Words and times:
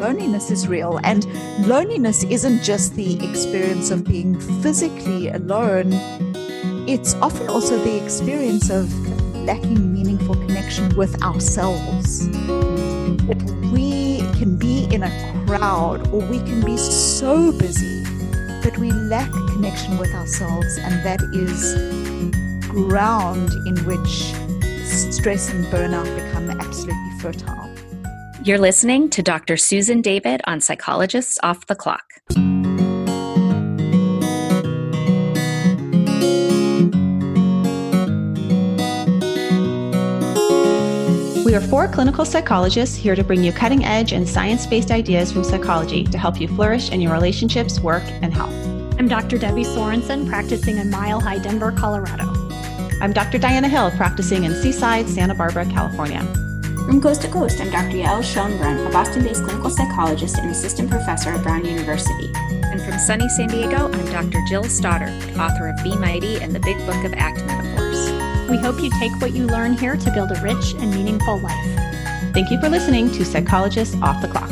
Loneliness 0.00 0.50
is 0.50 0.68
real, 0.68 1.00
and 1.04 1.26
loneliness 1.66 2.24
isn't 2.24 2.62
just 2.62 2.94
the 2.94 3.14
experience 3.28 3.90
of 3.90 4.04
being 4.04 4.38
physically 4.62 5.28
alone 5.28 5.92
it's 6.88 7.12
often 7.16 7.48
also 7.48 7.76
the 7.84 8.02
experience 8.02 8.70
of 8.70 8.90
lacking 9.44 9.92
meaningful 9.92 10.34
connection 10.36 10.88
with 10.96 11.22
ourselves. 11.22 12.26
That 12.30 13.70
we 13.70 14.20
can 14.38 14.56
be 14.56 14.88
in 14.90 15.02
a 15.02 15.44
crowd 15.46 16.08
or 16.08 16.20
we 16.20 16.38
can 16.38 16.64
be 16.64 16.78
so 16.78 17.52
busy 17.52 18.02
that 18.62 18.78
we 18.78 18.90
lack 18.90 19.30
connection 19.52 19.98
with 19.98 20.14
ourselves, 20.14 20.78
and 20.78 21.04
that 21.04 21.20
is 21.34 21.74
ground 22.68 23.50
in 23.66 23.76
which 23.84 24.32
stress 24.86 25.50
and 25.50 25.66
burnout 25.66 26.06
become 26.16 26.50
absolutely 26.50 27.18
fertile. 27.20 27.67
You're 28.44 28.58
listening 28.58 29.10
to 29.10 29.22
Dr. 29.22 29.56
Susan 29.56 30.00
David 30.00 30.42
on 30.46 30.60
Psychologists 30.60 31.40
Off 31.42 31.66
the 31.66 31.74
Clock. 31.74 32.04
We 41.44 41.54
are 41.56 41.60
four 41.60 41.88
clinical 41.88 42.24
psychologists 42.24 42.96
here 42.96 43.16
to 43.16 43.24
bring 43.24 43.42
you 43.42 43.50
cutting 43.50 43.84
edge 43.84 44.12
and 44.12 44.26
science 44.28 44.66
based 44.66 44.92
ideas 44.92 45.32
from 45.32 45.42
psychology 45.42 46.04
to 46.04 46.16
help 46.16 46.40
you 46.40 46.46
flourish 46.46 46.92
in 46.92 47.00
your 47.00 47.12
relationships, 47.12 47.80
work, 47.80 48.04
and 48.22 48.32
health. 48.32 48.54
I'm 49.00 49.08
Dr. 49.08 49.38
Debbie 49.38 49.64
Sorensen, 49.64 50.28
practicing 50.28 50.78
in 50.78 50.90
Mile 50.90 51.18
High, 51.20 51.38
Denver, 51.38 51.72
Colorado. 51.72 52.32
I'm 53.02 53.12
Dr. 53.12 53.38
Diana 53.38 53.68
Hill, 53.68 53.90
practicing 53.90 54.44
in 54.44 54.54
Seaside, 54.54 55.08
Santa 55.08 55.34
Barbara, 55.34 55.64
California. 55.66 56.47
From 56.88 57.02
coast 57.02 57.20
to 57.20 57.28
coast, 57.28 57.60
I'm 57.60 57.70
Dr. 57.70 57.98
Yael 57.98 58.22
Schonbrun, 58.22 58.88
a 58.88 58.90
Boston 58.90 59.22
based 59.22 59.44
clinical 59.44 59.68
psychologist 59.68 60.38
and 60.38 60.50
assistant 60.50 60.90
professor 60.90 61.28
at 61.28 61.42
Brown 61.42 61.62
University. 61.66 62.32
And 62.34 62.80
from 62.80 62.98
sunny 62.98 63.28
San 63.28 63.48
Diego, 63.48 63.92
I'm 63.92 64.06
Dr. 64.06 64.42
Jill 64.48 64.64
Stoddard, 64.64 65.12
author 65.38 65.68
of 65.68 65.84
Be 65.84 65.94
Mighty 65.94 66.40
and 66.40 66.54
the 66.54 66.60
Big 66.60 66.78
Book 66.86 67.04
of 67.04 67.12
Act 67.12 67.44
Metaphors. 67.44 68.10
We 68.48 68.56
hope 68.56 68.80
you 68.80 68.88
take 68.98 69.12
what 69.20 69.34
you 69.34 69.46
learn 69.46 69.74
here 69.74 69.98
to 69.98 70.10
build 70.12 70.32
a 70.32 70.40
rich 70.40 70.72
and 70.78 70.90
meaningful 70.90 71.38
life. 71.40 72.32
Thank 72.32 72.50
you 72.50 72.58
for 72.58 72.70
listening 72.70 73.12
to 73.12 73.24
Psychologists 73.26 73.94
Off 74.00 74.22
the 74.22 74.28
Clock. 74.28 74.48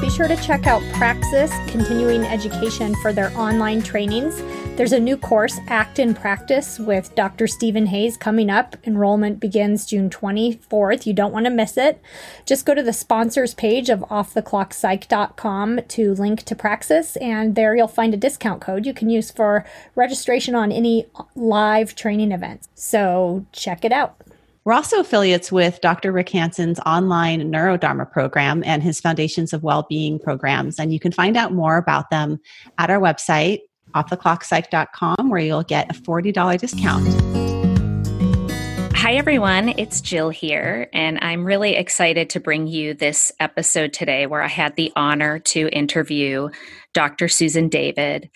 Be 0.00 0.08
sure 0.08 0.28
to 0.28 0.36
check 0.36 0.66
out 0.66 0.82
Praxis 0.94 1.50
Continuing 1.70 2.24
Education 2.24 2.94
for 3.02 3.12
their 3.12 3.36
online 3.36 3.82
trainings. 3.82 4.40
There's 4.76 4.92
a 4.92 5.00
new 5.00 5.16
course, 5.16 5.58
Act 5.68 5.98
in 5.98 6.12
Practice, 6.12 6.78
with 6.78 7.14
Dr. 7.14 7.46
Stephen 7.46 7.86
Hayes 7.86 8.18
coming 8.18 8.50
up. 8.50 8.76
Enrollment 8.84 9.40
begins 9.40 9.86
June 9.86 10.10
24th. 10.10 11.06
You 11.06 11.14
don't 11.14 11.32
want 11.32 11.46
to 11.46 11.50
miss 11.50 11.78
it. 11.78 11.98
Just 12.44 12.66
go 12.66 12.74
to 12.74 12.82
the 12.82 12.92
sponsors 12.92 13.54
page 13.54 13.88
of 13.88 14.00
offtheclockpsych.com 14.00 15.80
to 15.88 16.14
link 16.16 16.42
to 16.42 16.54
Praxis, 16.54 17.16
and 17.16 17.54
there 17.54 17.74
you'll 17.74 17.88
find 17.88 18.12
a 18.12 18.18
discount 18.18 18.60
code 18.60 18.84
you 18.84 18.92
can 18.92 19.08
use 19.08 19.30
for 19.30 19.64
registration 19.94 20.54
on 20.54 20.70
any 20.70 21.06
live 21.34 21.94
training 21.94 22.30
events. 22.30 22.68
So 22.74 23.46
check 23.52 23.82
it 23.82 23.92
out. 23.92 24.20
We're 24.66 24.74
also 24.74 25.00
affiliates 25.00 25.50
with 25.50 25.80
Dr. 25.80 26.12
Rick 26.12 26.28
Hanson's 26.28 26.80
online 26.80 27.40
Neurodharma 27.50 28.12
program 28.12 28.62
and 28.66 28.82
his 28.82 29.00
Foundations 29.00 29.54
of 29.54 29.62
Wellbeing 29.62 30.18
programs. 30.18 30.78
And 30.78 30.92
you 30.92 31.00
can 31.00 31.12
find 31.12 31.34
out 31.34 31.54
more 31.54 31.78
about 31.78 32.10
them 32.10 32.40
at 32.76 32.90
our 32.90 33.00
website, 33.00 33.60
offtheclockpsych.com, 33.96 35.30
where 35.30 35.40
you'll 35.40 35.62
get 35.62 35.90
a 35.90 36.00
$40 36.00 36.58
discount. 36.58 37.06
Hi, 38.94 39.14
everyone. 39.14 39.68
It's 39.78 40.00
Jill 40.00 40.30
here, 40.30 40.88
and 40.92 41.18
I'm 41.22 41.44
really 41.44 41.76
excited 41.76 42.28
to 42.30 42.40
bring 42.40 42.66
you 42.66 42.92
this 42.92 43.30
episode 43.38 43.92
today 43.92 44.26
where 44.26 44.42
I 44.42 44.48
had 44.48 44.74
the 44.74 44.92
honor 44.96 45.38
to 45.38 45.68
interview 45.68 46.48
Dr. 46.92 47.28
Susan 47.28 47.68
David. 47.68 48.28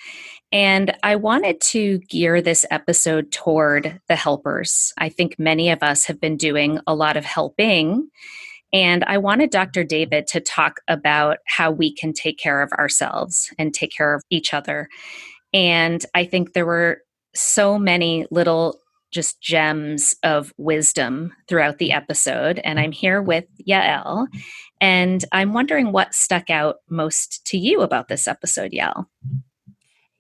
And 0.53 0.97
I 1.03 1.17
wanted 1.17 1.61
to 1.73 1.99
gear 2.09 2.41
this 2.41 2.65
episode 2.71 3.33
toward 3.33 4.01
the 4.09 4.17
helpers. 4.17 4.93
I 4.99 5.09
think 5.09 5.39
many 5.39 5.71
of 5.71 5.83
us 5.83 6.05
have 6.07 6.21
been 6.21 6.37
doing 6.37 6.79
a 6.87 6.95
lot 6.95 7.17
of 7.17 7.25
helping. 7.25 8.09
And 8.73 9.03
I 9.05 9.19
wanted 9.19 9.51
Dr. 9.51 9.83
David 9.83 10.27
to 10.29 10.41
talk 10.41 10.81
about 10.87 11.39
how 11.47 11.71
we 11.71 11.93
can 11.93 12.13
take 12.13 12.39
care 12.39 12.63
of 12.63 12.73
ourselves 12.73 13.53
and 13.59 13.75
take 13.75 13.93
care 13.93 14.15
of 14.15 14.23
each 14.31 14.55
other. 14.55 14.89
And 15.53 16.05
I 16.15 16.25
think 16.25 16.53
there 16.53 16.67
were 16.67 17.03
so 17.35 17.79
many 17.79 18.27
little 18.31 18.81
just 19.11 19.41
gems 19.41 20.15
of 20.23 20.53
wisdom 20.57 21.33
throughout 21.49 21.79
the 21.79 21.93
episode. 21.93 22.61
And 22.63 22.79
I'm 22.79 22.93
here 22.93 23.21
with 23.21 23.45
Yael. 23.69 24.29
And 24.81 25.25
I'm 25.33 25.53
wondering 25.53 25.93
what 25.93 26.15
stuck 26.15 26.49
out 26.49 26.77
most 26.89 27.45
to 27.47 27.59
you 27.59 27.81
about 27.81 28.09
this 28.09 28.29
episode, 28.29 28.73
Yael. 28.73 29.07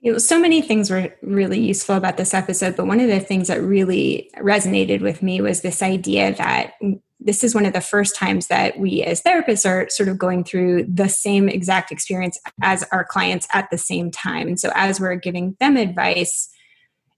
It 0.02 0.12
was, 0.12 0.26
so 0.26 0.41
many 0.41 0.62
things 0.62 0.91
were 0.91 1.14
really 1.22 1.60
useful 1.60 1.94
about 1.94 2.16
this 2.16 2.32
episode, 2.34 2.74
but 2.74 2.86
one 2.86 3.00
of 3.00 3.08
the 3.08 3.20
things 3.20 3.48
that 3.48 3.62
really 3.62 4.30
resonated 4.38 5.02
with 5.02 5.22
me 5.22 5.41
was 5.41 5.60
this 5.60 5.82
idea 5.82 6.34
that 6.36 6.72
this 7.20 7.44
is 7.44 7.54
one 7.54 7.66
of 7.66 7.72
the 7.72 7.81
first 7.81 8.16
times 8.16 8.47
that 8.47 8.78
we 8.78 9.03
as 9.03 9.22
therapists 9.22 9.69
are 9.69 9.88
sort 9.91 10.08
of 10.08 10.19
going 10.19 10.42
through 10.42 10.84
the 10.84 11.08
same 11.08 11.48
exact 11.48 11.92
experience 11.92 12.38
as 12.62 12.84
our 12.92 13.04
clients 13.04 13.47
at 13.53 13.69
the 13.70 13.78
same 13.78 14.10
time. 14.10 14.48
And 14.48 14.58
so 14.58 14.70
as 14.75 15.00
we're 15.00 15.16
giving 15.16 15.56
them 15.60 15.76
advice, 15.76 16.48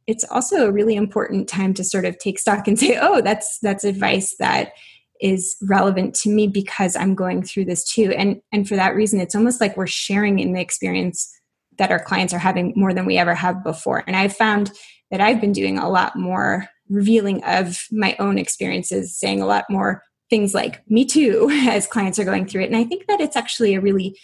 it's 0.06 0.24
also 0.24 0.66
a 0.66 0.72
really 0.72 0.96
important 0.96 1.48
time 1.48 1.72
to 1.74 1.84
sort 1.84 2.04
of 2.04 2.18
take 2.18 2.38
stock 2.38 2.66
and 2.66 2.78
say, 2.78 2.98
"Oh, 3.00 3.20
that's 3.20 3.58
that's 3.60 3.84
advice 3.84 4.34
that 4.38 4.72
is 5.20 5.56
relevant 5.62 6.14
to 6.16 6.28
me 6.28 6.48
because 6.48 6.96
I'm 6.96 7.14
going 7.14 7.42
through 7.42 7.66
this 7.66 7.84
too." 7.84 8.12
And 8.12 8.40
and 8.52 8.66
for 8.66 8.74
that 8.76 8.96
reason, 8.96 9.20
it's 9.20 9.36
almost 9.36 9.60
like 9.60 9.76
we're 9.76 9.86
sharing 9.86 10.40
in 10.40 10.52
the 10.52 10.60
experience 10.60 11.32
that 11.78 11.90
our 11.90 12.00
clients 12.00 12.34
are 12.34 12.38
having 12.38 12.72
more 12.76 12.92
than 12.92 13.06
we 13.06 13.18
ever 13.18 13.34
have 13.34 13.64
before. 13.64 14.02
And 14.06 14.16
I've 14.16 14.36
found 14.36 14.72
that 15.10 15.20
I've 15.20 15.40
been 15.40 15.52
doing 15.52 15.78
a 15.78 15.88
lot 15.88 16.16
more 16.16 16.68
revealing 16.92 17.42
of 17.44 17.86
my 17.90 18.16
own 18.18 18.38
experiences, 18.38 19.16
saying 19.16 19.40
a 19.40 19.46
lot 19.46 19.64
more 19.70 20.02
things 20.30 20.54
like 20.54 20.82
me 20.88 21.04
too 21.04 21.48
as 21.68 21.86
clients 21.86 22.18
are 22.18 22.24
going 22.24 22.46
through 22.46 22.62
it. 22.62 22.66
And 22.66 22.76
I 22.76 22.84
think 22.84 23.06
that 23.06 23.20
it's 23.20 23.36
actually 23.36 23.74
a 23.74 23.80
really 23.80 24.18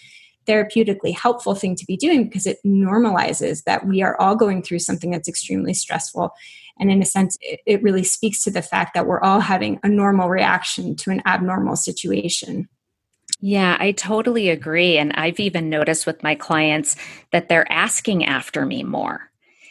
therapeutically 0.46 1.14
helpful 1.14 1.54
thing 1.54 1.76
to 1.76 1.84
be 1.84 1.96
doing 1.96 2.24
because 2.24 2.46
it 2.46 2.58
normalizes 2.64 3.64
that 3.64 3.86
we 3.86 4.00
are 4.00 4.18
all 4.18 4.34
going 4.34 4.62
through 4.62 4.78
something 4.78 5.10
that's 5.10 5.28
extremely 5.28 5.74
stressful. 5.74 6.30
And 6.80 6.90
in 6.90 7.02
a 7.02 7.06
sense, 7.06 7.36
it, 7.42 7.60
it 7.66 7.82
really 7.82 8.04
speaks 8.04 8.42
to 8.44 8.50
the 8.50 8.62
fact 8.62 8.94
that 8.94 9.06
we're 9.06 9.20
all 9.20 9.40
having 9.40 9.78
a 9.82 9.88
normal 9.88 10.28
reaction 10.28 10.96
to 10.96 11.10
an 11.10 11.20
abnormal 11.26 11.76
situation. 11.76 12.68
Yeah, 13.40 13.76
I 13.78 13.92
totally 13.92 14.48
agree. 14.48 14.96
And 14.96 15.12
I've 15.12 15.38
even 15.38 15.68
noticed 15.68 16.06
with 16.06 16.22
my 16.22 16.34
clients 16.34 16.96
that 17.30 17.48
they're 17.48 17.70
asking 17.70 18.24
after 18.24 18.64
me 18.64 18.82
more. 18.82 19.30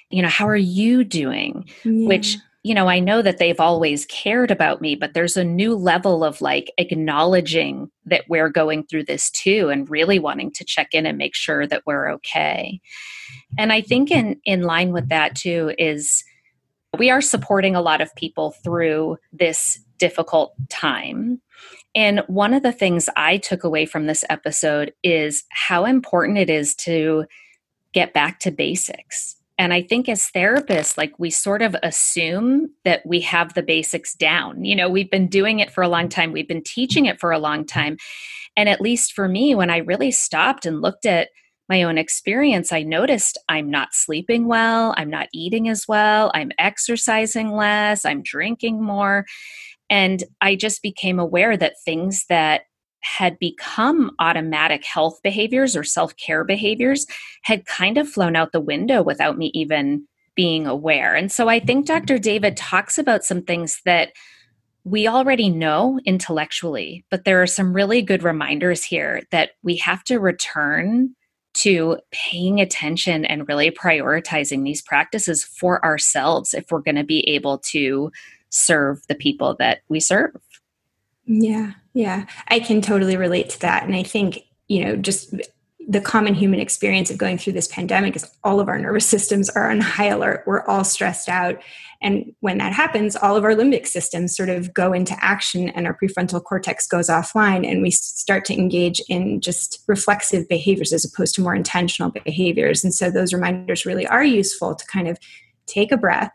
You 0.10 0.22
know, 0.22 0.30
how 0.30 0.48
are 0.48 0.56
you 0.56 1.04
doing? 1.04 1.68
Yeah. 1.84 2.08
Which, 2.08 2.38
you 2.68 2.74
know, 2.74 2.88
I 2.88 3.00
know 3.00 3.22
that 3.22 3.38
they've 3.38 3.60
always 3.60 4.06
cared 4.08 4.52
about 4.52 4.82
me, 4.82 4.96
but 4.96 5.14
there's 5.14 5.38
a 5.38 5.44
new 5.44 5.76
level 5.76 6.24
of 6.24 6.42
like 6.42 6.72
acknowledging 6.78 7.90
that 8.06 8.26
we're 8.28 8.50
going 8.50 8.84
through 8.86 9.06
this 9.06 9.30
too 9.32 9.70
and 9.70 9.90
really 9.90 10.20
wanting 10.20 10.52
to 10.52 10.66
check 10.66 10.90
in 10.94 11.06
and 11.06 11.18
make 11.18 11.36
sure 11.36 11.66
that 11.68 11.84
we're 11.86 12.12
okay. 12.14 12.82
And 13.58 13.72
I 13.72 13.82
think 13.82 14.12
in 14.12 14.40
in 14.44 14.64
line 14.64 14.92
with 14.92 15.10
that 15.10 15.36
too 15.36 15.74
is 15.78 16.24
we 16.98 17.10
are 17.10 17.22
supporting 17.22 17.76
a 17.76 17.82
lot 17.82 18.02
of 18.02 18.16
people 18.16 18.52
through 18.64 19.18
this 19.32 19.80
difficult 19.98 20.54
time 20.70 21.42
and 21.96 22.20
one 22.28 22.54
of 22.54 22.62
the 22.62 22.72
things 22.72 23.10
I 23.16 23.38
took 23.38 23.64
away 23.64 23.88
from 23.88 24.06
this 24.06 24.24
episode 24.30 24.94
is 25.02 25.44
how 25.50 25.86
important 25.86 26.38
it 26.38 26.48
is 26.48 26.76
to 26.76 27.26
get 27.92 28.14
back 28.14 28.40
to 28.42 28.52
basics. 28.52 29.36
And 29.58 29.74
I 29.74 29.82
think 29.82 30.08
as 30.08 30.30
therapists, 30.36 30.98
like 30.98 31.14
we 31.18 31.30
sort 31.30 31.62
of 31.62 31.76
assume 31.82 32.70
that 32.86 33.02
we 33.06 33.22
have 33.22 33.54
the 33.54 33.64
basics 33.64 34.14
down. 34.14 34.64
You 34.64 34.76
know, 34.76 34.90
we've 34.90 35.10
been 35.10 35.28
doing 35.28 35.60
it 35.60 35.72
for 35.72 35.82
a 35.82 35.90
long 35.90 36.10
time, 36.10 36.32
we've 36.32 36.48
been 36.48 36.64
teaching 36.64 37.06
it 37.06 37.20
for 37.20 37.32
a 37.32 37.40
long 37.40 37.66
time. 37.66 37.98
And 38.56 38.70
at 38.70 38.82
least 38.82 39.14
for 39.14 39.28
me, 39.28 39.56
when 39.56 39.70
I 39.70 39.78
really 39.78 40.12
stopped 40.12 40.66
and 40.66 40.82
looked 40.82 41.06
at 41.06 41.30
my 41.70 41.84
own 41.84 41.98
experience, 41.98 42.72
I 42.72 42.84
noticed 42.84 43.38
I'm 43.50 43.70
not 43.70 43.94
sleeping 43.94 44.48
well, 44.48 44.94
I'm 44.98 45.10
not 45.10 45.28
eating 45.34 45.68
as 45.70 45.86
well, 45.88 46.32
I'm 46.34 46.52
exercising 46.58 47.52
less, 47.52 48.06
I'm 48.06 48.24
drinking 48.24 48.82
more. 48.82 49.26
And 49.90 50.24
I 50.42 50.56
just 50.56 50.82
became 50.82 51.20
aware 51.20 51.58
that 51.58 51.76
things 51.84 52.26
that 52.30 52.62
had 53.02 53.40
become 53.40 54.12
automatic 54.20 54.84
health 54.86 55.20
behaviors 55.24 55.76
or 55.76 55.84
self 55.84 56.16
care 56.18 56.44
behaviors 56.44 57.06
had 57.44 57.66
kind 57.66 57.98
of 57.98 58.10
flown 58.10 58.36
out 58.36 58.52
the 58.52 58.60
window 58.60 59.02
without 59.02 59.38
me 59.38 59.52
even 59.54 60.08
being 60.36 60.68
aware. 60.68 61.16
And 61.16 61.32
so 61.32 61.50
I 61.50 61.60
think 61.60 61.86
mm-hmm. 61.86 61.98
Dr. 61.98 62.20
David 62.20 62.56
talks 62.56 62.98
about 62.98 63.26
some 63.26 63.42
things 63.42 63.82
that 63.86 64.12
we 64.84 65.08
already 65.08 65.50
know 65.50 66.00
intellectually, 66.06 67.04
but 67.12 67.26
there 67.26 67.42
are 67.42 67.48
some 67.48 67.74
really 67.74 68.02
good 68.02 68.24
reminders 68.24 68.86
here 68.86 69.24
that 69.32 69.52
we 69.62 69.76
have 69.78 70.04
to 70.06 70.18
return 70.18 71.14
to 71.56 71.98
paying 72.12 72.62
attention 72.62 73.26
and 73.26 73.48
really 73.50 73.72
prioritizing 73.72 74.64
these 74.64 74.82
practices 74.82 75.44
for 75.44 75.84
ourselves 75.84 76.54
if 76.54 76.72
we're 76.72 76.80
going 76.80 76.96
to 76.96 77.04
be 77.04 77.28
able 77.28 77.58
to 77.58 78.12
serve 78.50 79.02
the 79.08 79.16
people 79.16 79.56
that 79.60 79.80
we 79.90 80.00
serve. 80.00 80.38
Yeah, 81.26 81.74
yeah, 81.98 82.28
I 82.50 82.60
can 82.60 82.80
totally 82.80 83.18
relate 83.18 83.50
to 83.50 83.60
that. 83.62 83.84
And 83.84 83.96
I 83.96 84.04
think, 84.04 84.44
you 84.68 84.86
know, 84.86 84.96
just 84.96 85.34
the 85.88 86.00
common 86.00 86.36
human 86.36 86.60
experience 86.60 87.10
of 87.10 87.18
going 87.18 87.40
through 87.40 87.54
this 87.54 87.68
pandemic 87.70 88.16
is 88.16 88.30
all 88.44 88.60
of 88.60 88.68
our 88.68 88.78
nervous 88.78 89.06
systems 89.08 89.50
are 89.50 89.72
on 89.72 89.82
high 89.82 90.06
alert. 90.06 90.44
We're 90.46 90.64
all 90.66 90.84
stressed 90.84 91.28
out. 91.28 91.60
And 92.00 92.36
when 92.42 92.60
that 92.60 92.72
happens, 92.72 93.16
all 93.16 93.36
of 93.36 93.44
our 93.44 93.56
limbic 93.56 93.88
systems 93.88 94.38
sort 94.38 94.50
of 94.50 94.76
go 94.76 94.94
into 94.94 95.18
action 95.26 95.70
and 95.70 95.88
our 95.88 95.98
prefrontal 95.98 96.44
cortex 96.44 96.86
goes 96.86 97.10
offline 97.10 97.68
and 97.68 97.82
we 97.82 97.90
start 97.90 98.46
to 98.46 98.54
engage 98.54 99.02
in 99.10 99.42
just 99.42 99.84
reflexive 99.88 100.48
behaviors 100.48 100.94
as 100.94 101.04
opposed 101.04 101.34
to 101.34 101.42
more 101.42 101.56
intentional 101.56 102.12
behaviors. 102.12 102.84
And 102.84 102.94
so 102.94 103.10
those 103.10 103.34
reminders 103.34 103.88
really 103.88 104.06
are 104.06 104.24
useful 104.24 104.76
to 104.76 104.86
kind 104.86 105.08
of 105.08 105.18
take 105.66 105.92
a 105.92 105.98
breath, 105.98 106.32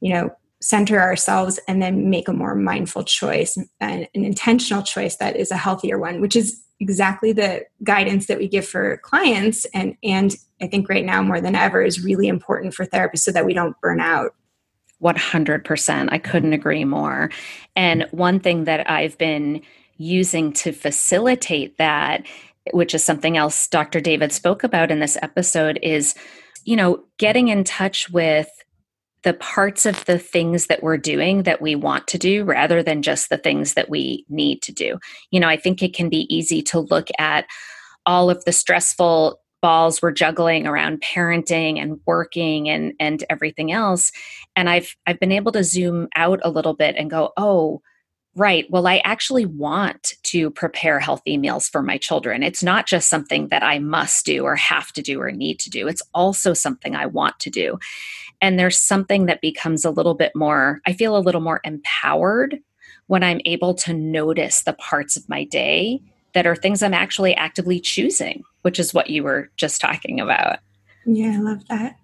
you 0.00 0.14
know, 0.14 0.30
center 0.66 1.00
ourselves 1.00 1.60
and 1.68 1.80
then 1.80 2.10
make 2.10 2.26
a 2.26 2.32
more 2.32 2.56
mindful 2.56 3.04
choice 3.04 3.56
and 3.56 4.08
an 4.14 4.24
intentional 4.24 4.82
choice 4.82 5.16
that 5.16 5.36
is 5.36 5.52
a 5.52 5.56
healthier 5.56 5.96
one 5.96 6.20
which 6.20 6.34
is 6.34 6.60
exactly 6.80 7.32
the 7.32 7.64
guidance 7.84 8.26
that 8.26 8.38
we 8.38 8.48
give 8.48 8.66
for 8.66 8.96
clients 8.98 9.64
and 9.66 9.96
and 10.02 10.34
i 10.60 10.66
think 10.66 10.88
right 10.88 11.04
now 11.04 11.22
more 11.22 11.40
than 11.40 11.54
ever 11.54 11.82
is 11.82 12.02
really 12.02 12.26
important 12.26 12.74
for 12.74 12.84
therapists 12.84 13.20
so 13.20 13.32
that 13.32 13.46
we 13.46 13.54
don't 13.54 13.80
burn 13.80 14.00
out. 14.00 14.34
100% 15.02 16.08
i 16.10 16.18
couldn't 16.18 16.52
agree 16.52 16.84
more. 16.84 17.30
And 17.76 18.06
one 18.10 18.40
thing 18.40 18.64
that 18.64 18.90
i've 18.90 19.16
been 19.18 19.62
using 19.98 20.52
to 20.52 20.72
facilitate 20.72 21.78
that 21.78 22.26
which 22.72 22.92
is 22.92 23.04
something 23.04 23.36
else 23.36 23.68
dr 23.68 24.00
david 24.00 24.32
spoke 24.32 24.64
about 24.64 24.90
in 24.90 24.98
this 24.98 25.16
episode 25.22 25.78
is 25.82 26.14
you 26.64 26.74
know 26.74 27.04
getting 27.18 27.48
in 27.48 27.62
touch 27.62 28.10
with 28.10 28.48
the 29.26 29.34
parts 29.34 29.84
of 29.84 30.04
the 30.04 30.20
things 30.20 30.68
that 30.68 30.84
we're 30.84 30.96
doing 30.96 31.42
that 31.42 31.60
we 31.60 31.74
want 31.74 32.06
to 32.06 32.16
do 32.16 32.44
rather 32.44 32.80
than 32.80 33.02
just 33.02 33.28
the 33.28 33.36
things 33.36 33.74
that 33.74 33.90
we 33.90 34.24
need 34.28 34.62
to 34.62 34.72
do. 34.72 35.00
You 35.32 35.40
know, 35.40 35.48
I 35.48 35.56
think 35.56 35.82
it 35.82 35.94
can 35.94 36.08
be 36.08 36.32
easy 36.32 36.62
to 36.62 36.78
look 36.78 37.08
at 37.18 37.44
all 38.06 38.30
of 38.30 38.44
the 38.44 38.52
stressful 38.52 39.40
balls 39.60 40.00
we're 40.00 40.12
juggling 40.12 40.64
around 40.64 41.00
parenting 41.00 41.82
and 41.82 41.98
working 42.06 42.68
and 42.68 42.92
and 43.00 43.24
everything 43.28 43.72
else 43.72 44.12
and 44.54 44.70
I've 44.70 44.94
I've 45.08 45.18
been 45.18 45.32
able 45.32 45.50
to 45.52 45.64
zoom 45.64 46.06
out 46.14 46.38
a 46.44 46.50
little 46.50 46.74
bit 46.74 46.94
and 46.96 47.10
go, 47.10 47.32
"Oh, 47.36 47.80
Right. 48.36 48.70
Well, 48.70 48.86
I 48.86 48.98
actually 48.98 49.46
want 49.46 50.12
to 50.24 50.50
prepare 50.50 51.00
healthy 51.00 51.38
meals 51.38 51.70
for 51.70 51.82
my 51.82 51.96
children. 51.96 52.42
It's 52.42 52.62
not 52.62 52.86
just 52.86 53.08
something 53.08 53.48
that 53.48 53.62
I 53.62 53.78
must 53.78 54.26
do 54.26 54.44
or 54.44 54.56
have 54.56 54.92
to 54.92 55.00
do 55.00 55.22
or 55.22 55.32
need 55.32 55.58
to 55.60 55.70
do. 55.70 55.88
It's 55.88 56.02
also 56.12 56.52
something 56.52 56.94
I 56.94 57.06
want 57.06 57.40
to 57.40 57.50
do. 57.50 57.78
And 58.42 58.58
there's 58.58 58.78
something 58.78 59.24
that 59.24 59.40
becomes 59.40 59.86
a 59.86 59.90
little 59.90 60.12
bit 60.12 60.32
more, 60.36 60.82
I 60.86 60.92
feel 60.92 61.16
a 61.16 61.18
little 61.18 61.40
more 61.40 61.62
empowered 61.64 62.58
when 63.06 63.22
I'm 63.22 63.40
able 63.46 63.72
to 63.72 63.94
notice 63.94 64.62
the 64.62 64.74
parts 64.74 65.16
of 65.16 65.26
my 65.30 65.44
day 65.44 66.02
that 66.34 66.46
are 66.46 66.54
things 66.56 66.82
I'm 66.82 66.92
actually 66.92 67.34
actively 67.34 67.80
choosing, 67.80 68.42
which 68.60 68.78
is 68.78 68.92
what 68.92 69.08
you 69.08 69.22
were 69.22 69.50
just 69.56 69.80
talking 69.80 70.20
about. 70.20 70.58
Yeah, 71.06 71.38
I 71.38 71.38
love 71.38 71.66
that. 71.68 71.96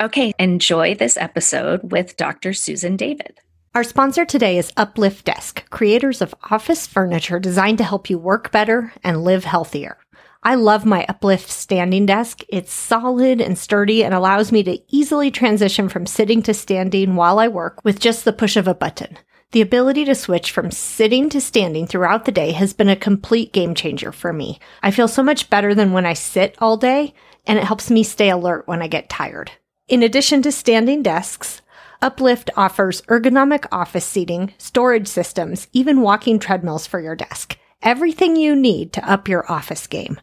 Okay, 0.00 0.32
enjoy 0.38 0.94
this 0.94 1.18
episode 1.18 1.92
with 1.92 2.16
Dr. 2.16 2.54
Susan 2.54 2.96
David. 2.96 3.40
Our 3.76 3.84
sponsor 3.84 4.24
today 4.24 4.56
is 4.56 4.72
Uplift 4.78 5.26
Desk, 5.26 5.68
creators 5.68 6.22
of 6.22 6.34
office 6.50 6.86
furniture 6.86 7.38
designed 7.38 7.76
to 7.76 7.84
help 7.84 8.08
you 8.08 8.16
work 8.16 8.50
better 8.50 8.94
and 9.04 9.22
live 9.22 9.44
healthier. 9.44 9.98
I 10.42 10.54
love 10.54 10.86
my 10.86 11.04
Uplift 11.10 11.50
standing 11.50 12.06
desk. 12.06 12.40
It's 12.48 12.72
solid 12.72 13.38
and 13.38 13.58
sturdy 13.58 14.02
and 14.02 14.14
allows 14.14 14.50
me 14.50 14.62
to 14.62 14.80
easily 14.88 15.30
transition 15.30 15.90
from 15.90 16.06
sitting 16.06 16.40
to 16.44 16.54
standing 16.54 17.16
while 17.16 17.38
I 17.38 17.48
work 17.48 17.84
with 17.84 18.00
just 18.00 18.24
the 18.24 18.32
push 18.32 18.56
of 18.56 18.66
a 18.66 18.74
button. 18.74 19.18
The 19.52 19.60
ability 19.60 20.06
to 20.06 20.14
switch 20.14 20.52
from 20.52 20.70
sitting 20.70 21.28
to 21.28 21.38
standing 21.38 21.86
throughout 21.86 22.24
the 22.24 22.32
day 22.32 22.52
has 22.52 22.72
been 22.72 22.88
a 22.88 22.96
complete 22.96 23.52
game 23.52 23.74
changer 23.74 24.10
for 24.10 24.32
me. 24.32 24.58
I 24.82 24.90
feel 24.90 25.06
so 25.06 25.22
much 25.22 25.50
better 25.50 25.74
than 25.74 25.92
when 25.92 26.06
I 26.06 26.14
sit 26.14 26.56
all 26.60 26.78
day, 26.78 27.12
and 27.46 27.58
it 27.58 27.64
helps 27.66 27.90
me 27.90 28.04
stay 28.04 28.30
alert 28.30 28.66
when 28.66 28.80
I 28.80 28.88
get 28.88 29.10
tired. 29.10 29.50
In 29.86 30.02
addition 30.02 30.40
to 30.42 30.50
standing 30.50 31.02
desks, 31.02 31.60
Uplift 32.02 32.50
offers 32.56 33.02
ergonomic 33.02 33.66
office 33.72 34.04
seating, 34.04 34.52
storage 34.58 35.08
systems, 35.08 35.68
even 35.72 36.02
walking 36.02 36.38
treadmills 36.38 36.86
for 36.86 37.00
your 37.00 37.16
desk. 37.16 37.58
Everything 37.82 38.36
you 38.36 38.54
need 38.54 38.92
to 38.94 39.10
up 39.10 39.28
your 39.28 39.50
office 39.50 39.86
game. 39.86 40.20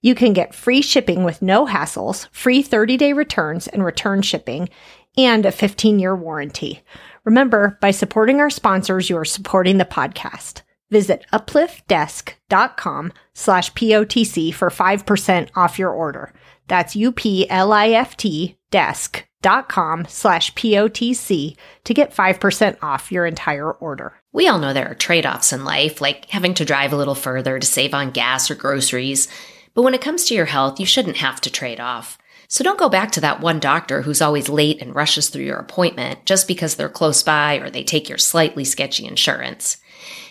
You 0.00 0.14
can 0.14 0.32
get 0.32 0.54
free 0.54 0.82
shipping 0.82 1.24
with 1.24 1.42
no 1.42 1.66
hassles, 1.66 2.28
free 2.30 2.62
30 2.62 2.96
day 2.96 3.12
returns 3.12 3.66
and 3.66 3.84
return 3.84 4.22
shipping, 4.22 4.68
and 5.16 5.46
a 5.46 5.52
15 5.52 5.98
year 5.98 6.14
warranty. 6.14 6.82
Remember, 7.24 7.78
by 7.80 7.90
supporting 7.90 8.40
our 8.40 8.50
sponsors, 8.50 9.10
you 9.10 9.16
are 9.16 9.24
supporting 9.24 9.78
the 9.78 9.84
podcast. 9.84 10.62
Visit 10.90 11.24
upliftdesk.com 11.32 13.12
slash 13.34 13.72
POTC 13.72 14.54
for 14.54 14.70
5% 14.70 15.48
off 15.56 15.78
your 15.78 15.90
order. 15.90 16.32
That's 16.68 16.94
U-P-L-I-F-T 16.94 18.56
desk 18.70 19.16
dot 19.16 19.26
com 19.68 20.06
slash 20.08 20.52
POTC 20.54 21.56
to 21.84 21.94
get 21.94 22.14
5% 22.14 22.76
off 22.82 23.12
your 23.12 23.26
entire 23.26 23.70
order. 23.70 24.14
We 24.32 24.48
all 24.48 24.58
know 24.58 24.72
there 24.72 24.90
are 24.90 24.94
trade 24.94 25.24
offs 25.24 25.52
in 25.52 25.64
life, 25.64 26.00
like 26.00 26.26
having 26.30 26.54
to 26.54 26.64
drive 26.64 26.92
a 26.92 26.96
little 26.96 27.14
further 27.14 27.58
to 27.58 27.66
save 27.66 27.94
on 27.94 28.10
gas 28.10 28.50
or 28.50 28.54
groceries. 28.54 29.28
But 29.74 29.82
when 29.82 29.94
it 29.94 30.00
comes 30.00 30.24
to 30.26 30.34
your 30.34 30.46
health, 30.46 30.80
you 30.80 30.86
shouldn't 30.86 31.18
have 31.18 31.40
to 31.42 31.50
trade 31.50 31.80
off. 31.80 32.18
So 32.48 32.62
don't 32.62 32.78
go 32.78 32.88
back 32.88 33.12
to 33.12 33.20
that 33.20 33.40
one 33.40 33.60
doctor 33.60 34.02
who's 34.02 34.22
always 34.22 34.48
late 34.48 34.80
and 34.82 34.94
rushes 34.94 35.28
through 35.28 35.44
your 35.44 35.58
appointment 35.58 36.26
just 36.26 36.46
because 36.46 36.76
they're 36.76 36.88
close 36.88 37.22
by 37.22 37.56
or 37.56 37.70
they 37.70 37.84
take 37.84 38.08
your 38.08 38.18
slightly 38.18 38.64
sketchy 38.64 39.06
insurance. 39.06 39.78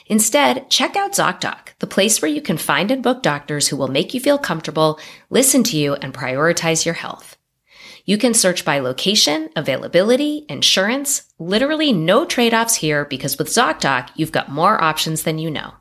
Instead, 0.08 0.70
check 0.70 0.96
out 0.96 1.14
ZocDoc, 1.14 1.70
the 1.80 1.88
place 1.88 2.22
where 2.22 2.32
you 2.32 2.42
can 2.42 2.58
find 2.58 2.92
and 2.92 3.02
book 3.02 3.24
doctors 3.24 3.68
who 3.68 3.78
will 3.78 3.88
make 3.88 4.14
you 4.14 4.20
feel 4.20 4.38
comfortable, 4.38 5.00
listen 5.30 5.64
to 5.64 5.78
you, 5.78 5.96
and 5.96 6.14
prioritize 6.14 6.86
your 6.86 6.94
health. 6.94 7.35
You 8.06 8.20
can 8.20 8.36
search 8.36 8.64
by 8.64 8.80
location, 8.80 9.50
availability, 9.56 10.46
insurance, 10.48 11.24
literally 11.40 11.92
no 11.92 12.24
trade 12.24 12.54
offs 12.54 12.76
here 12.76 13.04
because 13.06 13.40
with 13.40 13.48
ZocDoc, 13.48 14.10
you've 14.16 14.32
got 14.32 14.52
more 14.52 14.82
options 14.82 15.24
than 15.24 15.40
you 15.40 15.50
know. 15.50 15.74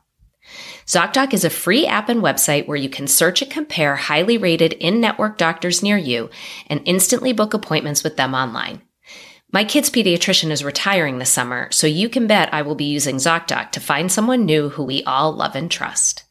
ZocDoc 0.86 1.34
is 1.34 1.44
a 1.44 1.50
free 1.50 1.86
app 1.86 2.08
and 2.08 2.22
website 2.22 2.66
where 2.66 2.78
you 2.78 2.88
can 2.88 3.06
search 3.06 3.42
and 3.42 3.50
compare 3.50 3.96
highly 3.96 4.38
rated 4.38 4.72
in 4.74 5.00
network 5.00 5.36
doctors 5.36 5.82
near 5.82 5.98
you 5.98 6.30
and 6.68 6.80
instantly 6.86 7.34
book 7.34 7.52
appointments 7.52 8.02
with 8.02 8.16
them 8.16 8.34
online. 8.34 8.80
My 9.52 9.64
kid's 9.64 9.90
pediatrician 9.90 10.50
is 10.50 10.64
retiring 10.64 11.18
this 11.18 11.30
summer, 11.30 11.68
so 11.70 11.86
you 11.86 12.08
can 12.08 12.26
bet 12.26 12.52
I 12.52 12.62
will 12.62 12.74
be 12.74 12.86
using 12.86 13.16
ZocDoc 13.16 13.70
to 13.72 13.80
find 13.80 14.10
someone 14.10 14.46
new 14.46 14.70
who 14.70 14.82
we 14.82 15.02
all 15.04 15.32
love 15.32 15.54
and 15.54 15.70
trust. 15.70 16.24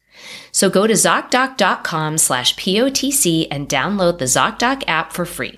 So 0.50 0.68
go 0.68 0.86
to 0.86 0.94
ZocDoc.com 0.94 2.18
slash 2.18 2.56
POTC 2.56 3.46
and 3.50 3.68
download 3.68 4.18
the 4.18 4.24
ZocDoc 4.24 4.84
app 4.88 5.12
for 5.12 5.24
free. 5.24 5.56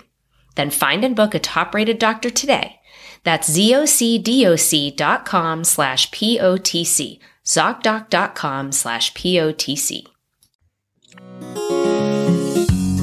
Then 0.57 0.71
find 0.71 1.05
and 1.05 1.15
book 1.15 1.35
a 1.35 1.39
top 1.39 1.73
rated 1.73 1.99
doctor 1.99 2.29
today. 2.31 2.81
That's 3.23 3.49
zocdoc.com 3.49 5.63
slash 5.63 6.11
POTC, 6.11 7.19
zocdoc.com 7.45 8.71
slash 8.71 9.13
POTC. 9.13 10.07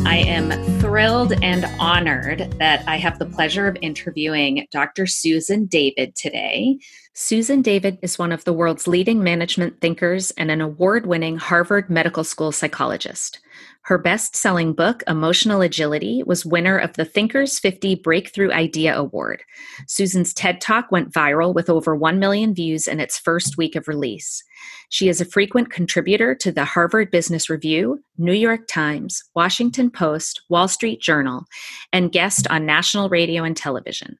I 0.06 0.18
am 0.18 0.50
thrilled 0.80 1.32
and 1.42 1.64
honored 1.78 2.52
that 2.58 2.86
I 2.88 2.96
have 2.96 3.18
the 3.18 3.26
pleasure 3.26 3.68
of 3.68 3.76
interviewing 3.80 4.66
Dr. 4.72 5.06
Susan 5.06 5.66
David 5.66 6.16
today. 6.16 6.78
Susan 7.12 7.62
David 7.62 7.98
is 8.02 8.18
one 8.18 8.32
of 8.32 8.44
the 8.44 8.52
world's 8.52 8.88
leading 8.88 9.22
management 9.22 9.80
thinkers 9.80 10.32
and 10.32 10.50
an 10.50 10.60
award 10.60 11.06
winning 11.06 11.36
Harvard 11.36 11.88
Medical 11.88 12.24
School 12.24 12.50
psychologist. 12.50 13.38
Her 13.84 13.98
best 13.98 14.34
selling 14.34 14.72
book, 14.72 15.02
Emotional 15.06 15.60
Agility, 15.60 16.22
was 16.24 16.46
winner 16.46 16.78
of 16.78 16.94
the 16.94 17.04
Thinkers 17.04 17.58
50 17.58 17.96
Breakthrough 17.96 18.50
Idea 18.50 18.96
Award. 18.96 19.42
Susan's 19.86 20.32
TED 20.32 20.62
Talk 20.62 20.90
went 20.90 21.12
viral 21.12 21.54
with 21.54 21.68
over 21.68 21.94
1 21.94 22.18
million 22.18 22.54
views 22.54 22.86
in 22.86 22.98
its 22.98 23.18
first 23.18 23.58
week 23.58 23.76
of 23.76 23.86
release. 23.86 24.42
She 24.88 25.10
is 25.10 25.20
a 25.20 25.26
frequent 25.26 25.70
contributor 25.70 26.34
to 26.36 26.50
the 26.50 26.64
Harvard 26.64 27.10
Business 27.10 27.50
Review, 27.50 28.02
New 28.16 28.32
York 28.32 28.68
Times, 28.68 29.22
Washington 29.34 29.90
Post, 29.90 30.40
Wall 30.48 30.66
Street 30.66 31.02
Journal, 31.02 31.44
and 31.92 32.10
guest 32.10 32.46
on 32.48 32.64
national 32.64 33.10
radio 33.10 33.44
and 33.44 33.54
television. 33.54 34.16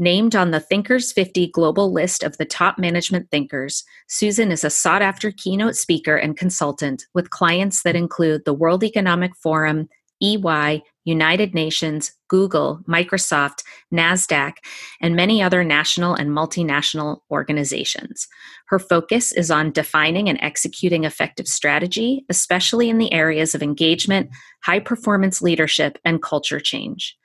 Named 0.00 0.36
on 0.36 0.52
the 0.52 0.60
Thinkers 0.60 1.10
50 1.10 1.48
global 1.48 1.92
list 1.92 2.22
of 2.22 2.36
the 2.38 2.44
top 2.44 2.78
management 2.78 3.32
thinkers, 3.32 3.82
Susan 4.06 4.52
is 4.52 4.62
a 4.62 4.70
sought 4.70 5.02
after 5.02 5.32
keynote 5.32 5.74
speaker 5.74 6.14
and 6.14 6.36
consultant 6.36 7.06
with 7.14 7.30
clients 7.30 7.82
that 7.82 7.96
include 7.96 8.44
the 8.44 8.54
World 8.54 8.84
Economic 8.84 9.34
Forum, 9.34 9.88
EY, 10.22 10.82
United 11.04 11.52
Nations, 11.52 12.12
Google, 12.28 12.80
Microsoft, 12.86 13.62
NASDAQ, 13.92 14.52
and 15.00 15.16
many 15.16 15.42
other 15.42 15.64
national 15.64 16.14
and 16.14 16.30
multinational 16.30 17.20
organizations. 17.30 18.28
Her 18.66 18.78
focus 18.78 19.32
is 19.32 19.50
on 19.50 19.72
defining 19.72 20.28
and 20.28 20.38
executing 20.42 21.04
effective 21.04 21.48
strategy, 21.48 22.24
especially 22.28 22.88
in 22.88 22.98
the 22.98 23.12
areas 23.12 23.54
of 23.54 23.62
engagement, 23.62 24.30
high 24.62 24.80
performance 24.80 25.42
leadership, 25.42 25.98
and 26.04 26.22
culture 26.22 26.60
change. 26.60 27.16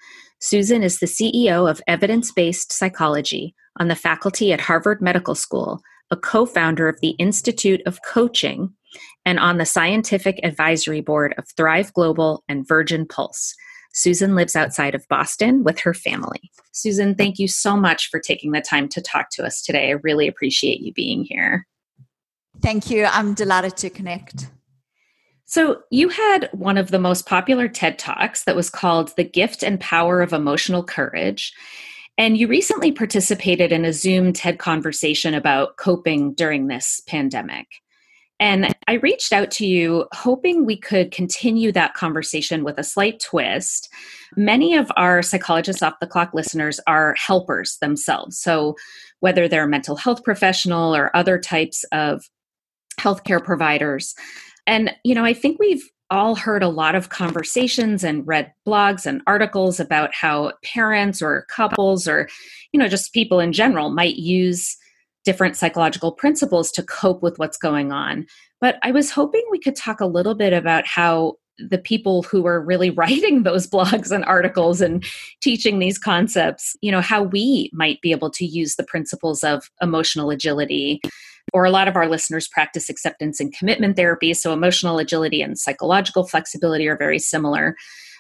Susan 0.44 0.84
is 0.84 1.00
the 1.00 1.06
CEO 1.06 1.72
of 1.72 1.80
Evidence 1.88 2.30
Based 2.30 2.74
Psychology 2.74 3.56
on 3.80 3.88
the 3.88 3.96
faculty 3.96 4.52
at 4.52 4.60
Harvard 4.60 5.02
Medical 5.02 5.36
School, 5.36 5.80
a 6.12 6.18
co 6.18 6.46
founder 6.46 6.90
of 6.90 7.00
the 7.00 7.12
Institute 7.12 7.82
of 7.86 8.02
Coaching, 8.06 8.74
and 9.24 9.40
on 9.40 9.58
the 9.58 9.66
scientific 9.66 10.42
advisory 10.44 11.00
board 11.00 11.34
of 11.38 11.46
Thrive 11.56 11.94
Global 11.94 12.44
and 12.50 12.68
Virgin 12.68 13.08
Pulse. 13.08 13.56
Susan 13.94 14.36
lives 14.36 14.54
outside 14.54 14.96
of 14.96 15.08
Boston 15.08 15.64
with 15.64 15.80
her 15.80 15.94
family. 15.94 16.52
Susan, 16.74 17.16
thank 17.16 17.40
you 17.40 17.48
so 17.48 17.78
much 17.78 18.10
for 18.10 18.20
taking 18.20 18.52
the 18.52 18.60
time 18.60 18.90
to 18.90 19.02
talk 19.02 19.30
to 19.32 19.46
us 19.46 19.62
today. 19.62 19.92
I 19.92 20.00
really 20.04 20.28
appreciate 20.28 20.82
you 20.82 20.92
being 20.92 21.24
here. 21.24 21.66
Thank 22.62 22.90
you. 22.90 23.06
I'm 23.06 23.34
delighted 23.34 23.78
to 23.78 23.90
connect. 23.90 24.48
So, 25.54 25.84
you 25.92 26.10
had 26.10 26.50
one 26.52 26.80
of 26.80 26.90
the 26.90 26.98
most 26.98 27.28
popular 27.28 27.68
TED 27.68 28.00
Talks 28.00 28.46
that 28.46 28.56
was 28.56 28.72
called 28.72 29.16
The 29.16 29.24
Gift 29.24 29.62
and 29.62 29.80
Power 29.80 30.20
of 30.20 30.34
Emotional 30.34 30.84
Courage. 30.84 31.54
And 32.18 32.40
you 32.40 32.48
recently 32.48 32.92
participated 32.92 33.72
in 33.72 33.86
a 33.86 33.94
Zoom 33.94 34.34
TED 34.34 34.58
conversation 34.58 35.36
about 35.36 35.78
coping 35.78 36.34
during 36.34 36.66
this 36.66 37.04
pandemic. 37.06 37.68
And 38.40 38.74
I 38.88 38.94
reached 38.94 39.32
out 39.32 39.52
to 39.52 39.68
you 39.68 40.08
hoping 40.12 40.66
we 40.66 40.76
could 40.76 41.12
continue 41.12 41.72
that 41.74 41.94
conversation 41.94 42.64
with 42.64 42.80
a 42.80 42.84
slight 42.84 43.20
twist. 43.20 43.90
Many 44.36 44.76
of 44.76 44.92
our 44.98 45.22
psychologists 45.22 45.84
off 45.84 46.00
the 46.02 46.08
clock 46.08 46.34
listeners 46.34 46.80
are 46.88 47.14
helpers 47.14 47.78
themselves. 47.80 48.40
So, 48.40 48.76
whether 49.20 49.48
they're 49.48 49.66
a 49.66 49.70
mental 49.70 49.98
health 49.98 50.24
professional 50.24 50.96
or 50.96 51.16
other 51.16 51.38
types 51.38 51.84
of 51.92 52.28
healthcare 53.00 53.44
providers, 53.44 54.16
and, 54.68 54.96
you 55.04 55.16
know, 55.16 55.26
I 55.26 55.34
think 55.34 55.60
we've 55.60 55.90
all 56.10 56.36
heard 56.36 56.64
a 56.64 56.70
lot 56.70 56.96
of 56.96 57.10
conversations 57.10 58.04
and 58.04 58.26
read 58.28 58.54
blogs 58.68 59.06
and 59.06 59.22
articles 59.26 59.80
about 59.80 60.14
how 60.14 60.54
parents 60.64 61.22
or 61.22 61.46
couples 61.50 62.08
or, 62.08 62.30
you 62.72 62.80
know, 62.80 62.88
just 62.88 63.14
people 63.14 63.40
in 63.40 63.52
general 63.52 63.90
might 63.90 64.18
use 64.18 64.78
different 65.26 65.56
psychological 65.56 66.12
principles 66.12 66.72
to 66.72 66.84
cope 66.84 67.24
with 67.24 67.40
what's 67.40 67.58
going 67.58 67.92
on. 67.92 68.26
But 68.62 68.78
I 68.84 68.92
was 68.92 69.10
hoping 69.10 69.44
we 69.50 69.60
could 69.60 69.76
talk 69.76 70.02
a 70.02 70.06
little 70.06 70.36
bit 70.36 70.54
about 70.54 70.86
how 70.86 71.36
the 71.58 71.78
people 71.78 72.24
who 72.24 72.46
are 72.46 72.62
really 72.62 72.90
writing 72.92 73.44
those 73.44 73.68
blogs 73.68 74.12
and 74.12 74.26
articles 74.26 74.82
and 74.82 75.04
teaching 75.42 75.80
these 75.80 75.98
concepts, 75.98 76.76
you 76.82 76.92
know, 76.92 77.02
how 77.02 77.24
we 77.24 77.70
might 77.74 78.02
be 78.02 78.12
able 78.12 78.30
to 78.32 78.46
use 78.46 78.76
the 78.76 78.84
principles 78.84 79.44
of 79.44 79.70
emotional 79.82 80.30
agility 80.30 81.02
or 81.54 81.66
a 81.66 81.72
lot 81.72 81.88
of 81.88 81.96
our 81.96 82.10
listeners 82.10 82.48
practice 82.48 82.90
acceptance 82.90 83.40
and 83.40 83.54
commitment 83.54 83.96
therapy. 83.96 84.34
So, 84.34 84.52
emotional 84.52 84.98
agility 84.98 85.42
and 85.42 85.58
psychological 85.58 86.26
flexibility 86.28 86.88
are 86.88 86.98
very 86.98 87.20
similar. 87.20 87.76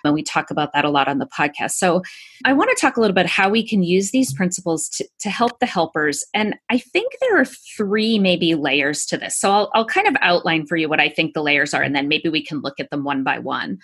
And 0.05 0.13
we 0.13 0.21
talk 0.21 0.51
about 0.51 0.73
that 0.73 0.83
a 0.83 0.89
lot 0.89 1.07
on 1.07 1.17
the 1.17 1.25
podcast. 1.25 1.71
So, 1.71 2.03
I 2.45 2.53
want 2.53 2.69
to 2.69 2.79
talk 2.79 2.95
a 2.95 3.01
little 3.01 3.15
bit 3.15 3.25
how 3.25 3.49
we 3.49 3.67
can 3.67 3.83
use 3.83 4.11
these 4.11 4.33
principles 4.33 4.87
to, 4.89 5.07
to 5.19 5.29
help 5.29 5.59
the 5.59 5.65
helpers. 5.65 6.23
And 6.33 6.55
I 6.69 6.77
think 6.77 7.13
there 7.19 7.39
are 7.39 7.45
three 7.45 8.19
maybe 8.19 8.55
layers 8.55 9.05
to 9.07 9.17
this. 9.17 9.37
So, 9.37 9.51
I'll, 9.51 9.71
I'll 9.73 9.85
kind 9.85 10.07
of 10.07 10.15
outline 10.21 10.67
for 10.67 10.77
you 10.77 10.87
what 10.87 11.01
I 11.01 11.09
think 11.09 11.33
the 11.33 11.43
layers 11.43 11.73
are, 11.73 11.81
and 11.81 11.95
then 11.95 12.07
maybe 12.07 12.29
we 12.29 12.45
can 12.45 12.61
look 12.61 12.79
at 12.79 12.89
them 12.91 13.03
one 13.03 13.23
by 13.23 13.39
one. 13.39 13.79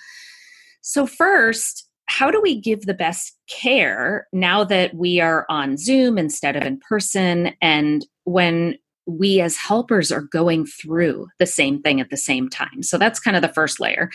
So, 0.82 1.08
first, 1.08 1.88
how 2.06 2.32
do 2.32 2.42
we 2.42 2.60
give 2.60 2.82
the 2.82 2.94
best 2.94 3.38
care 3.48 4.28
now 4.34 4.64
that 4.64 4.96
we 4.96 5.20
are 5.20 5.46
on 5.48 5.78
Zoom 5.78 6.18
instead 6.18 6.56
of 6.56 6.64
in 6.64 6.80
person? 6.80 7.54
And 7.62 8.06
when 8.24 8.78
we 9.10 9.42
as 9.42 9.58
helpers 9.58 10.12
are 10.12 10.22
going 10.22 10.66
through 10.66 11.28
the 11.40 11.46
same 11.46 11.82
thing 11.82 12.00
at 12.00 12.10
the 12.10 12.18
same 12.18 12.50
time. 12.50 12.84
So 12.84 12.98
that's 12.98 13.20
kind 13.20 13.36
of 13.36 13.42
the 13.42 13.54
first 13.54 13.80
layer. 13.80 14.10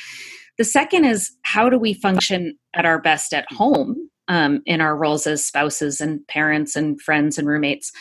The 0.58 0.64
second 0.64 1.04
is 1.04 1.30
how 1.42 1.68
do 1.68 1.78
we 1.78 1.94
function 1.94 2.56
at 2.74 2.86
our 2.86 3.00
best 3.00 3.34
at 3.34 3.50
home 3.50 4.08
um, 4.28 4.62
in 4.66 4.80
our 4.80 4.96
roles 4.96 5.26
as 5.26 5.44
spouses 5.44 6.00
and 6.00 6.26
parents 6.28 6.76
and 6.76 7.00
friends 7.00 7.38
and 7.38 7.48
roommates 7.48 7.92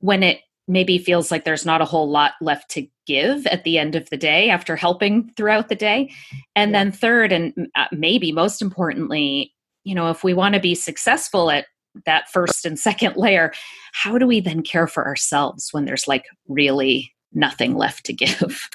when 0.00 0.22
it 0.22 0.40
maybe 0.68 0.98
feels 0.98 1.30
like 1.30 1.44
there's 1.44 1.66
not 1.66 1.80
a 1.80 1.86
whole 1.86 2.10
lot 2.10 2.32
left 2.40 2.70
to 2.70 2.86
give 3.06 3.46
at 3.48 3.64
the 3.64 3.78
end 3.78 3.94
of 3.94 4.08
the 4.10 4.16
day 4.16 4.48
after 4.48 4.76
helping 4.76 5.30
throughout 5.36 5.68
the 5.68 5.74
day. 5.74 6.10
And 6.54 6.74
then 6.74 6.92
third, 6.92 7.32
and 7.32 7.68
uh, 7.74 7.86
maybe 7.92 8.32
most 8.32 8.62
importantly, 8.62 9.52
you 9.84 9.94
know, 9.94 10.10
if 10.10 10.22
we 10.22 10.34
want 10.34 10.54
to 10.54 10.60
be 10.60 10.74
successful 10.74 11.50
at 11.50 11.66
that 12.06 12.30
first 12.30 12.64
and 12.64 12.78
second 12.78 13.16
layer, 13.16 13.52
how 13.92 14.18
do 14.18 14.26
we 14.26 14.40
then 14.40 14.62
care 14.62 14.86
for 14.86 15.06
ourselves 15.06 15.68
when 15.72 15.84
there's 15.84 16.08
like 16.08 16.24
really 16.48 17.12
nothing 17.32 17.76
left 17.76 18.06
to 18.06 18.12
give? 18.12 18.68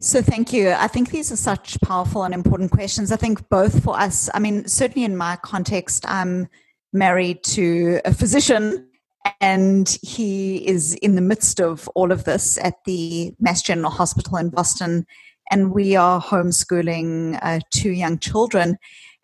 So, 0.00 0.20
thank 0.20 0.52
you. 0.52 0.70
I 0.70 0.86
think 0.86 1.10
these 1.10 1.32
are 1.32 1.36
such 1.36 1.80
powerful 1.80 2.24
and 2.24 2.34
important 2.34 2.70
questions. 2.70 3.10
I 3.10 3.16
think 3.16 3.48
both 3.48 3.82
for 3.82 3.98
us, 3.98 4.28
I 4.34 4.38
mean, 4.38 4.68
certainly 4.68 5.04
in 5.04 5.16
my 5.16 5.36
context, 5.36 6.04
I'm 6.06 6.48
married 6.92 7.42
to 7.44 8.00
a 8.04 8.12
physician 8.12 8.86
and 9.40 9.96
he 10.02 10.66
is 10.66 10.94
in 10.96 11.14
the 11.14 11.20
midst 11.20 11.60
of 11.60 11.88
all 11.94 12.12
of 12.12 12.24
this 12.24 12.58
at 12.58 12.74
the 12.84 13.34
Mass 13.40 13.62
General 13.62 13.90
Hospital 13.90 14.36
in 14.36 14.50
Boston. 14.50 15.06
And 15.50 15.72
we 15.72 15.96
are 15.96 16.20
homeschooling 16.20 17.38
uh, 17.42 17.60
two 17.70 17.90
young 17.90 18.18
children. 18.18 18.76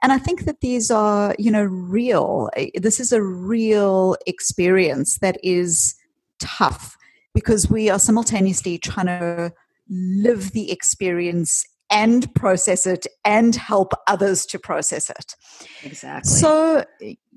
And 0.03 0.13
I 0.13 0.19
think 0.19 0.45
that 0.45 0.61
these 0.61 0.91
are, 0.91 1.35
you 1.39 1.51
know, 1.51 1.65
real. 1.65 2.51
Eh, 2.57 2.71
this 2.75 3.01
is 3.01 3.13
a 3.13 3.23
real 3.23 4.17
experience 4.27 5.19
that 5.19 5.39
is 5.43 5.95
tough 6.39 6.97
because 7.35 7.71
we 7.71 7.91
are 7.91 7.99
simultaneously 7.99 8.79
trying 8.79 9.07
to 9.07 9.53
live 9.89 10.53
the 10.53 10.71
experience 10.71 11.65
and 11.91 12.33
process 12.35 12.87
it 12.87 13.07
and 13.25 13.57
help 13.57 13.93
others 14.07 14.47
to 14.47 14.59
process 14.59 15.11
it. 15.11 15.35
Exactly. 15.83 16.31
So, 16.31 16.85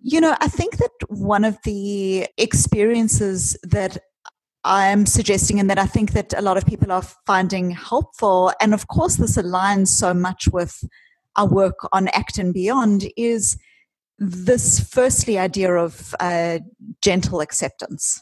you 0.02 0.22
know, 0.22 0.36
I 0.40 0.48
think 0.48 0.78
that 0.78 0.92
one 1.08 1.44
of 1.44 1.58
the 1.64 2.28
experiences 2.38 3.58
that 3.64 3.98
I'm 4.64 5.06
suggesting 5.06 5.60
and 5.60 5.70
that 5.70 5.80
I 5.80 5.86
think 5.86 6.14
that 6.14 6.34
a 6.38 6.42
lot 6.42 6.58
of 6.58 6.66
people 6.66 6.92
are 6.92 7.04
finding 7.26 7.72
helpful, 7.72 8.54
and 8.62 8.74
of 8.74 8.88
course, 8.88 9.16
this 9.16 9.36
aligns 9.36 9.88
so 9.88 10.14
much 10.14 10.48
with 10.48 10.84
our 11.36 11.48
work 11.48 11.88
on 11.92 12.08
ACT 12.10 12.38
and 12.38 12.54
Beyond 12.54 13.08
is 13.18 13.58
this 14.20 14.80
firstly 14.80 15.38
idea 15.38 15.74
of 15.74 16.14
uh, 16.20 16.60
gentle 17.02 17.42
acceptance. 17.42 18.22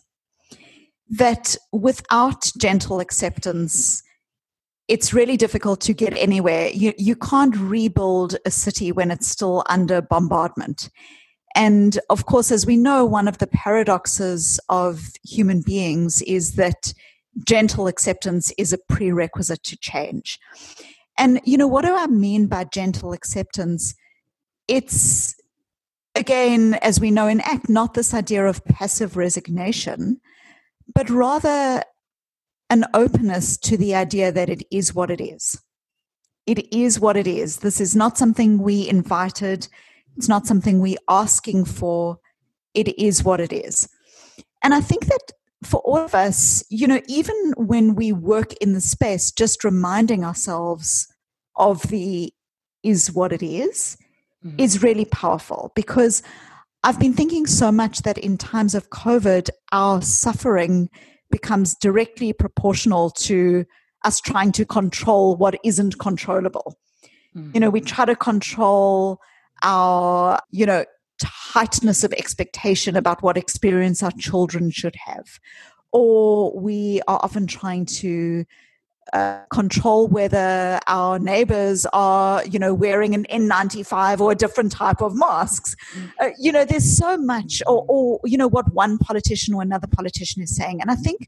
That 1.09 1.57
without 1.73 2.49
gentle 2.57 2.99
acceptance, 2.99 4.01
it's 4.87 5.13
really 5.13 5.37
difficult 5.37 5.81
to 5.81 5.93
get 5.93 6.17
anywhere. 6.17 6.69
You, 6.69 6.93
you 6.97 7.15
can't 7.15 7.55
rebuild 7.55 8.37
a 8.45 8.51
city 8.51 8.91
when 8.91 9.11
it's 9.11 9.27
still 9.27 9.63
under 9.67 10.01
bombardment. 10.01 10.89
And 11.55 11.99
of 12.09 12.25
course, 12.25 12.51
as 12.51 12.65
we 12.65 12.77
know, 12.77 13.05
one 13.05 13.27
of 13.27 13.39
the 13.39 13.47
paradoxes 13.47 14.59
of 14.69 15.01
human 15.23 15.61
beings 15.61 16.21
is 16.21 16.53
that 16.53 16.93
gentle 17.45 17.87
acceptance 17.87 18.51
is 18.57 18.73
a 18.73 18.77
prerequisite 18.89 19.63
to 19.63 19.77
change. 19.77 20.39
And, 21.17 21.41
you 21.45 21.57
know, 21.57 21.67
what 21.67 21.85
do 21.85 21.95
I 21.95 22.07
mean 22.07 22.47
by 22.47 22.63
gentle 22.65 23.13
acceptance? 23.13 23.93
It's, 24.67 25.35
again, 26.15 26.75
as 26.75 26.99
we 26.99 27.11
know 27.11 27.27
in 27.27 27.41
ACT, 27.41 27.69
not 27.69 27.93
this 27.93 28.13
idea 28.13 28.45
of 28.45 28.63
passive 28.65 29.17
resignation, 29.17 30.19
but 30.93 31.09
rather 31.09 31.83
an 32.69 32.85
openness 32.93 33.57
to 33.57 33.77
the 33.77 33.93
idea 33.93 34.31
that 34.31 34.49
it 34.49 34.63
is 34.71 34.95
what 34.95 35.11
it 35.11 35.21
is. 35.21 35.61
It 36.47 36.73
is 36.73 36.99
what 36.99 37.17
it 37.17 37.27
is. 37.27 37.57
This 37.57 37.81
is 37.81 37.95
not 37.95 38.17
something 38.17 38.59
we 38.59 38.87
invited, 38.87 39.67
it's 40.17 40.29
not 40.29 40.47
something 40.47 40.79
we're 40.79 40.97
asking 41.09 41.65
for. 41.65 42.17
It 42.73 42.97
is 42.99 43.23
what 43.23 43.39
it 43.39 43.51
is. 43.51 43.87
And 44.63 44.73
I 44.73 44.81
think 44.81 45.05
that 45.05 45.31
for 45.63 45.79
all 45.81 45.97
of 45.97 46.15
us, 46.15 46.63
you 46.69 46.87
know, 46.87 47.01
even 47.07 47.53
when 47.55 47.95
we 47.95 48.11
work 48.11 48.53
in 48.53 48.73
the 48.73 48.81
space, 48.81 49.31
just 49.31 49.63
reminding 49.63 50.23
ourselves 50.23 51.07
of 51.55 51.83
the 51.83 52.33
is 52.83 53.11
what 53.11 53.31
it 53.31 53.43
is, 53.43 53.97
mm-hmm. 54.43 54.59
is 54.59 54.81
really 54.81 55.05
powerful 55.05 55.71
because 55.75 56.23
I've 56.83 56.99
been 56.99 57.13
thinking 57.13 57.45
so 57.45 57.71
much 57.71 57.99
that 57.99 58.17
in 58.17 58.37
times 58.37 58.73
of 58.73 58.89
COVID, 58.89 59.49
our 59.71 60.01
suffering 60.01 60.89
becomes 61.29 61.75
directly 61.75 62.33
proportional 62.33 63.11
to 63.11 63.65
us 64.03 64.19
trying 64.19 64.51
to 64.53 64.65
control 64.65 65.35
what 65.35 65.59
isn't 65.63 65.99
controllable. 65.99 66.79
Mm-hmm. 67.35 67.51
You 67.53 67.59
know, 67.59 67.69
we 67.69 67.81
mm-hmm. 67.81 67.87
try 67.87 68.05
to 68.05 68.15
control 68.15 69.19
our, 69.61 70.39
you 70.49 70.65
know, 70.65 70.85
tightness 71.51 72.03
of 72.03 72.13
expectation 72.13 72.95
about 72.95 73.21
what 73.21 73.37
experience 73.37 74.01
our 74.03 74.11
children 74.11 74.71
should 74.71 74.95
have. 74.95 75.39
Or 75.91 76.57
we 76.57 77.01
are 77.07 77.19
often 77.21 77.47
trying 77.47 77.85
to 77.85 78.45
uh, 79.13 79.41
control 79.51 80.07
whether 80.07 80.79
our 80.87 81.19
neighbors 81.19 81.85
are, 81.91 82.45
you 82.45 82.57
know, 82.57 82.73
wearing 82.73 83.13
an 83.13 83.25
N95 83.29 84.21
or 84.21 84.31
a 84.31 84.35
different 84.35 84.71
type 84.71 85.01
of 85.01 85.15
masks. 85.15 85.75
Uh, 86.19 86.29
you 86.39 86.51
know, 86.51 86.63
there's 86.63 86.97
so 86.97 87.17
much, 87.17 87.61
or, 87.67 87.85
or, 87.89 88.19
you 88.23 88.37
know, 88.37 88.47
what 88.47 88.73
one 88.73 88.97
politician 88.97 89.53
or 89.53 89.61
another 89.61 89.87
politician 89.87 90.41
is 90.41 90.55
saying. 90.55 90.79
And 90.79 90.89
I 90.89 90.95
think 90.95 91.27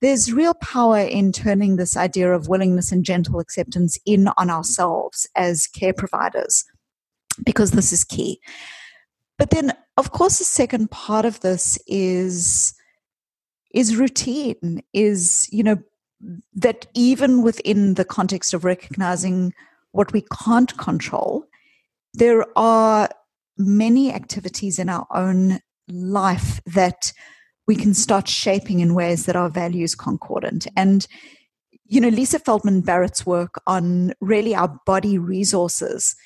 there's 0.00 0.32
real 0.32 0.54
power 0.54 0.98
in 0.98 1.30
turning 1.30 1.76
this 1.76 1.96
idea 1.96 2.32
of 2.32 2.48
willingness 2.48 2.90
and 2.90 3.04
gentle 3.04 3.38
acceptance 3.38 3.96
in 4.04 4.28
on 4.36 4.50
ourselves 4.50 5.28
as 5.36 5.68
care 5.68 5.92
providers, 5.92 6.64
because 7.44 7.70
this 7.70 7.92
is 7.92 8.02
key. 8.02 8.40
But 9.38 9.50
then, 9.50 9.72
of 9.96 10.12
course, 10.12 10.38
the 10.38 10.44
second 10.44 10.90
part 10.90 11.24
of 11.24 11.40
this 11.40 11.78
is 11.86 12.74
is 13.74 13.96
routine 13.96 14.82
is 14.92 15.48
you 15.50 15.62
know 15.62 15.78
that 16.54 16.86
even 16.94 17.42
within 17.42 17.94
the 17.94 18.04
context 18.04 18.54
of 18.54 18.64
recognizing 18.64 19.52
what 19.92 20.12
we 20.12 20.24
can't 20.44 20.76
control, 20.78 21.44
there 22.14 22.46
are 22.56 23.08
many 23.58 24.12
activities 24.12 24.78
in 24.78 24.88
our 24.88 25.06
own 25.14 25.60
life 25.88 26.60
that 26.66 27.12
we 27.66 27.76
can 27.76 27.94
start 27.94 28.28
shaping 28.28 28.80
in 28.80 28.94
ways 28.94 29.26
that 29.26 29.36
are 29.36 29.48
values 29.48 29.94
concordant. 29.94 30.66
And, 30.76 31.06
you 31.84 32.00
know, 32.00 32.08
Lisa 32.08 32.38
Feldman 32.38 32.80
Barrett's 32.80 33.24
work 33.26 33.60
on 33.66 34.12
really 34.20 34.54
our 34.54 34.80
body 34.86 35.18
resources, 35.18 36.16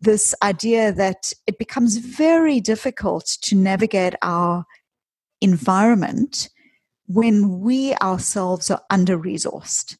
this 0.00 0.34
idea 0.42 0.92
that 0.92 1.32
it 1.46 1.58
becomes 1.58 1.96
very 1.96 2.60
difficult 2.60 3.26
to 3.42 3.54
navigate 3.54 4.14
our 4.22 4.64
environment 5.40 6.48
when 7.06 7.60
we 7.60 7.94
ourselves 7.96 8.70
are 8.70 8.82
under 8.90 9.18
resourced. 9.18 9.96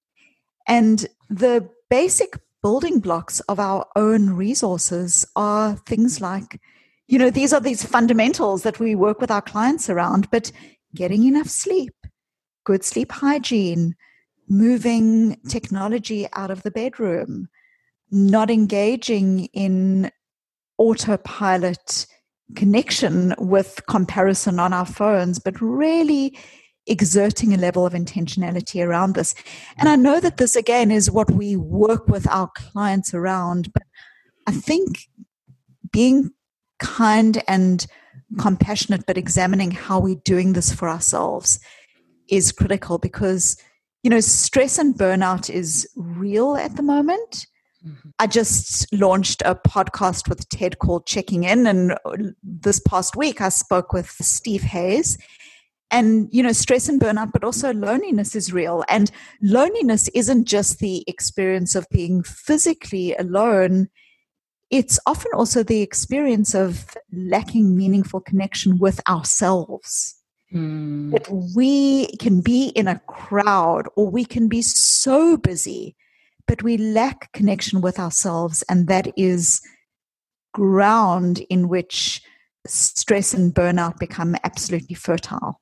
And 0.67 1.07
the 1.29 1.69
basic 1.91 2.39
building 2.63 2.99
blocks 2.99 3.41
of 3.41 3.61
our 3.61 3.87
own 3.95 4.31
resources 4.31 5.27
are 5.37 5.77
things 5.77 6.21
like, 6.21 6.61
you 7.07 7.19
know, 7.19 7.31
these 7.31 7.53
are 7.53 7.61
these 7.61 7.85
fundamentals 7.85 8.63
that 8.63 8.81
we 8.81 8.95
work 8.95 9.21
with 9.21 9.31
our 9.31 9.43
clients 9.43 9.91
around, 9.91 10.31
but 10.31 10.51
getting 10.95 11.25
enough 11.25 11.49
sleep, 11.49 11.95
good 12.65 12.83
sleep 12.83 13.13
hygiene, 13.13 13.95
moving 14.49 15.39
technology 15.49 16.27
out 16.33 16.51
of 16.51 16.63
the 16.63 16.71
bedroom, 16.71 17.49
not 18.15 18.51
engaging 18.51 19.47
in 19.53 20.11
autopilot 20.79 22.07
connection 22.55 23.35
with 23.39 23.81
comparison 23.89 24.61
on 24.61 24.73
our 24.73 24.87
phones, 24.87 25.39
but 25.39 25.61
really 25.61 26.39
exerting 26.87 27.55
a 27.55 27.59
level 27.59 27.87
of 27.87 27.93
intentionality 27.95 28.85
around 28.85 29.15
this. 29.15 29.35
And 29.79 29.89
I 29.89 29.97
know 29.97 30.21
that 30.21 30.37
this, 30.37 30.55
again, 30.55 30.91
is 30.91 31.11
what 31.11 31.31
we 31.31 31.57
work 31.57 32.07
with 32.09 32.29
our 32.29 32.51
clients 32.55 33.15
around, 33.15 33.73
but 33.73 33.83
I 34.47 34.53
think 34.53 35.09
being 35.91 36.31
kind 36.79 37.43
and 37.49 37.87
compassionate, 38.39 39.07
but 39.07 39.19
examining 39.19 39.71
how 39.71 39.99
we're 39.99 40.21
doing 40.25 40.53
this 40.53 40.73
for 40.73 40.89
ourselves 40.89 41.59
is 42.29 42.53
critical 42.53 42.99
because, 42.99 43.57
you 44.03 44.11
know, 44.11 44.21
stress 44.21 44.79
and 44.79 44.95
burnout 44.95 45.49
is 45.49 45.89
real 45.97 46.57
at 46.57 46.77
the 46.77 46.83
moment. 46.83 47.47
Mm-hmm. 47.87 48.11
I 48.19 48.27
just 48.27 48.93
launched 48.93 49.43
a 49.45 49.55
podcast 49.55 50.29
with 50.29 50.49
TED 50.49 50.79
called 50.79 51.07
Checking 51.07 51.45
In. 51.45 51.67
And 51.67 51.99
this 52.43 52.81
past 52.81 53.17
week, 53.17 53.41
I 53.41 53.51
spoke 53.51 53.93
with 53.93 54.09
Steve 54.09 54.63
Hayes 54.63 55.19
and 55.91 56.29
you 56.33 56.43
know 56.43 56.53
stress 56.53 56.89
and 56.89 57.01
burnout 57.01 57.31
but 57.33 57.45
also 57.45 57.73
loneliness 57.73 58.35
is 58.35 58.53
real 58.53 58.85
and 58.89 59.11
loneliness 59.43 60.09
isn't 60.09 60.47
just 60.47 60.79
the 60.79 61.05
experience 61.07 61.75
of 61.75 61.87
being 61.91 62.23
physically 62.23 63.15
alone 63.17 63.89
it's 64.71 64.99
often 65.07 65.31
also 65.35 65.63
the 65.63 65.83
experience 65.83 66.55
of 66.55 66.97
lacking 67.13 67.77
meaningful 67.77 68.21
connection 68.21 68.79
with 68.79 69.01
ourselves 69.09 70.17
mm. 70.53 71.13
that 71.13 71.29
we 71.55 72.09
can 72.17 72.41
be 72.41 72.69
in 72.69 72.89
a 72.89 72.99
crowd 73.07 73.87
or 73.95 74.11
we 74.11 74.25
can 74.25 74.49
be 74.49 74.63
so 74.63 75.37
busy 75.37 75.95
but 76.47 76.63
we 76.63 76.77
lack 76.77 77.33
connection 77.33 77.81
with 77.81 77.99
ourselves 77.99 78.63
and 78.69 78.89
that 78.89 79.13
is 79.17 79.61
ground 80.53 81.41
in 81.51 81.69
which 81.69 82.23
stress 82.67 83.35
and 83.35 83.55
burnout 83.55 83.99
become 83.99 84.37
absolutely 84.45 84.95
fertile 84.95 85.61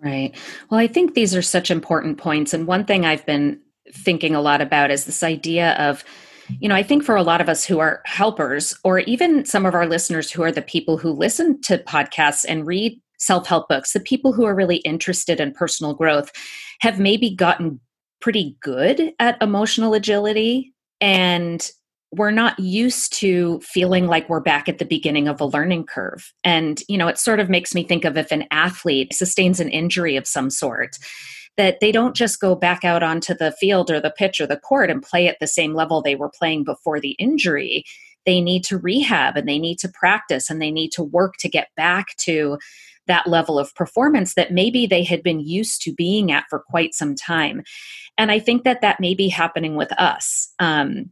Right. 0.00 0.36
Well, 0.70 0.78
I 0.78 0.86
think 0.86 1.14
these 1.14 1.34
are 1.34 1.42
such 1.42 1.70
important 1.70 2.18
points. 2.18 2.54
And 2.54 2.66
one 2.66 2.84
thing 2.84 3.04
I've 3.04 3.26
been 3.26 3.60
thinking 3.92 4.34
a 4.34 4.40
lot 4.40 4.60
about 4.60 4.90
is 4.90 5.04
this 5.04 5.22
idea 5.22 5.72
of, 5.72 6.04
you 6.60 6.68
know, 6.68 6.74
I 6.74 6.84
think 6.84 7.02
for 7.02 7.16
a 7.16 7.22
lot 7.22 7.40
of 7.40 7.48
us 7.48 7.64
who 7.64 7.80
are 7.80 8.00
helpers, 8.04 8.78
or 8.84 9.00
even 9.00 9.44
some 9.44 9.66
of 9.66 9.74
our 9.74 9.86
listeners 9.86 10.30
who 10.30 10.42
are 10.42 10.52
the 10.52 10.62
people 10.62 10.98
who 10.98 11.10
listen 11.10 11.60
to 11.62 11.78
podcasts 11.78 12.44
and 12.48 12.66
read 12.66 13.00
self 13.18 13.48
help 13.48 13.68
books, 13.68 13.92
the 13.92 14.00
people 14.00 14.32
who 14.32 14.44
are 14.44 14.54
really 14.54 14.76
interested 14.78 15.40
in 15.40 15.52
personal 15.52 15.94
growth 15.94 16.30
have 16.80 17.00
maybe 17.00 17.34
gotten 17.34 17.80
pretty 18.20 18.56
good 18.60 19.12
at 19.18 19.40
emotional 19.42 19.94
agility 19.94 20.74
and 21.00 21.70
we're 22.10 22.30
not 22.30 22.58
used 22.58 23.12
to 23.12 23.60
feeling 23.60 24.06
like 24.06 24.28
we're 24.28 24.40
back 24.40 24.68
at 24.68 24.78
the 24.78 24.84
beginning 24.84 25.28
of 25.28 25.40
a 25.40 25.46
learning 25.46 25.84
curve. 25.84 26.32
And, 26.42 26.80
you 26.88 26.96
know, 26.96 27.08
it 27.08 27.18
sort 27.18 27.38
of 27.38 27.50
makes 27.50 27.74
me 27.74 27.84
think 27.84 28.04
of 28.04 28.16
if 28.16 28.32
an 28.32 28.44
athlete 28.50 29.12
sustains 29.12 29.60
an 29.60 29.68
injury 29.68 30.16
of 30.16 30.26
some 30.26 30.48
sort, 30.48 30.96
that 31.58 31.80
they 31.80 31.92
don't 31.92 32.16
just 32.16 32.40
go 32.40 32.54
back 32.54 32.84
out 32.84 33.02
onto 33.02 33.34
the 33.34 33.52
field 33.52 33.90
or 33.90 34.00
the 34.00 34.12
pitch 34.16 34.40
or 34.40 34.46
the 34.46 34.56
court 34.56 34.90
and 34.90 35.02
play 35.02 35.28
at 35.28 35.36
the 35.40 35.46
same 35.46 35.74
level 35.74 36.00
they 36.00 36.14
were 36.14 36.30
playing 36.30 36.64
before 36.64 36.98
the 36.98 37.12
injury. 37.18 37.84
They 38.24 38.40
need 38.40 38.64
to 38.64 38.78
rehab 38.78 39.36
and 39.36 39.48
they 39.48 39.58
need 39.58 39.78
to 39.80 39.88
practice 39.88 40.48
and 40.48 40.62
they 40.62 40.70
need 40.70 40.92
to 40.92 41.02
work 41.02 41.34
to 41.40 41.48
get 41.48 41.68
back 41.76 42.16
to 42.20 42.58
that 43.08 43.26
level 43.26 43.58
of 43.58 43.74
performance 43.74 44.34
that 44.34 44.52
maybe 44.52 44.86
they 44.86 45.02
had 45.02 45.22
been 45.22 45.40
used 45.40 45.82
to 45.82 45.92
being 45.92 46.30
at 46.30 46.44
for 46.48 46.60
quite 46.60 46.94
some 46.94 47.14
time. 47.14 47.62
And 48.16 48.30
I 48.30 48.38
think 48.38 48.64
that 48.64 48.80
that 48.80 49.00
may 49.00 49.14
be 49.14 49.28
happening 49.28 49.74
with 49.74 49.92
us. 49.92 50.52
Um, 50.58 51.10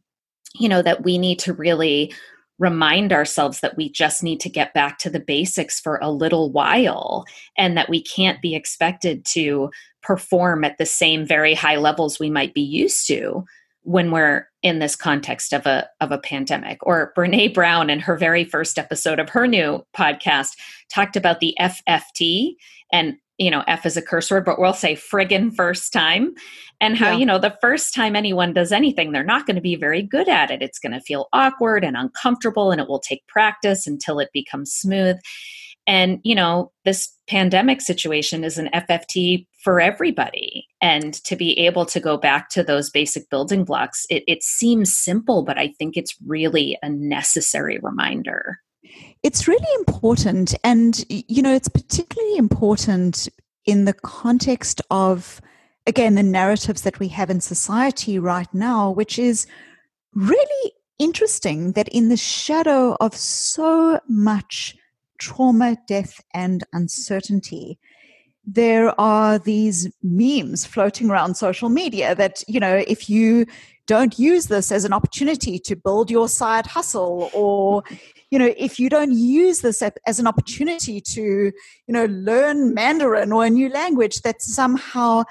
you 0.59 0.69
know 0.69 0.83
that 0.83 1.05
we 1.05 1.19
need 1.19 1.39
to 1.41 1.53
really 1.53 2.13
remind 2.59 3.13
ourselves 3.13 3.61
that 3.61 3.77
we 3.77 3.91
just 3.91 4.23
need 4.23 4.41
to 4.41 4.49
get 4.49 4.73
back 4.73 4.99
to 4.99 5.11
the 5.11 5.21
basics 5.21 5.79
for 5.79 5.99
a 6.01 6.11
little 6.11 6.51
while 6.51 7.25
and 7.59 7.77
that 7.77 7.91
we 7.91 8.03
can't 8.03 8.41
be 8.41 8.55
expected 8.55 9.25
to 9.27 9.71
perform 10.03 10.65
at 10.65 10.79
the 10.79 10.87
same 10.87 11.27
very 11.27 11.53
high 11.53 11.77
levels 11.77 12.19
we 12.19 12.31
might 12.31 12.55
be 12.55 12.63
used 12.63 13.07
to 13.07 13.45
when 13.83 14.11
we're 14.11 14.49
in 14.67 14.81
this 14.81 14.97
context 14.97 15.53
of 15.53 15.65
a 15.65 15.89
of 16.01 16.11
a 16.11 16.19
pandemic 16.19 16.79
or 16.83 17.13
Brené 17.17 17.55
Brown 17.55 17.89
in 17.89 18.01
her 18.01 18.17
very 18.17 18.45
first 18.45 18.79
episode 18.79 19.21
of 19.21 19.29
her 19.29 19.47
new 19.47 19.85
podcast 19.97 20.57
talked 20.93 21.15
about 21.15 21.39
the 21.39 21.57
FFT 21.61 22.55
and 22.93 23.15
you 23.39 23.51
know, 23.51 23.63
F 23.67 23.85
is 23.85 23.99
a 23.99 24.03
curse 24.03 24.31
word, 24.31 24.47
but 24.47 24.59
we'll 24.59 24.73
say 24.73 24.95
friggin' 24.95 25.55
first 25.55 25.93
time. 25.93 26.33
And 26.81 26.97
how, 26.97 27.11
yeah. 27.11 27.19
you 27.19 27.27
know, 27.27 27.39
the 27.39 27.57
first 27.61 27.95
time 27.95 28.17
anyone 28.17 28.55
does 28.55 28.73
anything, 28.73 29.13
they're 29.13 29.23
not 29.23 29.45
going 29.45 29.57
to 29.57 29.63
be 29.63 29.77
very 29.77 30.01
good 30.01 30.27
at 30.27 30.51
it. 30.51 30.63
It's 30.63 30.79
going 30.79 30.93
to 30.93 31.01
feel 31.01 31.29
awkward 31.35 31.85
and 31.85 31.99
uncomfortable, 31.99 32.71
and 32.71 32.81
it 32.81 32.89
will 32.89 32.99
take 32.99 33.27
practice 33.27 33.87
until 33.87 34.21
it 34.21 34.31
becomes 34.33 34.73
smooth. 34.73 35.17
And, 35.87 36.21
you 36.25 36.35
know, 36.35 36.73
this 36.85 37.13
pandemic 37.29 37.81
situation 37.81 38.45
is 38.45 38.59
an 38.59 38.69
FFT 38.75 39.47
for 39.63 39.81
everybody. 39.81 40.67
And 40.81 41.15
to 41.25 41.37
be 41.37 41.59
able 41.61 41.87
to 41.87 42.01
go 42.01 42.17
back 42.17 42.49
to 42.51 42.63
those 42.63 42.91
basic 42.91 43.29
building 43.31 43.65
blocks, 43.65 44.07
it, 44.11 44.25
it 44.27 44.43
seems 44.43 44.97
simple, 44.97 45.45
but 45.45 45.59
I 45.59 45.69
think 45.69 45.97
it's 45.97 46.15
really 46.27 46.77
a 46.83 46.89
necessary 46.89 47.79
reminder. 47.83 48.61
It's 49.23 49.49
really 49.49 49.75
important. 49.77 50.55
And, 50.63 51.05
you 51.09 51.43
know, 51.43 51.55
it's 51.55 51.69
particularly 51.69 52.37
important 52.37 53.29
in 53.65 53.85
the 53.85 53.93
context 53.93 54.81
of, 54.91 55.41
again, 55.87 56.15
the 56.15 56.23
narratives 56.23 56.83
that 56.83 56.99
we 56.99 57.09
have 57.09 57.31
in 57.31 57.41
society 57.41 58.19
right 58.19 58.53
now, 58.55 58.91
which 58.91 59.19
is 59.19 59.47
really 60.15 60.73
interesting 60.99 61.73
that 61.73 61.89
in 61.89 62.09
the 62.09 62.17
shadow 62.17 62.97
of 63.01 63.15
so 63.15 64.01
much 64.09 64.77
trauma, 65.19 65.77
death, 65.87 66.21
and 66.35 66.65
uncertainty, 66.73 67.79
there 68.45 68.99
are 69.01 69.39
these 69.39 69.89
memes 70.03 70.65
floating 70.65 71.11
around 71.11 71.35
social 71.35 71.69
media 71.69 72.15
that, 72.15 72.43
you 72.47 72.61
know, 72.61 72.85
if 72.87 73.11
you 73.11 73.47
don't 73.87 74.19
use 74.19 74.47
this 74.47 74.73
as 74.73 74.85
an 74.85 74.93
opportunity 74.93 75.59
to 75.59 75.77
build 75.77 76.11
your 76.11 76.29
side 76.29 76.67
hustle 76.67 77.31
or 77.33 77.83
you 78.31 78.39
know 78.39 78.53
if 78.57 78.79
you 78.79 78.89
don't 78.89 79.13
use 79.13 79.61
this 79.61 79.83
as 80.07 80.19
an 80.19 80.27
opportunity 80.27 81.01
to 81.01 81.23
you 81.23 81.53
know 81.89 82.07
learn 82.07 82.75
mandarin 82.75 83.33
or 83.33 83.45
a 83.45 83.51
new 83.51 83.69
language 83.69 84.23
that 84.23 84.43
somehow 84.43 85.23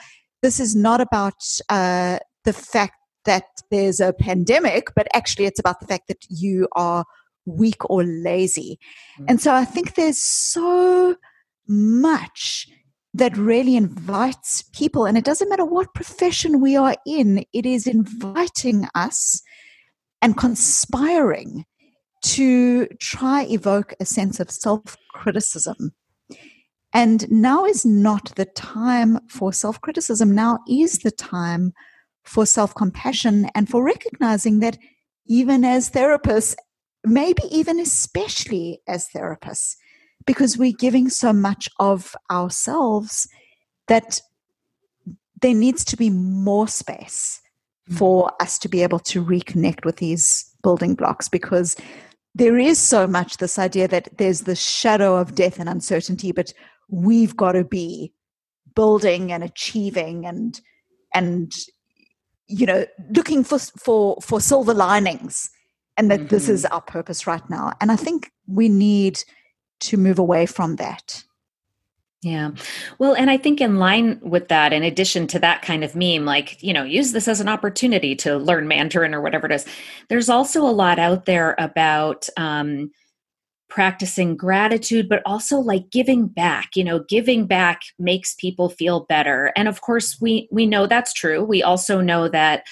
this 0.41 0.59
is 0.59 0.75
not 0.75 1.01
about 1.01 1.33
uh, 1.69 2.17
the 2.43 2.53
fact 2.53 2.95
that 3.25 3.45
there's 3.71 3.99
a 3.99 4.13
pandemic 4.13 4.87
but 4.95 5.07
actually 5.13 5.45
it's 5.45 5.59
about 5.59 5.79
the 5.79 5.87
fact 5.87 6.07
that 6.07 6.25
you 6.29 6.67
are 6.73 7.03
weak 7.45 7.89
or 7.89 8.03
lazy. 8.03 8.79
Mm. 9.19 9.25
And 9.29 9.41
so 9.41 9.53
I 9.53 9.65
think 9.65 9.95
there's 9.95 10.21
so 10.21 11.15
much 11.67 12.67
that 13.13 13.37
really 13.37 13.77
invites 13.77 14.63
people, 14.73 15.05
and 15.05 15.17
it 15.17 15.23
doesn't 15.23 15.49
matter 15.49 15.65
what 15.65 15.93
profession 15.93 16.59
we 16.59 16.75
are 16.75 16.97
in, 17.05 17.45
it 17.53 17.65
is 17.65 17.87
inviting 17.87 18.87
us 18.93 19.41
and 20.21 20.35
conspiring 20.35 21.65
to 22.23 22.87
try 22.99 23.43
evoke 23.43 23.93
a 23.99 24.05
sense 24.05 24.39
of 24.39 24.51
self 24.51 24.97
criticism. 25.13 25.93
And 26.93 27.29
now 27.29 27.65
is 27.65 27.85
not 27.85 28.33
the 28.35 28.45
time 28.45 29.19
for 29.29 29.53
self 29.53 29.79
criticism. 29.81 30.33
Now 30.33 30.59
is 30.67 30.99
the 30.99 31.11
time 31.11 31.73
for 32.23 32.45
self 32.45 32.73
compassion 32.75 33.49
and 33.55 33.69
for 33.69 33.83
recognizing 33.83 34.59
that 34.59 34.77
even 35.27 35.63
as 35.63 35.91
therapists, 35.91 36.55
maybe 37.05 37.43
even 37.51 37.79
especially 37.79 38.81
as 38.87 39.09
therapists, 39.09 39.75
because 40.25 40.57
we're 40.57 40.73
giving 40.77 41.09
so 41.09 41.31
much 41.33 41.69
of 41.79 42.15
ourselves 42.31 43.27
that 43.87 44.21
there 45.41 45.53
needs 45.53 45.85
to 45.85 45.97
be 45.97 46.09
more 46.09 46.67
space 46.67 47.41
mm. 47.89 47.97
for 47.97 48.31
us 48.39 48.57
to 48.59 48.69
be 48.69 48.81
able 48.81 48.99
to 48.99 49.23
reconnect 49.23 49.85
with 49.85 49.97
these 49.97 50.51
building 50.63 50.95
blocks 50.95 51.29
because 51.29 51.75
there 52.33 52.57
is 52.57 52.79
so 52.79 53.07
much 53.07 53.37
this 53.37 53.59
idea 53.59 53.87
that 53.87 54.09
there's 54.17 54.41
the 54.41 54.55
shadow 54.55 55.15
of 55.15 55.35
death 55.35 55.59
and 55.59 55.69
uncertainty 55.69 56.31
but 56.31 56.51
we've 56.89 57.37
got 57.37 57.51
to 57.51 57.63
be 57.63 58.11
building 58.75 59.31
and 59.31 59.43
achieving 59.43 60.25
and 60.25 60.61
and 61.13 61.53
you 62.47 62.65
know 62.65 62.85
looking 63.11 63.43
for 63.43 63.59
for 63.59 64.17
for 64.21 64.41
silver 64.41 64.73
linings 64.73 65.49
and 65.97 66.11
that 66.11 66.19
mm-hmm. 66.19 66.27
this 66.27 66.49
is 66.49 66.65
our 66.65 66.81
purpose 66.81 67.27
right 67.27 67.49
now 67.49 67.71
and 67.81 67.91
i 67.91 67.95
think 67.95 68.31
we 68.47 68.69
need 68.69 69.19
to 69.81 69.97
move 69.97 70.19
away 70.19 70.45
from 70.45 70.77
that. 70.77 71.23
Yeah. 72.21 72.51
Well, 72.97 73.13
and 73.13 73.29
I 73.29 73.37
think 73.37 73.61
in 73.61 73.77
line 73.77 74.19
with 74.21 74.47
that, 74.47 74.73
in 74.73 74.81
addition 74.81 75.27
to 75.27 75.39
that 75.39 75.61
kind 75.61 75.83
of 75.83 75.95
meme, 75.95 76.25
like, 76.25 76.61
you 76.63 76.73
know, 76.73 76.83
use 76.83 77.11
this 77.11 77.27
as 77.27 77.39
an 77.39 77.47
opportunity 77.47 78.15
to 78.15 78.37
learn 78.37 78.67
Mandarin 78.67 79.13
or 79.13 79.21
whatever 79.21 79.45
it 79.45 79.51
is, 79.51 79.65
there's 80.09 80.29
also 80.29 80.61
a 80.61 80.71
lot 80.71 80.97
out 80.97 81.25
there 81.25 81.55
about 81.59 82.27
um, 82.35 82.89
practicing 83.69 84.35
gratitude, 84.35 85.07
but 85.07 85.21
also 85.23 85.59
like 85.59 85.91
giving 85.91 86.25
back. 86.25 86.69
You 86.75 86.83
know, 86.83 87.03
giving 87.07 87.45
back 87.45 87.81
makes 87.99 88.33
people 88.33 88.69
feel 88.69 89.01
better. 89.01 89.51
And 89.55 89.67
of 89.67 89.81
course, 89.81 90.19
we 90.19 90.47
we 90.51 90.65
know 90.65 90.87
that's 90.87 91.13
true. 91.13 91.43
We 91.43 91.61
also 91.61 92.01
know 92.01 92.27
that 92.29 92.63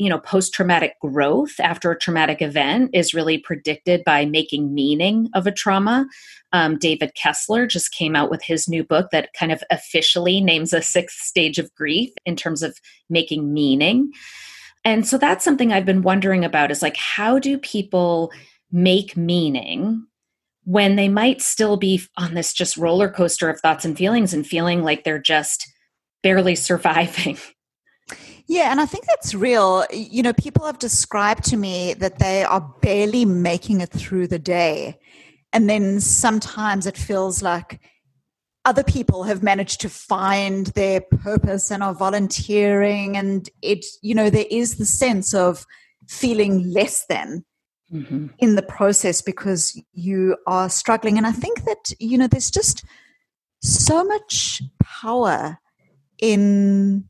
you 0.00 0.08
know 0.08 0.18
post 0.18 0.54
traumatic 0.54 0.98
growth 0.98 1.60
after 1.60 1.90
a 1.90 1.98
traumatic 1.98 2.40
event 2.40 2.90
is 2.94 3.12
really 3.12 3.36
predicted 3.36 4.02
by 4.02 4.24
making 4.24 4.72
meaning 4.72 5.28
of 5.34 5.46
a 5.46 5.52
trauma. 5.52 6.06
Um, 6.52 6.78
david 6.78 7.14
kessler 7.14 7.66
just 7.66 7.92
came 7.92 8.16
out 8.16 8.30
with 8.30 8.42
his 8.42 8.66
new 8.66 8.82
book 8.82 9.10
that 9.12 9.28
kind 9.38 9.52
of 9.52 9.62
officially 9.70 10.40
names 10.40 10.72
a 10.72 10.80
sixth 10.80 11.18
stage 11.18 11.58
of 11.58 11.72
grief 11.74 12.10
in 12.24 12.34
terms 12.34 12.62
of 12.62 12.78
making 13.10 13.52
meaning. 13.52 14.10
And 14.84 15.06
so 15.06 15.18
that's 15.18 15.44
something 15.44 15.70
i've 15.70 15.84
been 15.84 16.02
wondering 16.02 16.46
about 16.46 16.70
is 16.70 16.80
like 16.80 16.96
how 16.96 17.38
do 17.38 17.58
people 17.58 18.32
make 18.72 19.18
meaning 19.18 20.06
when 20.64 20.96
they 20.96 21.08
might 21.08 21.42
still 21.42 21.76
be 21.76 22.00
on 22.16 22.32
this 22.32 22.54
just 22.54 22.78
roller 22.78 23.10
coaster 23.10 23.50
of 23.50 23.60
thoughts 23.60 23.84
and 23.84 23.98
feelings 23.98 24.32
and 24.32 24.46
feeling 24.46 24.82
like 24.82 25.04
they're 25.04 25.18
just 25.18 25.70
barely 26.22 26.54
surviving 26.70 27.36
yeah, 28.46 28.70
and 28.70 28.80
I 28.80 28.86
think 28.86 29.06
that's 29.06 29.34
real. 29.34 29.84
You 29.92 30.22
know, 30.22 30.32
people 30.32 30.66
have 30.66 30.78
described 30.78 31.44
to 31.44 31.56
me 31.56 31.94
that 31.94 32.18
they 32.18 32.42
are 32.42 32.60
barely 32.82 33.24
making 33.24 33.80
it 33.80 33.90
through 33.90 34.26
the 34.26 34.38
day. 34.38 34.98
And 35.52 35.68
then 35.68 36.00
sometimes 36.00 36.86
it 36.86 36.96
feels 36.96 37.42
like 37.42 37.80
other 38.64 38.82
people 38.84 39.24
have 39.24 39.42
managed 39.42 39.80
to 39.82 39.88
find 39.88 40.66
their 40.68 41.00
purpose 41.00 41.70
and 41.70 41.82
are 41.82 41.94
volunteering. 41.94 43.16
And 43.16 43.48
it, 43.62 43.84
you 44.02 44.14
know, 44.14 44.30
there 44.30 44.46
is 44.50 44.76
the 44.76 44.84
sense 44.84 45.32
of 45.32 45.64
feeling 46.08 46.72
less 46.72 47.06
than 47.06 47.44
mm-hmm. 47.92 48.28
in 48.38 48.56
the 48.56 48.62
process 48.62 49.22
because 49.22 49.80
you 49.92 50.36
are 50.46 50.68
struggling. 50.68 51.16
And 51.16 51.26
I 51.26 51.32
think 51.32 51.64
that, 51.64 51.92
you 51.98 52.18
know, 52.18 52.26
there's 52.26 52.50
just 52.50 52.84
so 53.62 54.04
much 54.04 54.62
power 54.82 55.58
in 56.18 57.09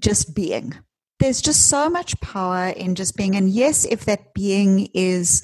just 0.00 0.34
being. 0.34 0.74
There's 1.18 1.42
just 1.42 1.68
so 1.68 1.90
much 1.90 2.18
power 2.20 2.68
in 2.68 2.94
just 2.94 3.16
being. 3.16 3.36
And 3.36 3.50
yes, 3.50 3.84
if 3.84 4.06
that 4.06 4.32
being 4.34 4.88
is 4.94 5.42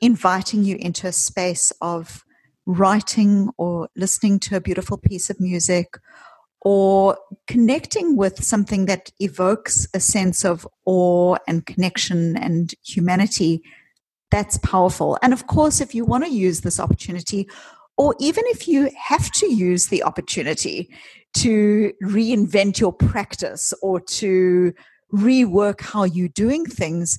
inviting 0.00 0.62
you 0.62 0.76
into 0.76 1.06
a 1.06 1.12
space 1.12 1.72
of 1.80 2.22
writing 2.66 3.50
or 3.56 3.88
listening 3.96 4.38
to 4.40 4.56
a 4.56 4.60
beautiful 4.60 4.98
piece 4.98 5.30
of 5.30 5.40
music 5.40 5.96
or 6.60 7.16
connecting 7.46 8.16
with 8.16 8.42
something 8.44 8.86
that 8.86 9.10
evokes 9.20 9.86
a 9.94 10.00
sense 10.00 10.44
of 10.44 10.66
awe 10.84 11.36
and 11.46 11.64
connection 11.64 12.36
and 12.36 12.74
humanity, 12.84 13.62
that's 14.32 14.58
powerful. 14.58 15.16
And 15.22 15.32
of 15.32 15.46
course, 15.46 15.80
if 15.80 15.94
you 15.94 16.04
want 16.04 16.24
to 16.24 16.30
use 16.30 16.62
this 16.62 16.80
opportunity, 16.80 17.48
or 17.96 18.14
even 18.18 18.44
if 18.48 18.66
you 18.66 18.90
have 18.98 19.30
to 19.32 19.46
use 19.46 19.86
the 19.86 20.02
opportunity 20.02 20.92
to 21.36 21.92
reinvent 22.02 22.80
your 22.80 22.92
practice 22.92 23.72
or 23.82 24.00
to 24.00 24.72
rework 25.12 25.80
how 25.80 26.04
you're 26.04 26.28
doing 26.28 26.64
things 26.66 27.18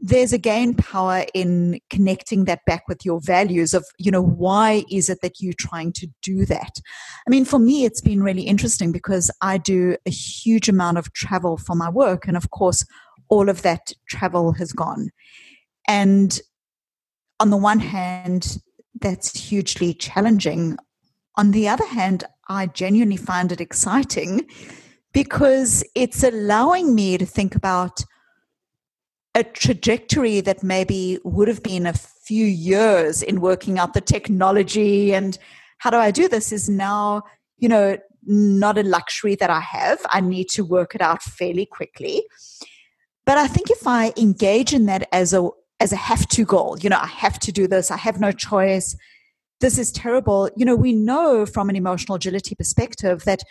there's 0.00 0.32
again 0.32 0.74
power 0.74 1.26
in 1.34 1.78
connecting 1.90 2.46
that 2.46 2.64
back 2.64 2.88
with 2.88 3.04
your 3.04 3.20
values 3.20 3.74
of 3.74 3.84
you 3.98 4.10
know 4.10 4.22
why 4.22 4.82
is 4.90 5.10
it 5.10 5.20
that 5.20 5.40
you're 5.40 5.52
trying 5.58 5.92
to 5.92 6.08
do 6.22 6.46
that? 6.46 6.80
I 7.26 7.30
mean 7.30 7.44
for 7.44 7.58
me 7.58 7.84
it's 7.84 8.00
been 8.00 8.22
really 8.22 8.42
interesting 8.42 8.92
because 8.92 9.30
i 9.42 9.58
do 9.58 9.96
a 10.06 10.10
huge 10.10 10.68
amount 10.68 10.96
of 10.98 11.12
travel 11.12 11.58
for 11.58 11.76
my 11.76 11.90
work 11.90 12.26
and 12.26 12.36
of 12.36 12.50
course 12.50 12.84
all 13.28 13.48
of 13.48 13.62
that 13.62 13.92
travel 14.08 14.52
has 14.52 14.72
gone. 14.72 15.10
And 15.86 16.40
on 17.38 17.50
the 17.50 17.56
one 17.56 17.80
hand 17.80 18.58
that's 19.00 19.38
hugely 19.38 19.94
challenging 19.94 20.76
on 21.40 21.52
the 21.52 21.66
other 21.66 21.86
hand 21.86 22.22
I 22.48 22.66
genuinely 22.66 23.16
find 23.16 23.50
it 23.50 23.62
exciting 23.62 24.46
because 25.14 25.82
it's 25.94 26.22
allowing 26.22 26.94
me 26.94 27.16
to 27.16 27.24
think 27.24 27.54
about 27.54 28.04
a 29.34 29.42
trajectory 29.42 30.42
that 30.42 30.62
maybe 30.62 31.18
would 31.24 31.48
have 31.48 31.62
been 31.62 31.86
a 31.86 31.94
few 31.94 32.44
years 32.44 33.22
in 33.22 33.40
working 33.40 33.78
out 33.78 33.94
the 33.94 34.02
technology 34.02 35.14
and 35.14 35.38
how 35.78 35.88
do 35.88 35.96
I 35.96 36.10
do 36.10 36.28
this 36.28 36.52
is 36.52 36.68
now, 36.68 37.22
you 37.56 37.70
know, 37.70 37.96
not 38.26 38.76
a 38.76 38.82
luxury 38.82 39.34
that 39.36 39.48
I 39.48 39.60
have. 39.60 39.98
I 40.10 40.20
need 40.20 40.50
to 40.50 40.62
work 40.62 40.94
it 40.94 41.00
out 41.00 41.22
fairly 41.22 41.64
quickly. 41.64 42.24
But 43.24 43.38
I 43.38 43.46
think 43.46 43.70
if 43.70 43.86
I 43.86 44.12
engage 44.18 44.74
in 44.74 44.84
that 44.86 45.08
as 45.10 45.32
a 45.32 45.48
as 45.78 45.94
a 45.94 45.96
have 45.96 46.28
to 46.28 46.44
goal, 46.44 46.76
you 46.78 46.90
know, 46.90 46.98
I 47.00 47.06
have 47.06 47.38
to 47.38 47.50
do 47.50 47.66
this, 47.66 47.90
I 47.90 47.96
have 47.96 48.20
no 48.20 48.30
choice, 48.30 48.94
this 49.60 49.78
is 49.78 49.92
terrible. 49.92 50.50
You 50.56 50.64
know, 50.64 50.76
we 50.76 50.92
know 50.92 51.46
from 51.46 51.68
an 51.68 51.76
emotional 51.76 52.16
agility 52.16 52.54
perspective 52.54 53.24
that, 53.24 53.42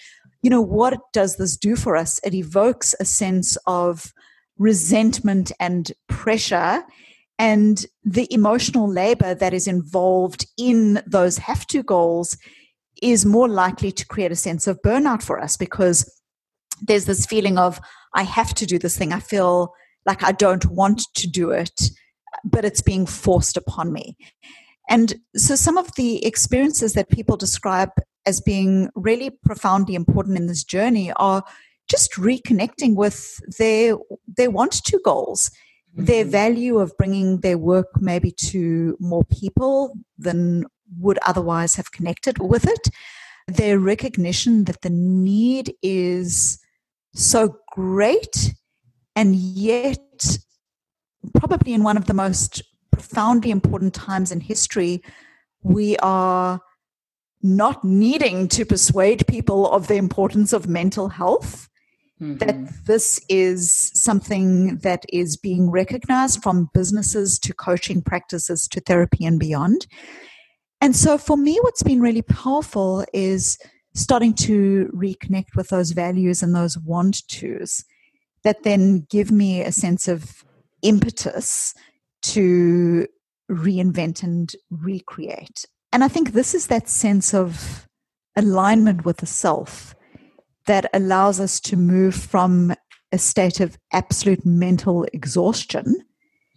you 0.42 0.50
know, 0.50 0.62
what 0.62 1.00
does 1.14 1.38
this 1.38 1.56
do 1.58 1.76
for 1.76 1.96
us? 1.96 2.20
It 2.24 2.34
evokes 2.34 2.96
a 3.00 3.06
sense 3.06 3.58
of 3.68 4.12
resentment 4.58 5.52
and 5.60 5.92
pressure 6.08 6.84
and 7.40 7.86
the 8.04 8.32
emotional 8.32 8.88
labor 8.88 9.34
that 9.34 9.54
is 9.54 9.66
involved 9.66 10.46
in 10.58 11.02
those 11.08 11.38
have 11.38 11.66
to 11.68 11.82
goals 11.82 12.38
is 13.02 13.26
more 13.26 13.48
likely 13.48 13.92
to 13.94 14.06
create 14.06 14.32
a 14.32 14.36
sense 14.36 14.68
of 14.68 14.82
burnout 14.82 15.24
for 15.24 15.40
us 15.40 15.56
because 15.56 16.14
there's 16.82 17.06
this 17.06 17.26
feeling 17.26 17.58
of 17.58 17.80
i 18.14 18.24
have 18.24 18.54
to 18.54 18.66
do 18.66 18.78
this 18.78 18.98
thing 18.98 19.14
i 19.14 19.20
feel 19.20 19.74
like 20.06 20.22
i 20.24 20.34
don't 20.34 20.66
want 20.66 21.02
to 21.16 21.28
do 21.28 21.52
it 21.52 21.90
but 22.44 22.66
it's 22.66 22.82
being 22.82 23.06
forced 23.06 23.56
upon 23.56 23.92
me 23.94 24.18
and 24.90 25.16
so 25.36 25.56
some 25.56 25.78
of 25.78 25.94
the 25.96 26.26
experiences 26.26 26.94
that 26.94 27.10
people 27.10 27.38
describe 27.38 27.92
as 28.26 28.42
being 28.42 28.90
really 28.96 29.30
profoundly 29.30 29.96
important 29.96 30.38
in 30.38 30.48
this 30.48 30.64
journey 30.64 31.12
are 31.14 31.44
just 31.88 32.14
reconnecting 32.14 32.96
with 32.96 33.40
their 33.58 33.96
their 34.28 34.52
want 34.52 34.74
to 34.84 35.00
goals 35.06 35.50
mm-hmm. 35.96 36.06
their 36.06 36.26
value 36.26 36.78
of 36.80 36.96
bringing 36.98 37.40
their 37.40 37.58
work 37.58 37.88
maybe 38.00 38.32
to 38.32 38.98
more 39.00 39.24
people 39.26 39.96
than 40.18 40.66
would 40.98 41.20
otherwise 41.26 41.76
have 41.76 41.92
connected 41.92 42.40
with 42.40 42.68
it 42.68 42.90
their 43.48 43.80
recognition 43.80 44.66
that 44.66 44.82
the 44.82 44.90
need 44.90 45.74
is 45.82 46.60
so 47.14 47.58
great 47.72 48.54
and 49.16 49.36
yet 49.36 50.38
probably 51.36 51.74
in 51.74 51.84
one 51.84 51.98
of 51.98 52.06
the 52.06 52.14
most 52.14 52.62
profoundly 52.92 53.52
important 53.52 53.94
times 53.94 54.32
in 54.32 54.42
history, 54.42 55.02
we 55.64 55.98
are 55.98 56.62
not 57.42 57.84
needing 57.84 58.48
to 58.50 58.66
persuade 58.66 59.28
people 59.28 59.70
of 59.72 59.88
the 59.88 59.96
importance 59.96 60.54
of 60.54 60.68
mental 60.68 61.10
health. 61.10 61.68
Mm-hmm. 62.22 62.38
That 62.38 62.86
this 62.86 63.22
is 63.30 63.92
something 63.94 64.80
that 64.80 65.06
is 65.08 65.38
being 65.38 65.72
recognized 65.72 66.44
from 66.44 66.70
businesses 66.74 67.40
to 67.40 67.54
coaching 67.54 68.02
practices 68.02 68.68
to 68.72 68.82
therapy 68.82 69.26
and 69.26 69.40
beyond. 69.40 69.88
And 70.82 70.94
so 70.96 71.18
for 71.18 71.38
me, 71.38 71.60
what's 71.62 71.82
been 71.82 72.02
really 72.02 72.22
powerful 72.22 73.06
is 73.14 73.58
starting 73.94 74.34
to 74.34 74.92
reconnect 74.94 75.56
with 75.56 75.70
those 75.70 75.92
values 75.92 76.44
and 76.44 76.54
those 76.54 76.78
want 76.78 77.28
tos 77.30 77.86
that 78.44 78.64
then 78.64 79.06
give 79.10 79.32
me 79.32 79.62
a 79.62 79.72
sense 79.72 80.08
of 80.08 80.44
impetus 80.82 81.74
to 82.22 83.08
reinvent 83.50 84.24
and 84.24 84.54
recreate. 84.70 85.66
And 85.92 86.04
I 86.04 86.08
think 86.08 86.32
this 86.32 86.54
is 86.54 86.68
that 86.68 86.88
sense 86.88 87.34
of 87.34 87.88
alignment 88.36 89.06
with 89.06 89.18
the 89.18 89.26
self 89.26 89.96
that 90.66 90.90
allows 90.94 91.40
us 91.40 91.60
to 91.60 91.76
move 91.76 92.14
from 92.14 92.74
a 93.12 93.18
state 93.18 93.60
of 93.60 93.78
absolute 93.92 94.46
mental 94.46 95.06
exhaustion 95.14 96.06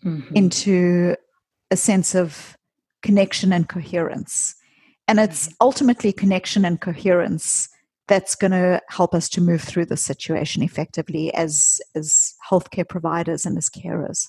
mm-hmm. 0.05 0.35
into 0.35 1.17
a 1.71 1.77
sense 1.77 2.15
of 2.15 2.57
connection 3.03 3.53
and 3.53 3.69
coherence. 3.69 4.55
And 5.09 5.19
it's 5.19 5.49
mm-hmm. 5.49 5.55
ultimately 5.61 6.13
connection 6.13 6.65
and 6.65 6.81
coherence 6.81 7.69
that's 8.09 8.35
going 8.35 8.51
to 8.51 8.81
help 8.89 9.15
us 9.15 9.29
to 9.31 9.41
move 9.41 9.63
through 9.63 9.87
the 9.87 9.97
situation 9.97 10.63
effectively 10.63 11.33
as 11.35 11.81
as 11.95 12.35
healthcare 12.51 12.89
providers 12.89 13.47
and 13.47 13.57
as 13.57 13.71
carers. 13.71 14.29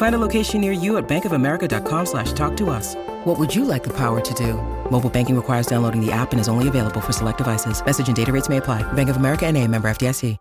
Find 0.00 0.14
a 0.14 0.18
location 0.18 0.62
near 0.62 0.72
you 0.72 0.96
at 0.96 1.06
bankofamerica.com 1.06 2.06
slash 2.06 2.32
talk 2.32 2.56
to 2.56 2.70
us. 2.70 2.94
What 3.24 3.38
would 3.38 3.54
you 3.54 3.66
like 3.66 3.82
the 3.82 3.90
power 3.90 4.22
to 4.22 4.34
do? 4.34 4.54
Mobile 4.90 5.10
banking 5.10 5.36
requires 5.36 5.66
downloading 5.66 6.00
the 6.00 6.10
app 6.10 6.32
and 6.32 6.40
is 6.40 6.48
only 6.48 6.68
available 6.68 7.02
for 7.02 7.12
select 7.12 7.36
devices. 7.36 7.84
Message 7.84 8.06
and 8.06 8.16
data 8.16 8.32
rates 8.32 8.48
may 8.48 8.56
apply. 8.56 8.80
Bank 8.94 9.10
of 9.10 9.16
America 9.16 9.44
and 9.44 9.58
a 9.58 9.68
member 9.68 9.90
FDIC. 9.90 10.38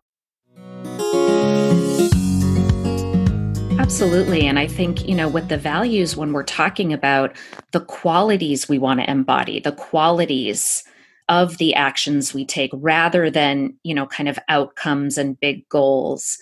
Absolutely. 3.77 4.47
And 4.47 4.57
I 4.57 4.65
think, 4.65 5.05
you 5.05 5.15
know, 5.15 5.27
with 5.27 5.49
the 5.49 5.57
values, 5.57 6.15
when 6.15 6.31
we're 6.31 6.43
talking 6.43 6.93
about 6.93 7.35
the 7.73 7.81
qualities 7.81 8.69
we 8.69 8.79
want 8.79 9.01
to 9.01 9.11
embody, 9.11 9.59
the 9.59 9.73
qualities 9.73 10.85
of 11.27 11.57
the 11.57 11.75
actions 11.75 12.33
we 12.33 12.45
take 12.45 12.71
rather 12.73 13.29
than, 13.29 13.75
you 13.83 13.93
know, 13.93 14.05
kind 14.05 14.29
of 14.29 14.39
outcomes 14.47 15.17
and 15.17 15.37
big 15.37 15.67
goals, 15.67 16.37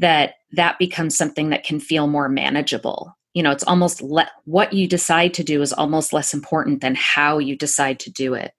that 0.00 0.34
that 0.52 0.78
becomes 0.78 1.16
something 1.16 1.50
that 1.50 1.62
can 1.62 1.78
feel 1.78 2.08
more 2.08 2.28
manageable. 2.28 3.16
You 3.34 3.42
know 3.44 3.52
it's 3.52 3.64
almost 3.64 4.02
le- 4.02 4.30
what 4.44 4.72
you 4.72 4.88
decide 4.88 5.32
to 5.34 5.44
do 5.44 5.62
is 5.62 5.72
almost 5.72 6.12
less 6.12 6.34
important 6.34 6.80
than 6.80 6.96
how 6.96 7.38
you 7.38 7.56
decide 7.56 8.00
to 8.00 8.10
do 8.10 8.34
it. 8.34 8.52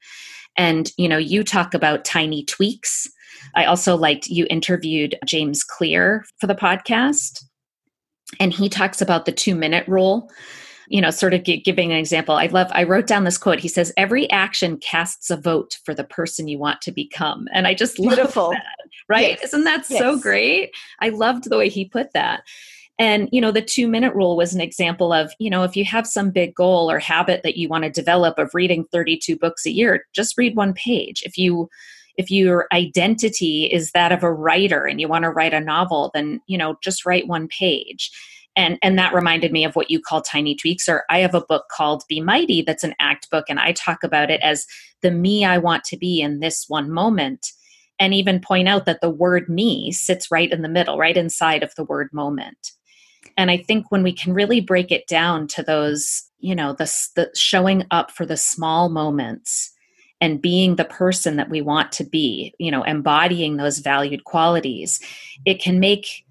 And 0.58 0.92
you 0.98 1.10
know 1.10 1.18
you 1.18 1.44
talk 1.44 1.74
about 1.74 2.06
tiny 2.06 2.46
tweaks. 2.46 3.10
I 3.56 3.66
also 3.66 3.98
liked 3.98 4.28
you 4.28 4.48
interviewed 4.50 5.18
james 5.26 5.64
clear 5.64 6.24
for 6.40 6.48
the 6.48 6.56
podcast 6.56 7.44
and 8.40 8.54
he 8.54 8.70
talks 8.70 9.02
about 9.02 9.26
the 9.26 9.32
two 9.32 9.56
minute 9.56 9.88
rule. 9.88 10.30
You 10.88 11.02
know 11.02 11.10
sort 11.10 11.34
of 11.34 11.44
giving 11.44 11.92
an 11.92 11.98
example. 11.98 12.36
I 12.36 12.48
love 12.48 12.68
i 12.72 12.84
wrote 12.84 13.08
down 13.08 13.24
this 13.24 13.38
quote. 13.38 13.60
He 13.60 13.68
says 13.68 13.94
every 13.98 14.30
action 14.30 14.78
casts 14.78 15.30
a 15.30 15.38
vote 15.38 15.80
for 15.84 15.94
the 15.94 16.04
person 16.04 16.48
you 16.48 16.60
want 16.60 16.82
to 16.82 16.92
become. 16.92 17.48
And 17.54 17.68
i 17.68 17.74
just 17.74 17.98
beautiful. 17.98 18.44
love 18.44 18.54
that 18.54 18.81
right 19.10 19.38
yes. 19.40 19.46
isn't 19.46 19.64
that 19.64 19.86
yes. 19.90 20.00
so 20.00 20.18
great 20.18 20.72
i 21.00 21.10
loved 21.10 21.50
the 21.50 21.58
way 21.58 21.70
he 21.70 21.86
put 21.86 22.14
that 22.14 22.44
and, 23.02 23.30
you 23.32 23.42
know, 23.42 23.52
the 23.52 23.64
two 23.64 23.88
minute 23.88 24.14
rule 24.14 24.38
was 24.38 24.54
an 24.54 24.62
example 24.62 25.12
of, 25.12 25.34
you 25.40 25.50
know, 25.50 25.64
if 25.64 25.76
you 25.76 25.84
have 25.86 26.06
some 26.06 26.30
big 26.30 26.54
goal 26.54 26.92
or 26.92 27.00
habit 27.00 27.42
that 27.42 27.58
you 27.58 27.68
want 27.68 27.84
to 27.84 27.90
develop 27.90 28.38
of 28.38 28.54
reading 28.54 28.86
32 28.92 29.36
books 29.38 29.66
a 29.66 29.72
year, 29.72 30.06
just 30.14 30.38
read 30.38 30.56
one 30.56 30.74
page. 30.74 31.24
If 31.26 31.36
you, 31.36 31.68
if 32.18 32.30
your 32.30 32.68
identity 32.72 33.66
is 33.66 33.92
that 33.94 34.12
of 34.12 34.22
a 34.22 34.32
writer 34.32 34.86
and 34.86 35.02
you 35.02 35.08
want 35.08 35.24
to 35.24 35.32
write 35.32 35.52
a 35.52 35.60
novel, 35.60 36.12
then, 36.14 36.42
you 36.46 36.60
know, 36.60 36.78
just 36.84 37.04
write 37.04 37.28
one 37.28 37.48
page. 37.48 38.12
And, 38.56 38.78
and 38.84 39.00
that 39.00 39.16
reminded 39.16 39.52
me 39.52 39.66
of 39.66 39.76
what 39.76 39.90
you 39.90 40.00
call 40.00 40.22
tiny 40.22 40.56
tweaks 40.56 40.90
or 40.90 41.06
i 41.10 41.20
have 41.20 41.34
a 41.34 41.40
book 41.40 41.68
called 41.72 42.04
be 42.10 42.20
mighty 42.20 42.62
that's 42.62 42.84
an 42.84 42.94
act 43.00 43.30
book 43.32 43.46
and 43.48 43.62
i 43.62 43.72
talk 43.72 44.04
about 44.04 44.30
it 44.30 44.42
as 44.42 44.68
the 45.02 45.10
me 45.10 45.46
i 45.46 45.58
want 45.58 45.86
to 45.86 45.96
be 45.96 46.20
in 46.20 46.42
this 46.42 46.66
one 46.68 46.92
moment 46.92 47.54
and 48.02 48.16
even 48.16 48.42
point 48.42 48.68
out 48.68 48.86
that 48.88 49.00
the 49.00 49.10
word 49.12 49.48
me 49.48 49.92
sits 49.92 50.32
right 50.32 50.52
in 50.52 50.64
the 50.64 50.68
middle 50.68 50.98
right 50.98 51.16
inside 51.16 51.62
of 51.62 51.74
the 51.76 51.86
word 51.86 52.10
moment. 52.12 52.72
And 53.38 53.50
i 53.50 53.58
think 53.58 53.90
when 53.90 54.04
we 54.04 54.12
can 54.12 54.34
really 54.34 54.60
break 54.60 54.92
it 54.92 55.08
down 55.08 55.48
to 55.48 55.64
those 55.64 56.24
you 56.40 56.56
know 56.56 56.74
the, 56.74 56.92
the 57.16 57.30
showing 57.36 57.86
up 57.92 58.12
for 58.12 58.26
the 58.26 58.36
small 58.36 58.90
moments 58.90 59.72
and 60.20 60.42
being 60.42 60.76
the 60.76 60.86
person 60.86 61.38
that 61.38 61.50
we 61.50 61.62
want 61.62 61.92
to 61.94 62.04
be 62.04 62.54
you 62.60 62.72
know 62.72 62.84
embodying 62.84 63.56
those 63.56 63.80
valued 63.80 64.24
qualities 64.26 65.00
it 65.46 65.62
can 65.62 65.80
make 65.80 66.26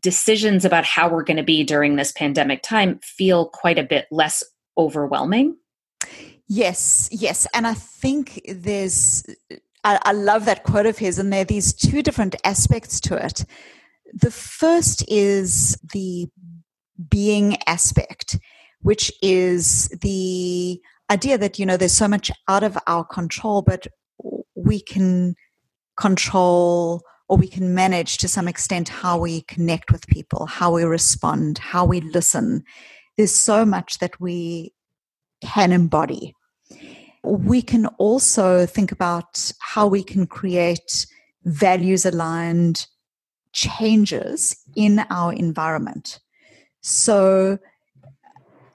decisions 0.00 0.64
about 0.64 0.84
how 0.84 1.08
we're 1.08 1.22
going 1.22 1.38
to 1.38 1.42
be 1.42 1.64
during 1.64 1.96
this 1.96 2.12
pandemic 2.12 2.62
time 2.62 2.98
feel 3.02 3.46
quite 3.46 3.78
a 3.78 3.82
bit 3.82 4.06
less 4.10 4.44
overwhelming. 4.76 5.56
Yes 6.46 7.08
yes. 7.12 7.46
And 7.54 7.66
i 7.66 7.74
think 7.74 8.40
there's 8.48 9.24
I, 9.88 9.98
I 10.04 10.12
love 10.12 10.44
that 10.44 10.64
quote 10.64 10.86
of 10.86 10.98
his 10.98 11.18
and 11.18 11.32
there 11.32 11.42
are 11.42 11.44
these 11.44 11.72
two 11.72 12.02
different 12.02 12.34
aspects 12.44 13.00
to 13.00 13.16
it 13.16 13.44
the 14.12 14.30
first 14.30 15.04
is 15.08 15.78
the 15.92 16.28
being 17.08 17.56
aspect, 17.66 18.38
which 18.80 19.12
is 19.22 19.88
the 20.00 20.80
idea 21.10 21.38
that, 21.38 21.58
you 21.58 21.66
know, 21.66 21.76
there's 21.76 21.92
so 21.92 22.08
much 22.08 22.30
out 22.48 22.62
of 22.62 22.76
our 22.86 23.04
control, 23.04 23.62
but 23.62 23.86
we 24.54 24.80
can 24.80 25.34
control 25.96 27.02
or 27.28 27.36
we 27.36 27.48
can 27.48 27.74
manage 27.74 28.18
to 28.18 28.28
some 28.28 28.48
extent 28.48 28.88
how 28.88 29.18
we 29.18 29.42
connect 29.42 29.92
with 29.92 30.06
people, 30.06 30.46
how 30.46 30.72
we 30.72 30.84
respond, 30.84 31.58
how 31.58 31.84
we 31.84 32.00
listen. 32.00 32.62
There's 33.16 33.34
so 33.34 33.64
much 33.64 33.98
that 33.98 34.18
we 34.20 34.72
can 35.42 35.72
embody. 35.72 36.34
We 37.28 37.60
can 37.60 37.86
also 37.98 38.64
think 38.64 38.90
about 38.90 39.52
how 39.60 39.86
we 39.86 40.02
can 40.02 40.26
create 40.26 41.06
values 41.44 42.06
aligned 42.06 42.86
changes 43.52 44.56
in 44.74 45.00
our 45.10 45.32
environment. 45.32 46.20
So 46.80 47.58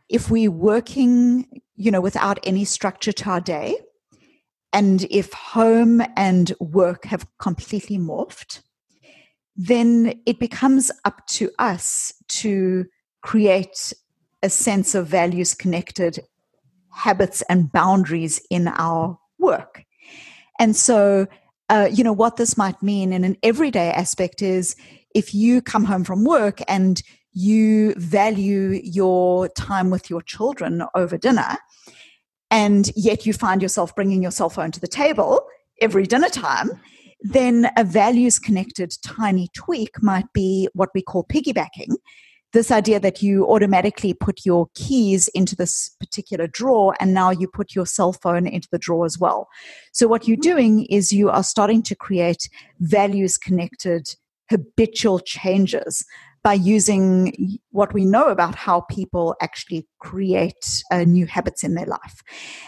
if 0.07 0.29
we're 0.29 0.51
working, 0.51 1.61
you 1.75 1.89
know, 1.89 2.01
without 2.01 2.39
any 2.43 2.65
structure 2.65 3.11
to 3.11 3.29
our 3.29 3.41
day, 3.41 3.77
and 4.71 5.05
if 5.09 5.33
home 5.33 6.01
and 6.15 6.53
work 6.59 7.05
have 7.05 7.25
completely 7.39 7.97
morphed, 7.97 8.61
then 9.55 10.21
it 10.25 10.39
becomes 10.39 10.91
up 11.05 11.25
to 11.27 11.49
us 11.57 12.13
to 12.27 12.85
create 13.21 13.93
a 14.41 14.49
sense 14.49 14.93
of 14.93 15.07
values 15.07 15.53
connected 15.53 16.19
habits 16.93 17.41
and 17.43 17.71
boundaries 17.71 18.41
in 18.49 18.67
our 18.67 19.17
work. 19.39 19.83
And 20.59 20.75
so 20.75 21.27
uh, 21.69 21.89
you 21.91 22.03
know, 22.03 22.13
what 22.13 22.37
this 22.37 22.57
might 22.57 22.81
mean 22.83 23.13
in 23.13 23.23
an 23.23 23.37
everyday 23.41 23.89
aspect 23.91 24.41
is 24.41 24.75
if 25.15 25.33
you 25.33 25.61
come 25.61 25.85
home 25.85 26.03
from 26.03 26.23
work 26.23 26.59
and 26.67 27.01
you 27.31 27.93
value 27.95 28.79
your 28.83 29.49
time 29.49 29.89
with 29.89 30.09
your 30.09 30.21
children 30.21 30.83
over 30.93 31.17
dinner, 31.17 31.57
and 32.51 32.91
yet 32.95 33.25
you 33.25 33.33
find 33.33 33.61
yourself 33.61 33.95
bringing 33.95 34.21
your 34.21 34.31
cell 34.31 34.49
phone 34.49 34.71
to 34.71 34.79
the 34.79 34.87
table 34.87 35.41
every 35.81 36.03
dinner 36.03 36.29
time, 36.29 36.69
then 37.21 37.71
a 37.77 37.83
values 37.83 38.37
connected 38.37 38.93
tiny 39.03 39.47
tweak 39.55 40.01
might 40.03 40.31
be 40.33 40.69
what 40.73 40.89
we 40.93 41.01
call 41.01 41.23
piggybacking. 41.23 41.95
This 42.53 42.71
idea 42.71 42.99
that 42.99 43.21
you 43.21 43.45
automatically 43.47 44.13
put 44.13 44.45
your 44.45 44.67
keys 44.75 45.27
into 45.29 45.55
this 45.55 45.95
particular 45.99 46.47
drawer 46.47 46.95
and 46.99 47.13
now 47.13 47.31
you 47.31 47.47
put 47.47 47.75
your 47.75 47.85
cell 47.85 48.13
phone 48.13 48.47
into 48.47 48.67
the 48.71 48.77
drawer 48.77 49.05
as 49.05 49.19
well. 49.19 49.47
So, 49.91 50.07
what 50.07 50.27
you're 50.27 50.37
doing 50.37 50.85
is 50.85 51.11
you 51.11 51.29
are 51.29 51.43
starting 51.43 51.83
to 51.83 51.95
create 51.95 52.49
values 52.79 53.37
connected 53.37 54.07
habitual 54.49 55.19
changes 55.19 56.05
by 56.43 56.53
using 56.53 57.57
what 57.71 57.93
we 57.93 58.03
know 58.03 58.27
about 58.27 58.53
how 58.53 58.81
people 58.81 59.35
actually 59.41 59.87
create 59.99 60.83
uh, 60.91 61.05
new 61.05 61.25
habits 61.25 61.63
in 61.63 61.73
their 61.73 61.85
life. 61.85 62.21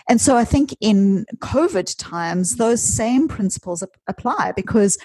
And 0.07 0.21
so 0.21 0.37
I 0.37 0.45
think 0.45 0.75
in 0.79 1.25
COVID 1.39 1.93
times, 1.97 2.55
those 2.55 2.81
same 2.81 3.27
principles 3.27 3.83
ap- 3.83 3.89
apply 4.07 4.53
because 4.55 4.97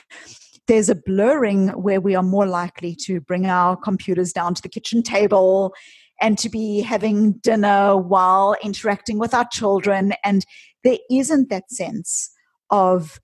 there's 0.70 0.88
a 0.88 0.94
blurring 0.94 1.66
where 1.70 2.00
we 2.00 2.14
are 2.14 2.22
more 2.22 2.46
likely 2.46 2.94
to 2.94 3.20
bring 3.20 3.44
our 3.44 3.76
computers 3.76 4.32
down 4.32 4.54
to 4.54 4.62
the 4.62 4.68
kitchen 4.68 5.02
table 5.02 5.74
and 6.20 6.38
to 6.38 6.48
be 6.48 6.80
having 6.80 7.32
dinner 7.32 7.96
while 7.96 8.54
interacting 8.62 9.18
with 9.18 9.34
our 9.34 9.48
children. 9.50 10.12
And 10.22 10.46
there 10.84 10.98
isn't 11.10 11.50
that 11.50 11.72
sense 11.72 12.30
of 12.70 13.18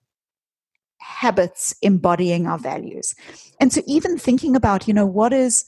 habits 0.98 1.72
embodying 1.82 2.48
our 2.48 2.58
values. 2.58 3.14
And 3.60 3.72
so, 3.72 3.80
even 3.86 4.18
thinking 4.18 4.56
about, 4.56 4.88
you 4.88 4.94
know, 4.94 5.06
what 5.06 5.32
is 5.32 5.66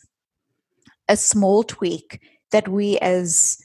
a 1.09 1.17
small 1.17 1.63
tweak 1.63 2.21
that 2.51 2.67
we 2.67 2.99
as 2.99 3.57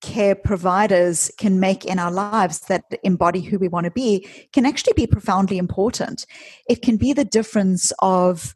care 0.00 0.34
providers 0.34 1.30
can 1.38 1.58
make 1.58 1.84
in 1.84 1.98
our 1.98 2.10
lives 2.10 2.60
that 2.60 2.84
embody 3.02 3.40
who 3.40 3.58
we 3.58 3.68
want 3.68 3.84
to 3.84 3.90
be 3.90 4.26
can 4.52 4.64
actually 4.64 4.92
be 4.94 5.06
profoundly 5.06 5.58
important. 5.58 6.24
It 6.68 6.82
can 6.82 6.96
be 6.96 7.12
the 7.12 7.24
difference 7.24 7.92
of, 7.98 8.54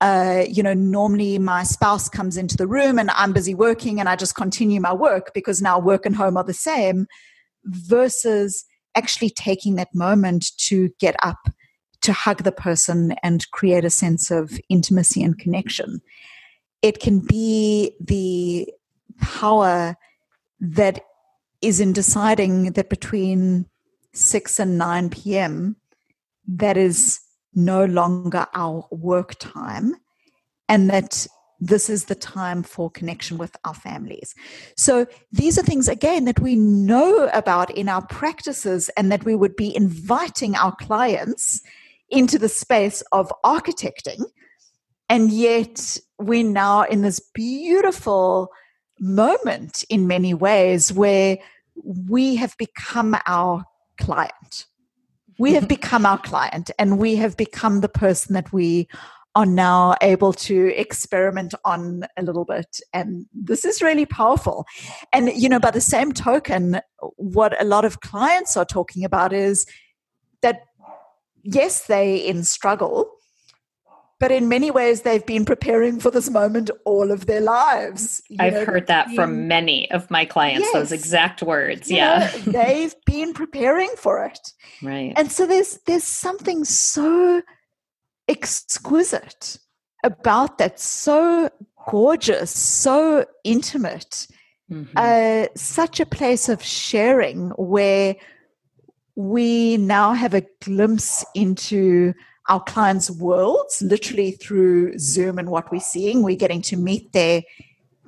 uh, 0.00 0.44
you 0.48 0.62
know, 0.62 0.74
normally 0.74 1.38
my 1.38 1.62
spouse 1.62 2.08
comes 2.08 2.36
into 2.36 2.56
the 2.56 2.66
room 2.66 2.98
and 2.98 3.10
I'm 3.12 3.32
busy 3.32 3.54
working 3.54 4.00
and 4.00 4.08
I 4.08 4.16
just 4.16 4.34
continue 4.34 4.80
my 4.80 4.92
work 4.92 5.32
because 5.32 5.62
now 5.62 5.78
work 5.78 6.04
and 6.04 6.16
home 6.16 6.36
are 6.36 6.44
the 6.44 6.52
same, 6.52 7.06
versus 7.64 8.64
actually 8.94 9.30
taking 9.30 9.76
that 9.76 9.94
moment 9.94 10.56
to 10.58 10.90
get 10.98 11.16
up 11.22 11.48
to 12.02 12.12
hug 12.12 12.42
the 12.42 12.52
person 12.52 13.14
and 13.22 13.48
create 13.52 13.84
a 13.84 13.90
sense 13.90 14.30
of 14.30 14.60
intimacy 14.68 15.22
and 15.22 15.38
connection. 15.38 16.02
It 16.82 16.98
can 16.98 17.20
be 17.20 17.94
the 18.00 18.68
power 19.20 19.96
that 20.62 21.04
is 21.60 21.80
in 21.80 21.92
deciding 21.92 22.72
that 22.72 22.88
between 22.88 23.66
6 24.14 24.60
and 24.60 24.78
9 24.78 25.10
p.m., 25.10 25.76
that 26.46 26.76
is 26.76 27.20
no 27.54 27.84
longer 27.84 28.46
our 28.54 28.86
work 28.90 29.34
time, 29.38 29.96
and 30.68 30.88
that 30.88 31.26
this 31.58 31.90
is 31.90 32.06
the 32.06 32.14
time 32.14 32.62
for 32.62 32.90
connection 32.90 33.38
with 33.38 33.56
our 33.64 33.74
families. 33.74 34.34
So 34.76 35.06
these 35.30 35.58
are 35.58 35.62
things, 35.62 35.88
again, 35.88 36.24
that 36.24 36.40
we 36.40 36.56
know 36.56 37.28
about 37.32 37.70
in 37.76 37.88
our 37.88 38.04
practices 38.06 38.88
and 38.96 39.12
that 39.12 39.24
we 39.24 39.34
would 39.34 39.54
be 39.56 39.74
inviting 39.74 40.56
our 40.56 40.74
clients 40.76 41.60
into 42.08 42.38
the 42.38 42.48
space 42.48 43.02
of 43.12 43.32
architecting. 43.44 44.24
And 45.08 45.32
yet 45.32 45.98
we're 46.18 46.44
now 46.44 46.82
in 46.82 47.02
this 47.02 47.20
beautiful 47.32 48.50
moment 49.02 49.84
in 49.90 50.06
many 50.06 50.32
ways 50.32 50.92
where 50.92 51.38
we 51.84 52.36
have 52.36 52.56
become 52.56 53.16
our 53.26 53.64
client. 54.00 54.66
We 55.38 55.54
have 55.54 55.68
become 55.76 56.06
our 56.06 56.18
client 56.18 56.70
and 56.78 56.98
we 56.98 57.16
have 57.16 57.36
become 57.36 57.80
the 57.80 57.88
person 57.88 58.34
that 58.34 58.52
we 58.52 58.88
are 59.34 59.46
now 59.46 59.96
able 60.02 60.32
to 60.32 60.78
experiment 60.78 61.54
on 61.64 62.04
a 62.16 62.22
little 62.22 62.44
bit. 62.44 62.80
And 62.92 63.26
this 63.32 63.64
is 63.64 63.82
really 63.82 64.04
powerful. 64.04 64.66
And, 65.12 65.32
you 65.32 65.48
know, 65.48 65.58
by 65.58 65.70
the 65.70 65.80
same 65.80 66.12
token, 66.12 66.80
what 67.16 67.60
a 67.60 67.64
lot 67.64 67.84
of 67.84 68.00
clients 68.00 68.56
are 68.56 68.66
talking 68.66 69.04
about 69.04 69.32
is 69.32 69.66
that 70.42 70.60
yes, 71.42 71.86
they 71.86 72.16
in 72.16 72.44
struggle, 72.44 73.10
but 74.22 74.30
in 74.30 74.48
many 74.48 74.70
ways 74.70 75.02
they've 75.02 75.26
been 75.26 75.44
preparing 75.44 75.98
for 75.98 76.08
this 76.12 76.30
moment 76.30 76.70
all 76.84 77.10
of 77.10 77.26
their 77.26 77.40
lives. 77.40 78.22
I've 78.38 78.52
know, 78.52 78.64
heard 78.64 78.86
that 78.86 79.08
been, 79.08 79.16
from 79.16 79.48
many 79.48 79.90
of 79.90 80.08
my 80.12 80.24
clients, 80.24 80.60
yes, 80.60 80.74
those 80.74 80.92
exact 80.92 81.42
words. 81.42 81.90
Yeah. 81.90 82.30
Know, 82.46 82.52
they've 82.52 82.94
been 83.04 83.34
preparing 83.34 83.90
for 83.96 84.24
it. 84.24 84.38
Right. 84.84 85.12
And 85.14 85.30
so 85.30 85.46
there's 85.46 85.78
there's 85.86 86.02
something 86.02 86.64
so 86.64 87.40
exquisite 88.26 89.58
about 90.02 90.58
that, 90.58 90.80
so 90.80 91.50
gorgeous, 91.88 92.50
so 92.50 93.24
intimate. 93.44 94.26
Mm-hmm. 94.68 94.92
Uh, 94.96 95.46
such 95.54 96.00
a 96.00 96.06
place 96.06 96.48
of 96.48 96.64
sharing 96.64 97.50
where 97.50 98.16
we 99.14 99.76
now 99.76 100.14
have 100.14 100.34
a 100.34 100.44
glimpse 100.60 101.24
into 101.36 102.12
our 102.48 102.62
clients' 102.62 103.10
worlds, 103.10 103.82
literally 103.82 104.32
through 104.32 104.98
Zoom 104.98 105.38
and 105.38 105.50
what 105.50 105.70
we're 105.70 105.80
seeing. 105.80 106.22
We're 106.22 106.36
getting 106.36 106.62
to 106.62 106.76
meet 106.76 107.12
their 107.12 107.42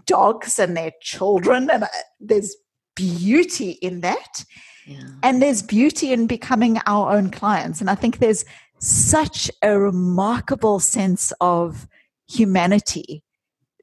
dogs 0.07 0.59
and 0.59 0.77
their 0.77 0.93
children, 1.01 1.71
and 1.71 1.85
uh, 1.85 1.89
there's 2.21 2.57
beauty 2.95 3.71
in 3.83 4.01
that. 4.01 4.45
Yeah. 4.87 5.07
And 5.23 5.41
there's 5.41 5.63
beauty 5.63 6.13
in 6.13 6.27
becoming 6.27 6.79
our 6.87 7.17
own 7.17 7.31
clients. 7.31 7.81
And 7.81 7.89
I 7.89 7.95
think 7.95 8.19
there's 8.19 8.45
such 8.81 9.51
a 9.63 9.79
remarkable 9.79 10.79
sense 10.79 11.33
of 11.41 11.89
humanity 12.29 13.23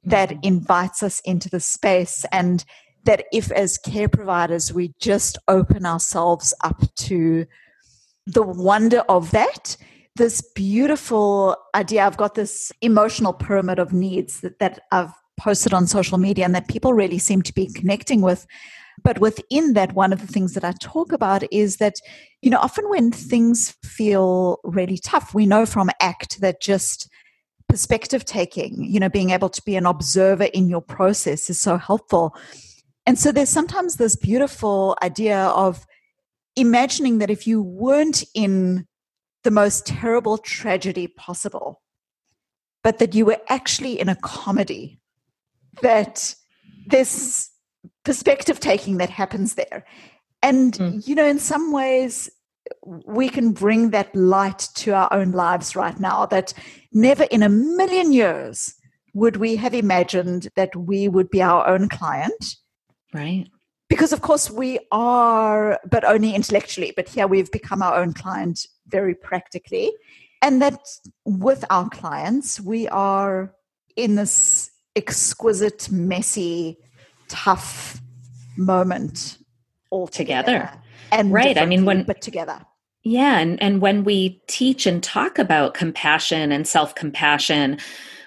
that 0.04 0.28
mm-hmm. 0.28 0.40
invites 0.44 1.02
us 1.02 1.20
into 1.24 1.50
the 1.50 1.58
space. 1.58 2.24
And 2.30 2.64
that 3.04 3.24
if 3.32 3.50
as 3.52 3.78
care 3.78 4.08
providers 4.08 4.72
we 4.72 4.94
just 5.00 5.38
open 5.48 5.84
ourselves 5.84 6.54
up 6.62 6.82
to 6.94 7.46
the 8.26 8.42
wonder 8.42 9.00
of 9.08 9.30
that 9.32 9.76
this 10.16 10.42
beautiful 10.54 11.56
idea. 11.74 12.04
I've 12.04 12.16
got 12.16 12.34
this 12.34 12.70
emotional 12.80 13.32
pyramid 13.32 13.78
of 13.78 13.92
needs 13.92 14.40
that, 14.40 14.58
that 14.58 14.80
i've 14.92 15.12
posted 15.40 15.72
on 15.72 15.86
social 15.86 16.18
media 16.18 16.44
and 16.44 16.54
that 16.54 16.68
people 16.68 16.92
really 16.92 17.18
seem 17.18 17.42
to 17.42 17.54
be 17.54 17.66
connecting 17.66 18.20
with. 18.20 18.46
But 19.02 19.18
within 19.18 19.72
that 19.72 19.94
one 19.94 20.12
of 20.12 20.20
the 20.20 20.26
things 20.26 20.52
that 20.54 20.64
i 20.64 20.72
talk 20.80 21.12
about 21.12 21.42
is 21.50 21.78
that 21.78 21.94
you 22.42 22.50
know 22.50 22.58
often 22.58 22.88
when 22.88 23.10
things 23.10 23.74
feel 23.82 24.58
really 24.64 24.98
tough 24.98 25.34
we 25.34 25.46
know 25.46 25.64
from 25.66 25.90
ACT 26.00 26.40
that 26.40 26.60
just 26.60 27.08
perspective 27.68 28.24
taking 28.24 28.84
you 28.84 29.00
know 29.00 29.08
being 29.08 29.30
able 29.30 29.48
to 29.48 29.62
be 29.62 29.76
an 29.76 29.86
observer 29.86 30.44
in 30.44 30.68
your 30.68 30.82
process 30.82 31.48
is 31.48 31.60
so 31.60 31.76
helpful. 31.76 32.36
And 33.04 33.18
so 33.18 33.32
there's 33.32 33.48
sometimes 33.48 33.96
this 33.96 34.14
beautiful 34.14 34.96
idea 35.02 35.46
of 35.46 35.84
imagining 36.54 37.18
that 37.18 37.30
if 37.30 37.46
you 37.46 37.62
weren't 37.62 38.22
in 38.34 38.86
the 39.44 39.50
most 39.50 39.86
terrible 39.86 40.38
tragedy 40.38 41.06
possible, 41.06 41.82
but 42.82 42.98
that 42.98 43.14
you 43.14 43.24
were 43.24 43.40
actually 43.48 43.98
in 44.00 44.08
a 44.08 44.16
comedy, 44.16 45.00
that 45.82 46.34
this 46.86 47.50
perspective 48.04 48.60
taking 48.60 48.98
that 48.98 49.10
happens 49.10 49.54
there. 49.54 49.84
And, 50.42 50.74
mm. 50.74 51.06
you 51.06 51.14
know, 51.14 51.26
in 51.26 51.38
some 51.38 51.72
ways, 51.72 52.30
we 53.06 53.28
can 53.28 53.52
bring 53.52 53.90
that 53.90 54.14
light 54.14 54.68
to 54.74 54.92
our 54.92 55.12
own 55.12 55.32
lives 55.32 55.76
right 55.76 55.98
now 55.98 56.26
that 56.26 56.54
never 56.92 57.24
in 57.24 57.42
a 57.42 57.48
million 57.48 58.12
years 58.12 58.74
would 59.14 59.36
we 59.36 59.56
have 59.56 59.74
imagined 59.74 60.48
that 60.56 60.74
we 60.74 61.08
would 61.08 61.28
be 61.28 61.42
our 61.42 61.66
own 61.68 61.88
client 61.88 62.56
Right. 63.12 63.46
Because, 63.92 64.14
of 64.14 64.22
course, 64.22 64.50
we 64.50 64.78
are, 64.90 65.78
but 65.90 66.02
only 66.02 66.34
intellectually, 66.34 66.94
but 66.96 67.10
here 67.10 67.26
we've 67.26 67.52
become 67.52 67.82
our 67.82 67.96
own 67.96 68.14
client 68.14 68.66
very 68.86 69.14
practically. 69.14 69.92
And 70.40 70.62
that 70.62 70.80
with 71.26 71.62
our 71.68 71.90
clients, 71.90 72.58
we 72.58 72.88
are 72.88 73.54
in 73.94 74.14
this 74.14 74.70
exquisite, 74.96 75.90
messy, 75.90 76.78
tough 77.28 78.00
moment 78.56 79.36
all 79.90 80.06
together. 80.06 80.70
And 81.10 81.30
right. 81.30 81.58
I 81.58 81.66
mean, 81.66 81.84
when, 81.84 82.04
but 82.04 82.22
together. 82.22 82.64
Yeah. 83.04 83.40
And, 83.40 83.62
and 83.62 83.82
when 83.82 84.04
we 84.04 84.40
teach 84.46 84.86
and 84.86 85.02
talk 85.02 85.38
about 85.38 85.74
compassion 85.74 86.50
and 86.50 86.66
self 86.66 86.94
compassion, 86.94 87.76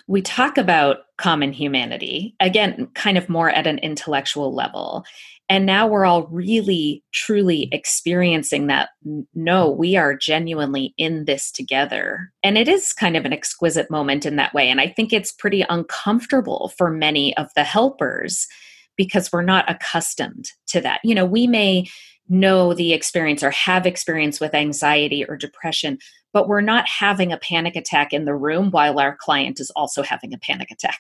we 0.06 0.22
talk 0.22 0.60
about 0.60 0.98
common 1.18 1.52
humanity, 1.54 2.36
again, 2.40 2.88
kind 2.94 3.18
of 3.18 3.30
more 3.30 3.50
at 3.50 3.66
an 3.66 3.80
intellectual 3.80 4.54
level. 4.54 5.04
And 5.48 5.66
now 5.66 5.86
we're 5.88 6.06
all 6.06 6.26
really, 6.28 7.04
truly 7.14 7.70
experiencing 7.72 8.68
that 8.68 8.90
no, 9.36 9.70
we 9.70 9.96
are 9.96 10.16
genuinely 10.16 10.96
in 10.98 11.26
this 11.26 11.52
together. 11.52 12.32
And 12.42 12.58
it 12.58 12.68
is 12.68 12.94
kind 12.94 13.16
of 13.16 13.26
an 13.26 13.34
exquisite 13.34 13.92
moment 13.92 14.26
in 14.26 14.38
that 14.38 14.54
way. 14.56 14.70
And 14.70 14.82
I 14.82 14.88
think 14.88 15.14
it's 15.14 15.32
pretty 15.32 15.64
uncomfortable 15.70 16.74
for 16.78 16.90
many 16.90 17.38
of 17.38 17.48
the 17.56 17.64
helpers 17.64 18.48
because 18.96 19.32
we're 19.32 19.44
not 19.44 19.70
accustomed 19.70 20.50
to 20.68 20.82
that. 20.82 21.00
You 21.04 21.14
know, 21.14 21.26
we 21.26 21.46
may 21.46 21.86
know 22.28 22.74
the 22.74 22.94
experience 22.94 23.44
or 23.44 23.52
have 23.52 23.86
experience 23.86 24.40
with 24.40 24.56
anxiety 24.56 25.24
or 25.26 25.38
depression, 25.38 26.00
but 26.34 26.48
we're 26.48 26.62
not 26.62 26.88
having 26.88 27.32
a 27.32 27.38
panic 27.38 27.76
attack 27.76 28.14
in 28.14 28.26
the 28.26 28.36
room 28.36 28.72
while 28.72 29.00
our 29.00 29.16
client 29.16 29.60
is 29.60 29.72
also 29.76 30.02
having 30.02 30.34
a 30.34 30.40
panic 30.40 30.72
attack. 30.72 31.00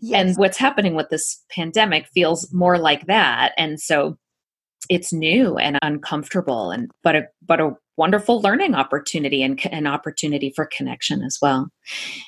Yes. 0.00 0.20
And 0.20 0.36
what's 0.36 0.58
happening 0.58 0.94
with 0.94 1.08
this 1.10 1.42
pandemic 1.50 2.08
feels 2.14 2.52
more 2.52 2.78
like 2.78 3.06
that. 3.06 3.52
And 3.56 3.80
so 3.80 4.16
it's 4.88 5.12
new 5.12 5.56
and 5.56 5.78
uncomfortable 5.82 6.70
and 6.70 6.90
but 7.02 7.14
a 7.14 7.22
but 7.46 7.60
a 7.60 7.76
wonderful 8.00 8.40
learning 8.40 8.74
opportunity 8.74 9.42
and 9.42 9.60
an 9.70 9.86
opportunity 9.86 10.50
for 10.56 10.64
connection 10.74 11.22
as 11.22 11.36
well. 11.42 11.68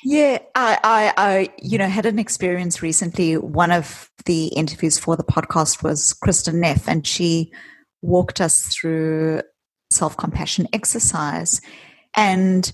Yeah, 0.03 0.37
I, 0.53 0.77
I, 0.83 1.13
I, 1.17 1.49
you 1.57 1.79
know, 1.79 1.87
had 1.87 2.05
an 2.05 2.19
experience 2.19 2.83
recently. 2.83 3.37
One 3.37 3.71
of 3.71 4.07
the 4.25 4.47
interviews 4.49 4.99
for 4.99 5.15
the 5.15 5.23
podcast 5.23 5.81
was 5.81 6.15
Kristin 6.23 6.59
Neff, 6.59 6.87
and 6.87 7.07
she 7.07 7.51
walked 8.03 8.39
us 8.39 8.67
through 8.67 9.41
self 9.89 10.15
compassion 10.15 10.67
exercise. 10.73 11.59
And 12.15 12.71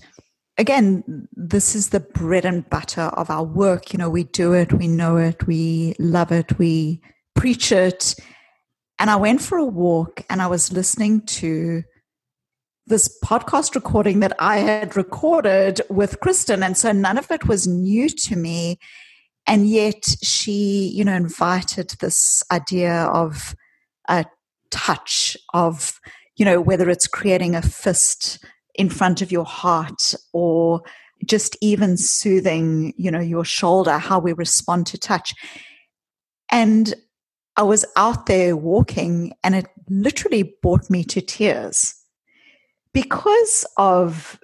again, 0.60 1.26
this 1.32 1.74
is 1.74 1.88
the 1.88 2.00
bread 2.00 2.44
and 2.44 2.68
butter 2.68 3.10
of 3.14 3.30
our 3.30 3.42
work. 3.42 3.94
You 3.94 3.98
know, 3.98 4.10
we 4.10 4.24
do 4.24 4.52
it, 4.52 4.74
we 4.74 4.88
know 4.88 5.16
it, 5.16 5.46
we 5.46 5.94
love 5.98 6.30
it, 6.30 6.58
we 6.58 7.00
preach 7.34 7.72
it. 7.72 8.14
And 8.98 9.08
I 9.08 9.16
went 9.16 9.40
for 9.40 9.56
a 9.56 9.64
walk 9.64 10.22
and 10.28 10.42
I 10.42 10.46
was 10.48 10.70
listening 10.70 11.22
to 11.22 11.82
this 12.86 13.18
podcast 13.24 13.74
recording 13.74 14.20
that 14.20 14.34
I 14.38 14.58
had 14.58 14.96
recorded 14.96 15.80
with 15.88 16.20
Kristin. 16.20 16.62
And 16.62 16.76
so 16.76 16.92
none 16.92 17.16
of 17.16 17.30
it 17.30 17.48
was 17.48 17.66
new 17.66 18.10
to 18.10 18.36
me. 18.36 18.78
And 19.46 19.66
yet 19.66 20.14
she, 20.22 20.92
you 20.94 21.04
know, 21.04 21.14
invited 21.14 21.94
this 22.00 22.42
idea 22.52 23.04
of 23.04 23.54
a 24.10 24.26
touch, 24.70 25.38
of, 25.54 25.98
you 26.36 26.44
know, 26.44 26.60
whether 26.60 26.90
it's 26.90 27.06
creating 27.06 27.54
a 27.54 27.62
fist 27.62 28.44
in 28.80 28.88
front 28.88 29.20
of 29.20 29.30
your 29.30 29.44
heart 29.44 30.14
or 30.32 30.80
just 31.26 31.54
even 31.60 31.98
soothing, 31.98 32.94
you 32.96 33.10
know, 33.10 33.20
your 33.20 33.44
shoulder, 33.44 33.98
how 33.98 34.18
we 34.18 34.32
respond 34.32 34.86
to 34.86 34.96
touch. 34.96 35.34
And 36.50 36.94
I 37.58 37.62
was 37.62 37.84
out 37.96 38.24
there 38.24 38.56
walking 38.56 39.34
and 39.44 39.54
it 39.54 39.66
literally 39.90 40.54
brought 40.62 40.88
me 40.88 41.04
to 41.04 41.20
tears 41.20 41.94
because 42.94 43.66
of 43.76 44.40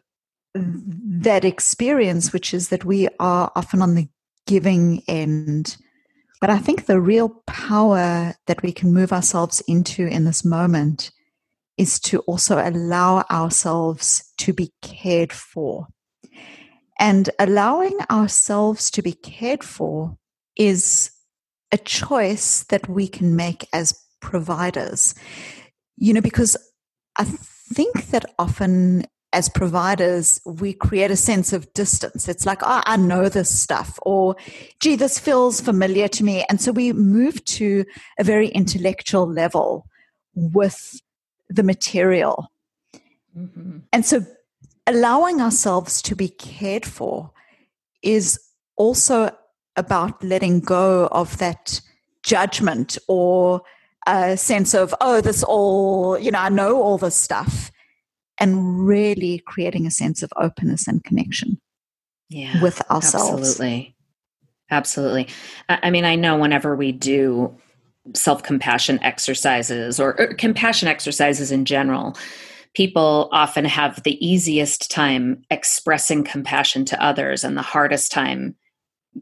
that 0.54 1.46
experience, 1.46 2.34
which 2.34 2.52
is 2.52 2.68
that 2.68 2.84
we 2.84 3.08
are 3.18 3.50
often 3.56 3.80
on 3.80 3.94
the 3.94 4.06
giving 4.46 5.02
end. 5.08 5.78
But 6.42 6.50
I 6.50 6.58
think 6.58 6.84
the 6.84 7.00
real 7.00 7.30
power 7.46 8.34
that 8.48 8.62
we 8.62 8.70
can 8.70 8.92
move 8.92 9.14
ourselves 9.14 9.62
into 9.66 10.06
in 10.06 10.24
this 10.24 10.44
moment 10.44 11.10
is 11.76 12.00
to 12.00 12.20
also 12.20 12.58
allow 12.58 13.24
ourselves 13.30 14.32
to 14.38 14.52
be 14.52 14.72
cared 14.82 15.32
for. 15.32 15.86
And 16.98 17.28
allowing 17.38 17.98
ourselves 18.10 18.90
to 18.92 19.02
be 19.02 19.12
cared 19.12 19.62
for 19.62 20.16
is 20.56 21.10
a 21.70 21.76
choice 21.76 22.64
that 22.64 22.88
we 22.88 23.06
can 23.06 23.36
make 23.36 23.68
as 23.72 23.98
providers. 24.20 25.14
You 25.96 26.14
know, 26.14 26.20
because 26.22 26.56
I 27.18 27.24
think 27.24 28.06
that 28.06 28.24
often 28.38 29.06
as 29.32 29.48
providers, 29.50 30.40
we 30.46 30.72
create 30.72 31.10
a 31.10 31.16
sense 31.16 31.52
of 31.52 31.70
distance. 31.74 32.26
It's 32.26 32.46
like, 32.46 32.62
oh, 32.62 32.82
I 32.86 32.96
know 32.96 33.28
this 33.28 33.50
stuff, 33.50 33.98
or 34.02 34.36
gee, 34.80 34.96
this 34.96 35.18
feels 35.18 35.60
familiar 35.60 36.08
to 36.08 36.24
me. 36.24 36.44
And 36.48 36.58
so 36.58 36.72
we 36.72 36.94
move 36.94 37.44
to 37.44 37.84
a 38.18 38.24
very 38.24 38.48
intellectual 38.48 39.30
level 39.30 39.86
with 40.34 40.98
the 41.48 41.62
material. 41.62 42.50
Mm-hmm. 43.36 43.78
And 43.92 44.04
so 44.04 44.24
allowing 44.86 45.40
ourselves 45.40 46.00
to 46.02 46.14
be 46.16 46.28
cared 46.28 46.86
for 46.86 47.30
is 48.02 48.38
also 48.76 49.36
about 49.76 50.22
letting 50.22 50.60
go 50.60 51.06
of 51.08 51.38
that 51.38 51.80
judgment 52.22 52.96
or 53.08 53.62
a 54.06 54.36
sense 54.36 54.74
of, 54.74 54.94
oh, 55.00 55.20
this 55.20 55.42
all, 55.42 56.18
you 56.18 56.30
know, 56.30 56.38
I 56.38 56.48
know 56.48 56.80
all 56.80 56.98
this 56.98 57.16
stuff, 57.16 57.70
and 58.38 58.86
really 58.86 59.42
creating 59.46 59.86
a 59.86 59.90
sense 59.90 60.22
of 60.22 60.32
openness 60.36 60.86
and 60.86 61.02
connection 61.02 61.60
yeah, 62.28 62.62
with 62.62 62.80
ourselves. 62.90 63.48
Absolutely. 63.48 63.96
Absolutely. 64.70 65.28
I 65.68 65.90
mean, 65.90 66.04
I 66.04 66.16
know 66.16 66.36
whenever 66.36 66.74
we 66.74 66.92
do 66.92 67.56
self 68.14 68.42
compassion 68.42 69.02
exercises 69.02 69.98
or, 70.00 70.18
or 70.20 70.34
compassion 70.34 70.88
exercises 70.88 71.50
in 71.50 71.64
general, 71.64 72.16
people 72.74 73.28
often 73.32 73.64
have 73.64 74.02
the 74.02 74.24
easiest 74.26 74.90
time 74.90 75.42
expressing 75.50 76.22
compassion 76.22 76.84
to 76.84 77.02
others 77.02 77.44
and 77.44 77.56
the 77.56 77.62
hardest 77.62 78.12
time 78.12 78.54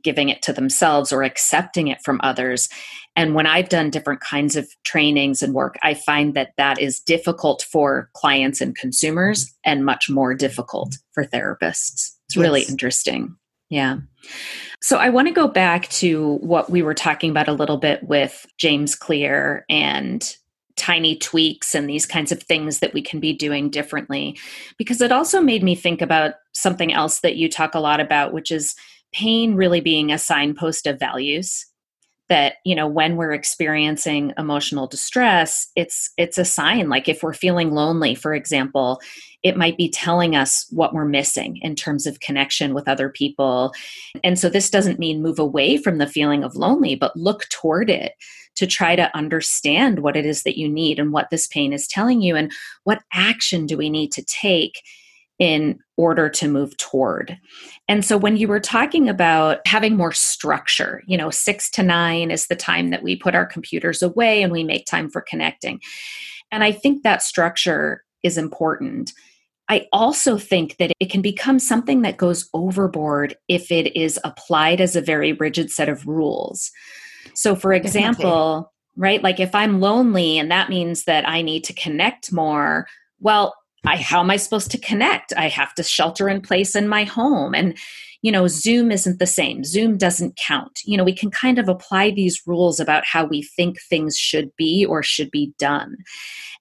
giving 0.03 0.29
it 0.29 0.43
to 0.43 0.53
themselves 0.53 1.13
or 1.13 1.23
accepting 1.23 1.89
it 1.89 1.99
from 2.03 2.21
others. 2.23 2.69
And 3.17 3.35
when 3.35 3.47
I've 3.47 3.69
done 3.69 3.91
different 3.91 4.21
kinds 4.21 4.57
of 4.57 4.69
trainings 4.83 5.41
and 5.41 5.55
work, 5.55 5.77
I 5.83 5.95
find 5.95 6.35
that 6.35 6.51
that 6.57 6.81
is 6.81 7.01
difficult 7.01 7.65
for 7.71 8.11
clients 8.15 8.61
and 8.61 8.77
consumers 8.77 9.53
and 9.65 9.85
much 9.85 10.11
more 10.11 10.35
difficult 10.35 10.97
for 11.13 11.25
therapists. 11.25 12.11
It's 12.27 12.37
yes. 12.37 12.43
really 12.43 12.63
interesting. 12.63 13.37
Yeah. 13.75 13.97
So 14.81 14.99
I 14.99 15.09
want 15.09 15.27
to 15.27 15.35
go 15.35 15.49
back 15.49 15.89
to 15.89 16.35
what 16.35 16.71
we 16.71 16.81
were 16.81 16.95
talking 16.95 17.29
about 17.31 17.49
a 17.49 17.53
little 17.53 17.77
bit 17.77 18.05
with 18.05 18.47
James 18.57 18.95
Clear 18.95 19.65
and 19.69 20.37
tiny 20.77 21.17
tweaks 21.17 21.75
and 21.75 21.91
these 21.91 22.07
kinds 22.07 22.31
of 22.31 22.41
things 22.41 22.79
that 22.79 22.95
we 22.95 23.03
can 23.03 23.19
be 23.19 23.33
doing 23.33 23.71
differently 23.71 24.39
because 24.79 25.01
it 25.01 25.11
also 25.11 25.41
made 25.41 25.65
me 25.65 25.75
think 25.75 26.01
about 26.01 26.35
something 26.53 26.93
else 26.93 27.19
that 27.21 27.35
you 27.35 27.49
talk 27.49 27.75
a 27.75 27.81
lot 27.81 27.99
about 27.99 28.33
which 28.33 28.53
is 28.53 28.77
pain 29.13 29.57
really 29.57 29.81
being 29.81 30.13
a 30.13 30.19
signpost 30.19 30.87
of 30.87 30.99
values 30.99 31.67
that 32.35 32.57
you 32.65 32.75
know 32.75 32.89
when 32.89 33.15
we're 33.15 33.33
experiencing 33.33 34.33
emotional 34.37 34.89
distress 34.89 35.69
it's 35.77 36.11
it's 36.17 36.37
a 36.37 36.45
sign. 36.45 36.89
Like 36.89 37.09
if 37.09 37.23
we're 37.23 37.33
feeling 37.33 37.71
lonely 37.71 38.17
for 38.17 38.35
example 38.35 39.01
it 39.45 39.57
might 39.57 39.77
be 39.77 39.89
telling 39.89 40.35
us 40.35 40.67
what 40.71 40.93
we're 40.93 41.05
missing 41.05 41.59
in 41.63 41.77
terms 41.77 42.09
of 42.09 42.19
connection 42.19 42.75
with 42.75 42.89
other 42.89 43.09
people. 43.09 43.73
And 44.25 44.37
so 44.37 44.49
this 44.49 44.69
doesn't 44.69 44.99
mean 44.99 45.23
move 45.23 45.39
away 45.39 45.77
from 45.77 45.99
the 45.99 46.09
feeling 46.09 46.43
of 46.43 46.57
lonely 46.57 46.97
but 46.97 47.17
look 47.17 47.49
toward 47.51 47.89
it 47.89 48.15
to 48.57 48.67
try 48.67 48.97
to 48.97 49.17
understand 49.17 50.01
what 50.01 50.17
it 50.17 50.27
is 50.27 50.43
that 50.43 50.59
you 50.59 50.69
need 50.69 50.99
and 50.99 51.13
what 51.13 51.31
this 51.31 51.47
pain 51.47 51.73
is 51.73 51.87
telling 51.87 52.21
you 52.21 52.35
and 52.35 52.51
what 52.83 53.05
action 53.13 53.65
do 53.65 53.77
we 53.77 53.89
need 53.89 54.11
to 54.11 54.25
take 54.25 54.83
in 55.39 55.79
order 55.97 56.29
to 56.29 56.49
move 56.49 56.77
toward. 56.77 57.39
And 57.89 58.05
so 58.05 58.17
when 58.17 58.37
you 58.37 58.49
were 58.49 58.61
talking 58.61 59.09
about 59.09 59.67
having 59.67 59.97
more 59.97 60.13
structure, 60.13 61.03
you 61.07 61.17
know, 61.17 61.31
six 61.31 61.71
to 61.71 61.83
nine 61.83 62.31
is 62.31 62.47
the 62.47 62.57
time 62.57 62.91
that 62.91 63.03
we 63.03 63.17
put 63.17 63.35
our 63.35 63.47
computers 63.47 64.03
away 64.03 64.43
and 64.43 64.53
we 64.53 64.65
make 64.65 64.87
time 64.87 65.09
for 65.09 65.21
connecting. 65.21 65.81
And 66.51 66.65
I 66.65 66.73
think 66.73 67.03
that 67.03 67.23
structure 67.23 68.05
is 68.23 68.39
important. 68.39 69.13
I 69.69 69.87
also 69.93 70.37
think 70.37 70.77
that 70.77 70.93
it 71.01 71.11
can 71.11 71.23
become 71.23 71.59
something 71.59 72.03
that 72.03 72.19
goes 72.19 72.49
overboard 72.53 73.37
if 73.49 73.71
it 73.71 73.97
is 73.97 74.19
applied 74.25 74.81
as 74.81 74.95
a 74.95 75.01
very 75.01 75.33
rigid 75.33 75.71
set 75.71 75.89
of 75.89 76.07
rules. 76.07 76.71
So, 77.35 77.57
for 77.57 77.73
example, 77.73 78.73
right, 78.97 79.23
like 79.23 79.41
if 79.41 79.55
I'm 79.55 79.81
lonely 79.81 80.39
and 80.39 80.51
that 80.51 80.69
means 80.69 81.05
that 81.05 81.27
I 81.27 81.41
need 81.41 81.65
to 81.65 81.73
connect 81.73 82.33
more, 82.33 82.87
well, 83.21 83.55
I, 83.87 83.97
how 83.97 84.21
am 84.21 84.31
I 84.31 84.37
supposed 84.37 84.71
to 84.71 84.79
connect? 84.79 85.33
I 85.37 85.49
have 85.49 85.75
to 85.75 85.83
shelter 85.83 86.29
in 86.29 86.41
place 86.41 86.75
in 86.75 86.89
my 86.89 87.05
home. 87.05 87.55
And, 87.55 87.77
you 88.23 88.33
know, 88.33 88.47
Zoom 88.47 88.91
isn't 88.91 89.19
the 89.19 89.27
same. 89.27 89.65
Zoom 89.65 89.99
doesn't 89.99 90.37
count. 90.37 90.81
You 90.85 90.97
know, 90.97 91.05
we 91.05 91.15
can 91.15 91.31
kind 91.31 91.59
of 91.59 91.69
apply 91.69 92.11
these 92.11 92.41
rules 92.47 92.81
about 92.81 93.05
how 93.05 93.25
we 93.25 93.43
think 93.43 93.81
things 93.83 94.17
should 94.17 94.51
be 94.57 94.87
or 94.87 95.03
should 95.03 95.31
be 95.31 95.53
done. 95.59 95.97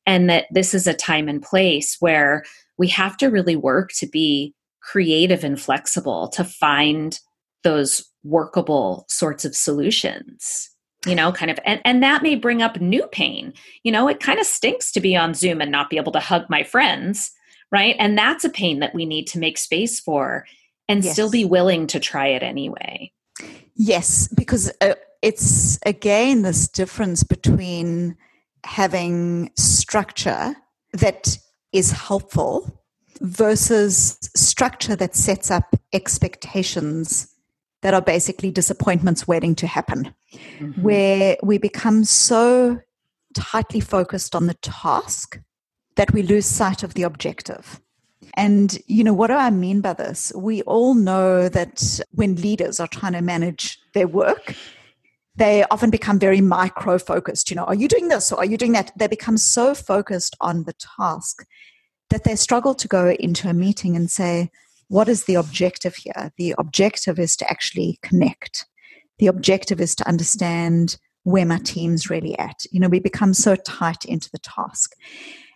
And 0.06 0.30
that 0.30 0.46
this 0.52 0.74
is 0.74 0.86
a 0.86 0.94
time 0.94 1.30
and 1.30 1.42
place 1.42 1.96
where 2.00 2.44
we 2.78 2.90
have 2.90 3.16
to 3.18 3.28
really 3.28 3.56
work 3.56 3.92
to 4.00 4.08
be 4.08 4.54
creative 4.82 5.46
and 5.46 5.60
flexible 5.60 6.28
to 6.30 6.44
find 6.44 7.20
those 7.64 8.04
workable 8.24 9.06
sorts 9.08 9.46
of 9.46 9.56
solutions 9.56 10.73
you 11.06 11.16
know 11.16 11.32
kind 11.32 11.52
of 11.52 11.60
and, 11.66 11.82
and 11.86 12.02
that 12.04 12.24
may 12.24 12.36
bring 12.36 12.62
up 12.62 12.80
new 12.80 13.06
pain. 13.08 13.54
You 13.84 13.92
know 13.92 14.08
it 14.08 14.20
kind 14.20 14.40
of 14.40 14.46
stinks 14.46 14.92
to 14.94 15.00
be 15.00 15.16
on 15.16 15.34
zoom 15.34 15.62
and 15.62 15.72
not 15.72 15.90
be 15.90 15.98
able 15.98 16.12
to 16.14 16.20
hug 16.20 16.50
my 16.50 16.64
friends 16.64 17.32
right? 17.74 17.96
And 17.98 18.16
that's 18.16 18.46
a 18.46 18.50
pain 18.50 18.80
that 18.80 18.94
we 18.94 19.04
need 19.06 19.26
to 19.30 19.40
make 19.40 19.58
space 19.58 20.00
for 20.00 20.46
and 20.88 21.04
yes. 21.04 21.14
still 21.14 21.32
be 21.32 21.44
willing 21.44 21.88
to 21.88 22.00
try 22.00 22.28
it 22.28 22.44
anyway. 22.44 23.12
Yes 23.76 24.28
because 24.28 24.72
uh, 24.80 24.94
it's 25.24 25.80
again 25.86 26.44
this 26.44 26.68
difference 26.68 27.24
between 27.24 28.16
having 28.64 29.52
structure 29.58 30.56
that 30.94 31.38
is 31.74 31.92
helpful 31.92 32.80
versus 33.20 34.20
structure 34.36 34.96
that 34.96 35.16
sets 35.16 35.50
up 35.50 35.76
expectations 35.92 37.33
that 37.84 37.94
are 37.94 38.02
basically 38.02 38.50
disappointments 38.50 39.28
waiting 39.28 39.56
to 39.56 39.68
happen, 39.68 40.14
mm-hmm. 40.34 40.82
where 40.82 41.38
we 41.44 41.58
become 41.58 42.04
so 42.06 42.80
tightly 43.36 43.82
focused 43.82 44.36
on 44.36 44.48
the 44.48 44.54
task 44.56 45.40
that 45.98 46.14
we 46.14 46.24
lose 46.24 46.46
sight 46.46 46.82
of 46.82 46.94
the 46.94 47.04
objective. 47.04 47.80
And, 48.36 48.80
you 48.88 49.04
know, 49.04 49.14
what 49.14 49.28
do 49.28 49.34
I 49.34 49.50
mean 49.52 49.82
by 49.82 49.94
this? 49.94 50.32
We 50.36 50.62
all 50.64 50.96
know 50.96 51.50
that 51.50 52.00
when 52.12 52.36
leaders 52.36 52.80
are 52.80 52.88
trying 52.88 53.14
to 53.14 53.22
manage 53.22 53.78
their 53.94 54.08
work, 54.08 54.56
they 55.36 55.66
often 55.70 55.90
become 55.90 56.20
very 56.20 56.42
micro 56.42 56.98
focused. 56.98 57.50
You 57.50 57.58
know, 57.58 57.66
are 57.66 57.76
you 57.76 57.88
doing 57.90 58.08
this 58.08 58.32
or 58.32 58.40
are 58.40 58.46
you 58.46 58.58
doing 58.58 58.72
that? 58.72 58.92
They 58.96 59.08
become 59.08 59.38
so 59.38 59.76
focused 59.76 60.38
on 60.40 60.64
the 60.64 60.74
task 60.74 61.46
that 62.10 62.24
they 62.24 62.36
struggle 62.36 62.76
to 62.76 62.88
go 62.88 63.10
into 63.20 63.50
a 63.50 63.54
meeting 63.54 63.96
and 63.96 64.10
say, 64.10 64.52
what 64.88 65.10
is 65.10 65.26
the 65.26 65.36
objective 65.36 65.96
here? 65.96 66.32
The 66.38 66.56
objective 66.58 67.20
is 67.20 67.36
to 67.38 67.50
actually 67.50 68.00
connect. 68.02 68.66
The 69.20 69.28
objective 69.28 69.80
is 69.82 69.96
to 69.96 70.08
understand 70.08 70.98
where 71.24 71.46
my 71.46 71.60
team's 71.60 72.10
really 72.10 72.38
at. 72.38 72.66
You 72.72 72.80
know, 72.80 72.90
we 72.90 73.00
become 73.00 73.34
so 73.34 73.56
tight 73.56 74.06
into 74.06 74.30
the 74.32 74.40
task. 74.40 74.94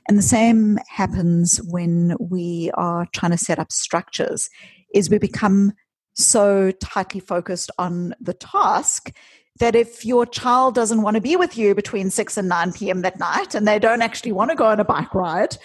And 0.07 0.17
the 0.17 0.23
same 0.23 0.80
happens 0.88 1.57
when 1.57 2.15
we 2.19 2.71
are 2.75 3.07
trying 3.13 3.32
to 3.32 3.38
set 3.38 3.59
up 3.59 3.71
structures 3.71 4.49
is 4.93 5.09
we 5.09 5.17
become 5.17 5.73
so 6.15 6.71
tightly 6.71 7.19
focused 7.19 7.69
on 7.78 8.15
the 8.21 8.34
task 8.34 9.11
that 9.59 9.75
if 9.75 10.05
your 10.05 10.25
child 10.25 10.75
doesn't 10.75 11.01
want 11.01 11.15
to 11.15 11.21
be 11.21 11.36
with 11.36 11.57
you 11.57 11.75
between 11.75 12.09
6 12.09 12.38
and 12.38 12.47
9 12.47 12.73
p.m. 12.73 13.01
that 13.01 13.19
night 13.19 13.55
and 13.55 13.67
they 13.67 13.80
don't 13.80 14.01
actually 14.01 14.32
want 14.32 14.49
to 14.51 14.55
go 14.55 14.65
on 14.65 14.80
a 14.80 14.86
bike 14.86 15.13
ride, 15.13 15.57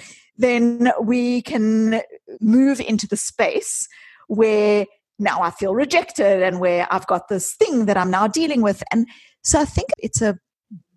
then 0.43 0.93
we 1.01 1.43
can 1.43 2.03
move 2.40 2.80
into 2.80 3.07
the 3.07 3.16
space 3.16 3.88
where 4.28 4.86
now 5.18 5.40
I 5.40 5.51
feel 5.51 5.74
rejected 5.74 6.43
and 6.43 6.61
where 6.61 6.86
I've 6.90 7.07
got 7.07 7.28
this 7.28 7.55
thing 7.55 7.86
that 7.86 7.97
I'm 7.97 8.11
now 8.11 8.26
dealing 8.26 8.62
with. 8.62 8.82
And 8.90 9.07
so 9.43 9.61
I 9.61 9.64
think 9.64 9.88
it's 9.99 10.20
a 10.22 10.38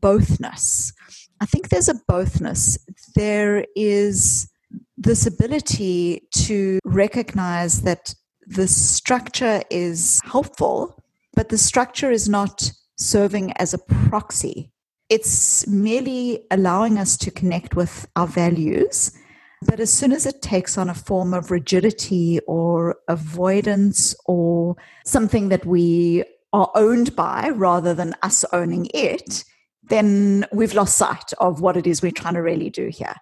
bothness. 0.02 0.94
I 1.42 1.46
think 1.46 1.70
there's 1.70 1.90
a 1.90 2.02
bothness. 2.10 2.78
There 3.16 3.66
is 3.76 4.50
this 4.98 5.28
ability 5.28 6.28
to 6.34 6.80
recognize 6.86 7.82
that 7.82 8.16
the 8.48 8.68
structure 8.68 9.62
is 9.70 10.22
helpful, 10.24 11.04
but 11.34 11.50
the 11.50 11.58
structure 11.58 12.12
is 12.12 12.30
not 12.30 12.72
serving 12.98 13.52
as 13.54 13.74
a 13.74 13.80
proxy. 14.10 14.72
It's 15.10 15.68
merely 15.68 16.46
allowing 16.50 16.98
us 16.98 17.18
to 17.18 17.32
connect 17.32 17.76
with 17.76 18.08
our 18.16 18.28
values. 18.28 19.12
But 19.66 19.80
as 19.80 19.92
soon 19.92 20.12
as 20.12 20.26
it 20.26 20.42
takes 20.42 20.78
on 20.78 20.90
a 20.90 20.94
form 20.94 21.34
of 21.34 21.52
rigidity 21.52 22.40
or 22.48 22.98
avoidance 23.08 24.16
or 24.26 24.76
something 25.06 25.50
that 25.50 25.66
we 25.66 26.24
are 26.54 26.72
owned 26.76 27.16
by 27.16 27.50
rather 27.50 27.94
than 27.94 28.16
us 28.22 28.46
owning 28.54 28.88
it, 28.94 29.44
then 29.90 30.46
we've 30.52 30.74
lost 30.74 30.98
sight 30.98 31.34
of 31.40 31.62
what 31.62 31.78
it 31.78 31.88
is 31.88 32.02
we're 32.02 32.12
trying 32.12 32.34
to 32.36 32.42
really 32.42 32.70
do 32.70 32.88
here. 32.88 33.16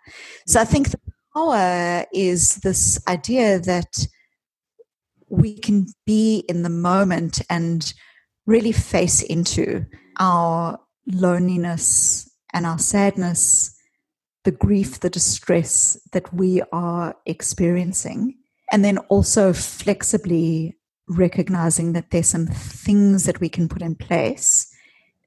So 0.47 0.59
I 0.59 0.65
think 0.65 0.89
the 0.89 0.99
power 1.33 2.05
is 2.13 2.57
this 2.57 2.99
idea 3.07 3.59
that 3.59 4.07
we 5.29 5.57
can 5.57 5.87
be 6.05 6.43
in 6.47 6.63
the 6.63 6.69
moment 6.69 7.41
and 7.49 7.93
really 8.45 8.71
face 8.71 9.21
into 9.21 9.85
our 10.19 10.79
loneliness 11.07 12.29
and 12.53 12.65
our 12.65 12.77
sadness, 12.77 13.75
the 14.43 14.51
grief, 14.51 14.99
the 14.99 15.09
distress 15.09 15.97
that 16.11 16.33
we 16.33 16.61
are 16.71 17.15
experiencing, 17.25 18.35
and 18.71 18.83
then 18.83 18.97
also 19.09 19.53
flexibly 19.53 20.77
recognizing 21.07 21.93
that 21.93 22.11
there's 22.11 22.27
some 22.27 22.47
things 22.47 23.25
that 23.25 23.39
we 23.39 23.49
can 23.49 23.67
put 23.67 23.81
in 23.81 23.95
place 23.95 24.69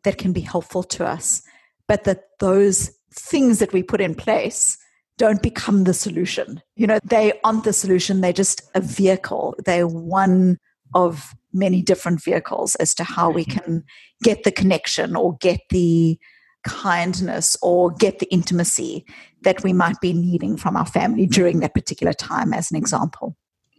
that 0.05 0.19
can 0.19 0.33
be 0.33 0.41
helpful 0.41 0.83
to 0.83 1.07
us, 1.07 1.43
but 1.89 2.05
that 2.05 2.25
those 2.41 2.91
things 3.13 3.59
that 3.59 3.73
we 3.73 3.83
put 3.83 4.01
in 4.01 4.15
place 4.15 4.79
don't 5.19 5.43
become 5.43 5.85
the 5.85 5.95
solution. 5.95 6.63
You 6.77 6.87
know, 6.87 6.99
they 7.05 7.33
aren't 7.43 7.65
the 7.65 7.73
solution, 7.73 8.21
they're 8.21 8.33
just 8.33 8.63
a 8.75 8.81
vehicle. 8.81 9.55
They're 9.65 9.89
one 9.89 10.59
of 10.95 11.35
many 11.53 11.83
different 11.83 12.23
vehicles 12.23 12.75
as 12.77 12.95
to 12.95 13.05
how 13.05 13.31
we 13.31 13.45
mm-hmm. 13.45 13.59
can 13.59 13.85
get 14.23 14.45
the 14.45 14.53
connection 14.53 15.17
or 15.17 15.37
get 15.39 15.61
the 15.71 16.19
kindness 16.67 17.57
or 17.63 17.93
get 17.93 18.19
the 18.19 18.31
intimacy 18.33 19.07
that 19.43 19.63
we 19.63 19.73
might 19.73 20.01
be 20.01 20.13
needing 20.13 20.57
from 20.57 20.77
our 20.77 20.87
family 20.87 21.27
during 21.27 21.61
that 21.61 21.73
particular 21.73 22.13
time 22.13 22.53
as 22.53 22.71
an 22.71 22.77
example 22.77 23.37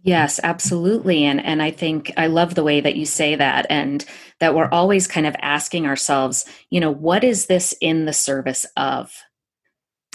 Yes, 0.08 0.40
absolutely. 0.42 1.26
And 1.26 1.44
and 1.44 1.62
I 1.62 1.70
think 1.70 2.14
I 2.16 2.28
love 2.28 2.56
the 2.56 2.64
way 2.64 2.80
that 2.80 2.96
you 2.96 3.06
say 3.06 3.36
that 3.36 3.66
and 3.70 4.06
that 4.40 4.56
we're 4.56 4.70
always 4.70 5.06
kind 5.06 5.28
of 5.28 5.36
asking 5.42 5.86
ourselves, 5.86 6.46
you 6.70 6.80
know, 6.80 6.92
what 6.92 7.26
is 7.26 7.48
this 7.48 7.76
in 7.82 8.06
the 8.06 8.14
service 8.14 8.66
of? 8.78 9.12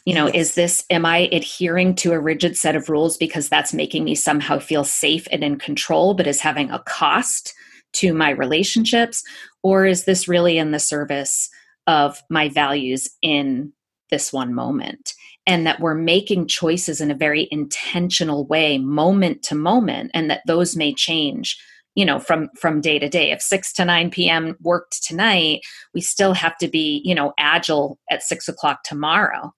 You 0.07 0.15
know, 0.15 0.27
yes. 0.29 0.35
is 0.35 0.55
this 0.55 0.85
am 0.89 1.05
I 1.05 1.29
adhering 1.31 1.95
to 1.97 2.13
a 2.13 2.19
rigid 2.19 2.57
set 2.57 2.75
of 2.75 2.89
rules 2.89 3.19
because 3.19 3.51
that's 3.51 3.75
making 3.75 4.05
me 4.05 4.15
somehow 4.15 4.59
feel 4.59 4.83
safe 4.83 5.29
and 5.31 5.45
in 5.45 5.59
control 5.59 6.15
but 6.15 6.27
is 6.27 6.41
having 6.41 6.71
a 6.71 6.83
cost 6.87 7.53
to 7.95 8.15
my 8.15 8.31
relationships 8.31 9.23
or 9.63 9.85
is 9.85 10.05
this 10.05 10.27
really 10.27 10.57
in 10.57 10.71
the 10.71 10.81
service 10.81 11.51
of 11.87 12.23
my 12.31 12.49
values 12.49 13.09
in 13.23 13.73
this 14.11 14.33
one 14.33 14.55
moment? 14.55 15.15
and 15.47 15.67
that 15.67 15.81
we're 15.81 15.95
making 15.95 16.47
choices 16.47 17.01
in 17.01 17.11
a 17.11 17.17
very 17.17 17.49
intentional 17.51 18.47
way 18.47 18.79
moment 18.79 19.43
to 19.43 19.55
moment 19.55 20.11
and 20.15 20.31
that 20.31 20.43
those 20.47 20.77
may 20.77 20.95
change 20.95 21.59
you 21.95 22.05
know 22.05 22.19
from 22.19 22.49
from 22.59 22.81
day 22.81 22.99
to 22.99 23.09
day 23.09 23.31
if 23.31 23.41
6 23.41 23.73
to 23.75 23.85
9 23.85 24.11
p.m 24.11 24.57
worked 24.61 25.03
tonight 25.03 25.61
we 25.95 26.01
still 26.01 26.35
have 26.35 26.57
to 26.59 26.69
be 26.69 27.03
you 27.05 27.15
know 27.15 27.33
agile 27.39 27.99
at 28.11 28.23
6 28.23 28.49
o'clock 28.49 28.83
tomorrow 28.85 29.53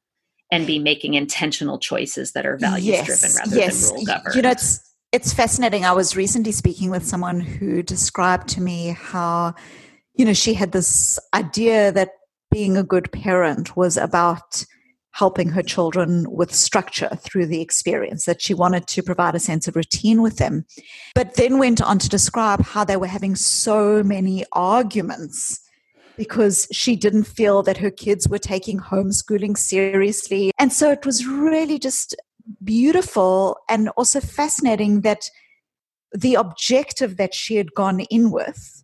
and 0.50 0.66
be 0.66 0.78
making 0.78 1.14
intentional 1.14 1.78
choices 1.78 2.32
that 2.32 2.46
are 2.46 2.56
values 2.56 2.86
yes, 2.86 3.06
driven 3.06 3.36
rather 3.36 3.56
yes. 3.56 3.88
than 3.88 3.96
rule 3.96 4.04
governed 4.04 4.34
you 4.34 4.42
know 4.42 4.50
it's 4.50 4.94
it's 5.12 5.32
fascinating 5.32 5.84
i 5.84 5.92
was 5.92 6.16
recently 6.16 6.52
speaking 6.52 6.90
with 6.90 7.06
someone 7.06 7.40
who 7.40 7.82
described 7.82 8.48
to 8.48 8.60
me 8.60 8.96
how 8.98 9.54
you 10.14 10.24
know 10.24 10.32
she 10.32 10.54
had 10.54 10.72
this 10.72 11.18
idea 11.32 11.92
that 11.92 12.10
being 12.50 12.76
a 12.76 12.84
good 12.84 13.10
parent 13.12 13.76
was 13.76 13.96
about 13.96 14.64
helping 15.14 15.48
her 15.48 15.62
children 15.62 16.26
with 16.28 16.52
structure 16.52 17.10
through 17.20 17.46
the 17.46 17.60
experience, 17.60 18.24
that 18.24 18.42
she 18.42 18.52
wanted 18.52 18.86
to 18.88 19.02
provide 19.02 19.34
a 19.34 19.40
sense 19.40 19.68
of 19.68 19.76
routine 19.76 20.20
with 20.20 20.38
them. 20.38 20.64
But 21.14 21.34
then 21.36 21.58
went 21.58 21.80
on 21.80 22.00
to 22.00 22.08
describe 22.08 22.62
how 22.62 22.84
they 22.84 22.96
were 22.96 23.06
having 23.06 23.36
so 23.36 24.02
many 24.02 24.44
arguments 24.52 25.60
because 26.16 26.66
she 26.72 26.96
didn't 26.96 27.24
feel 27.24 27.62
that 27.62 27.76
her 27.76 27.92
kids 27.92 28.28
were 28.28 28.38
taking 28.38 28.78
homeschooling 28.78 29.56
seriously. 29.56 30.50
And 30.58 30.72
so 30.72 30.90
it 30.90 31.06
was 31.06 31.26
really 31.26 31.78
just 31.78 32.16
beautiful 32.62 33.56
and 33.68 33.90
also 33.90 34.20
fascinating 34.20 35.02
that 35.02 35.30
the 36.12 36.34
objective 36.34 37.16
that 37.18 37.34
she 37.34 37.54
had 37.54 37.74
gone 37.74 38.00
in 38.10 38.32
with 38.32 38.83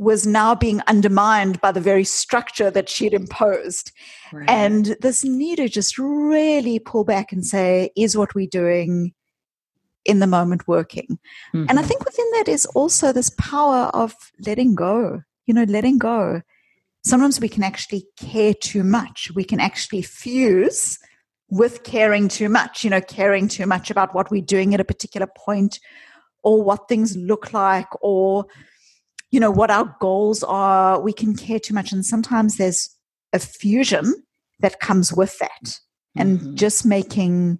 was 0.00 0.26
now 0.26 0.54
being 0.54 0.80
undermined 0.86 1.60
by 1.60 1.70
the 1.70 1.80
very 1.80 2.04
structure 2.04 2.70
that 2.70 2.88
she'd 2.88 3.12
imposed. 3.12 3.92
Right. 4.32 4.48
And 4.48 4.96
this 5.02 5.24
need 5.24 5.56
to 5.56 5.68
just 5.68 5.98
really 5.98 6.78
pull 6.78 7.04
back 7.04 7.32
and 7.32 7.44
say, 7.44 7.90
is 7.94 8.16
what 8.16 8.34
we're 8.34 8.48
doing 8.48 9.12
in 10.06 10.20
the 10.20 10.26
moment 10.26 10.66
working? 10.66 11.18
Mm-hmm. 11.54 11.66
And 11.68 11.72
I 11.72 11.82
mm-hmm. 11.82 11.88
think 11.88 12.04
within 12.06 12.30
that 12.32 12.48
is 12.48 12.64
also 12.74 13.12
this 13.12 13.28
power 13.36 13.90
of 13.92 14.14
letting 14.46 14.74
go, 14.74 15.20
you 15.46 15.52
know, 15.52 15.64
letting 15.64 15.98
go. 15.98 16.40
Sometimes 17.04 17.38
we 17.38 17.50
can 17.50 17.62
actually 17.62 18.06
care 18.18 18.54
too 18.54 18.82
much. 18.82 19.30
We 19.34 19.44
can 19.44 19.60
actually 19.60 20.00
fuse 20.00 20.98
with 21.50 21.82
caring 21.82 22.28
too 22.28 22.48
much, 22.48 22.84
you 22.84 22.88
know, 22.88 23.02
caring 23.02 23.48
too 23.48 23.66
much 23.66 23.90
about 23.90 24.14
what 24.14 24.30
we're 24.30 24.40
doing 24.40 24.72
at 24.72 24.80
a 24.80 24.84
particular 24.84 25.28
point 25.36 25.78
or 26.42 26.62
what 26.62 26.88
things 26.88 27.18
look 27.18 27.52
like 27.52 27.88
or 28.00 28.46
you 29.30 29.40
know 29.40 29.50
what 29.50 29.70
our 29.70 29.94
goals 30.00 30.42
are 30.42 31.00
we 31.00 31.12
can 31.12 31.34
care 31.34 31.58
too 31.58 31.74
much 31.74 31.92
and 31.92 32.04
sometimes 32.04 32.56
there's 32.56 32.90
a 33.32 33.38
fusion 33.38 34.14
that 34.60 34.80
comes 34.80 35.12
with 35.12 35.38
that 35.38 35.78
and 36.16 36.38
mm-hmm. 36.38 36.54
just 36.56 36.84
making 36.84 37.58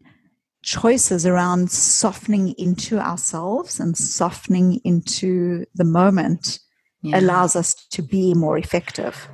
choices 0.62 1.24
around 1.24 1.70
softening 1.70 2.54
into 2.58 2.98
ourselves 2.98 3.80
and 3.80 3.96
softening 3.96 4.80
into 4.84 5.64
the 5.74 5.84
moment 5.84 6.58
yeah. 7.02 7.18
allows 7.18 7.56
us 7.56 7.74
to 7.90 8.02
be 8.02 8.34
more 8.34 8.58
effective 8.58 9.28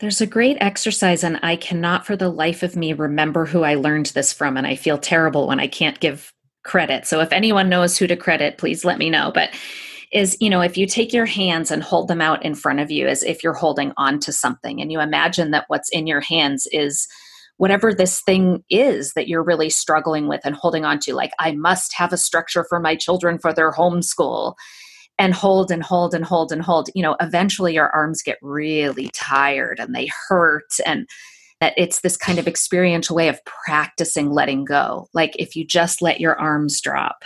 there's 0.00 0.22
a 0.22 0.26
great 0.26 0.56
exercise, 0.60 1.22
and 1.22 1.38
I 1.42 1.56
cannot 1.56 2.06
for 2.06 2.16
the 2.16 2.30
life 2.30 2.62
of 2.62 2.74
me 2.74 2.94
remember 2.94 3.44
who 3.44 3.62
I 3.62 3.74
learned 3.74 4.06
this 4.06 4.32
from. 4.32 4.56
And 4.56 4.66
I 4.66 4.74
feel 4.74 4.96
terrible 4.96 5.46
when 5.46 5.60
I 5.60 5.66
can't 5.66 6.00
give 6.00 6.32
credit. 6.64 7.06
So 7.06 7.20
if 7.20 7.32
anyone 7.32 7.68
knows 7.68 7.98
who 7.98 8.06
to 8.06 8.16
credit, 8.16 8.56
please 8.56 8.84
let 8.84 8.98
me 8.98 9.10
know. 9.10 9.30
But 9.32 9.50
is 10.12 10.36
you 10.40 10.50
know 10.50 10.60
if 10.60 10.76
you 10.76 10.86
take 10.86 11.12
your 11.12 11.26
hands 11.26 11.70
and 11.70 11.82
hold 11.82 12.08
them 12.08 12.20
out 12.20 12.44
in 12.44 12.54
front 12.54 12.80
of 12.80 12.90
you 12.90 13.06
as 13.06 13.22
if 13.22 13.42
you're 13.42 13.52
holding 13.52 13.92
on 13.96 14.18
to 14.20 14.32
something 14.32 14.80
and 14.80 14.90
you 14.90 15.00
imagine 15.00 15.50
that 15.50 15.64
what's 15.68 15.88
in 15.90 16.06
your 16.06 16.20
hands 16.20 16.66
is 16.72 17.06
whatever 17.56 17.92
this 17.92 18.20
thing 18.22 18.64
is 18.70 19.12
that 19.12 19.28
you're 19.28 19.44
really 19.44 19.70
struggling 19.70 20.26
with 20.26 20.40
and 20.44 20.54
holding 20.54 20.84
on 20.84 20.98
to 20.98 21.14
like 21.14 21.32
i 21.38 21.52
must 21.52 21.92
have 21.94 22.12
a 22.12 22.18
structure 22.18 22.64
for 22.68 22.80
my 22.80 22.96
children 22.96 23.38
for 23.38 23.52
their 23.52 23.72
homeschool 23.72 24.54
and 25.18 25.34
hold 25.34 25.70
and 25.70 25.82
hold 25.82 26.14
and 26.14 26.24
hold 26.24 26.50
and 26.50 26.62
hold 26.62 26.88
you 26.94 27.02
know 27.02 27.16
eventually 27.20 27.74
your 27.74 27.90
arms 27.90 28.22
get 28.22 28.38
really 28.42 29.08
tired 29.14 29.78
and 29.78 29.94
they 29.94 30.08
hurt 30.28 30.72
and 30.84 31.06
that 31.60 31.74
it's 31.76 32.00
this 32.00 32.16
kind 32.16 32.38
of 32.38 32.48
experiential 32.48 33.14
way 33.14 33.28
of 33.28 33.44
practicing 33.44 34.30
letting 34.30 34.64
go. 34.64 35.08
Like 35.12 35.36
if 35.38 35.54
you 35.54 35.66
just 35.66 36.00
let 36.00 36.18
your 36.18 36.34
arms 36.40 36.80
drop 36.80 37.22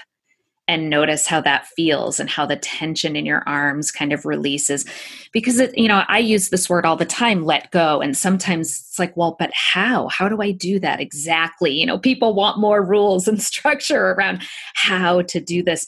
and 0.67 0.89
notice 0.89 1.27
how 1.27 1.41
that 1.43 1.67
feels 1.67 2.19
and 2.19 2.31
how 2.31 2.47
the 2.47 2.57
tension 2.57 3.17
in 3.17 3.27
your 3.27 3.43
arms 3.47 3.93
kind 3.93 4.13
of 4.13 4.25
releases. 4.25 4.85
Because 5.33 5.59
it 5.59 5.77
you 5.77 5.89
know 5.89 6.05
i 6.09 6.19
use 6.19 6.49
this 6.49 6.69
word 6.69 6.87
all 6.87 6.97
the 6.97 7.05
time 7.05 7.45
let 7.45 7.71
go. 7.71 8.01
And 8.01 8.17
sometimes 8.17 8.69
it's 8.69 8.99
like 8.99 9.17
well 9.17 9.37
but 9.39 9.51
how? 9.53 10.09
How 10.09 10.29
do 10.29 10.41
i 10.41 10.51
do 10.51 10.79
that 10.81 11.01
exactly? 11.01 11.73
You 11.73 11.87
know 11.87 11.99
people 11.99 12.35
want 12.35 12.59
more 12.59 12.85
rules 12.85 13.29
and 13.29 13.43
structure 13.51 14.13
around 14.13 14.43
how 14.75 15.23
to 15.23 15.41
do 15.41 15.63
this 15.63 15.87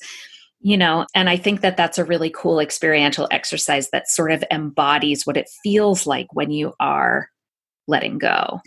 you 0.61 0.75
know 0.75 1.05
and 1.15 1.29
i 1.29 1.37
think 1.37 1.61
that 1.61 1.77
that's 1.77 1.99
a 1.99 2.05
really 2.05 2.31
cool 2.31 2.61
experiential 2.61 3.29
exercise 3.31 3.91
that 3.91 4.09
sort 4.09 4.33
of 4.33 4.43
embodies 4.51 5.27
what 5.27 5.37
it 5.37 5.51
feels 5.63 6.07
like 6.07 6.27
when 6.33 6.51
you 6.51 6.73
are 6.81 7.29
letting 7.89 8.19
go. 8.19 8.61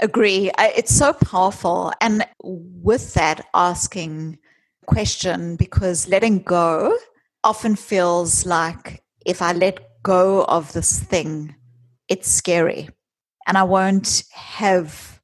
Agree. 0.00 0.50
It's 0.58 0.94
so 0.94 1.12
powerful. 1.12 1.92
And 2.00 2.26
with 2.42 3.14
that 3.14 3.46
asking 3.54 4.38
question 4.86 5.56
because 5.56 6.08
letting 6.08 6.42
go 6.42 6.96
often 7.42 7.76
feels 7.76 8.46
like 8.46 9.02
if 9.26 9.42
I 9.42 9.52
let 9.52 10.02
go 10.02 10.44
of 10.44 10.72
this 10.72 11.00
thing, 11.00 11.54
it's 12.08 12.30
scary 12.30 12.88
and 13.46 13.56
I 13.58 13.62
won't 13.62 14.24
have 14.32 15.20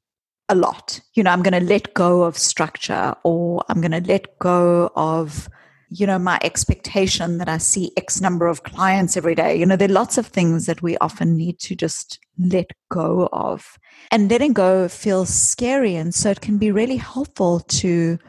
a 0.49 0.55
lot. 0.55 0.99
You 1.13 1.23
know, 1.23 1.31
I'm 1.31 1.43
going 1.43 1.59
to 1.59 1.65
let 1.65 1.93
go 1.93 2.23
of 2.23 2.37
structure 2.37 3.15
or 3.23 3.63
I'm 3.69 3.81
going 3.81 3.91
to 3.91 4.07
let 4.07 4.37
go 4.39 4.91
of, 4.95 5.49
you 5.89 6.05
know, 6.05 6.19
my 6.19 6.39
expectation 6.43 7.37
that 7.37 7.49
I 7.49 7.57
see 7.57 7.91
X 7.97 8.21
number 8.21 8.47
of 8.47 8.63
clients 8.63 9.15
every 9.15 9.35
day. 9.35 9.55
You 9.55 9.65
know, 9.65 9.75
there 9.75 9.89
are 9.89 9.93
lots 9.93 10.17
of 10.17 10.27
things 10.27 10.65
that 10.65 10.81
we 10.81 10.97
often 10.97 11.37
need 11.37 11.59
to 11.59 11.75
just 11.75 12.19
let 12.37 12.71
go 12.89 13.29
of. 13.31 13.77
And 14.11 14.29
letting 14.29 14.53
go 14.53 14.87
feels 14.87 15.29
scary. 15.29 15.95
And 15.95 16.13
so 16.13 16.29
it 16.29 16.41
can 16.41 16.57
be 16.57 16.71
really 16.71 16.97
helpful 16.97 17.61
to 17.61 18.19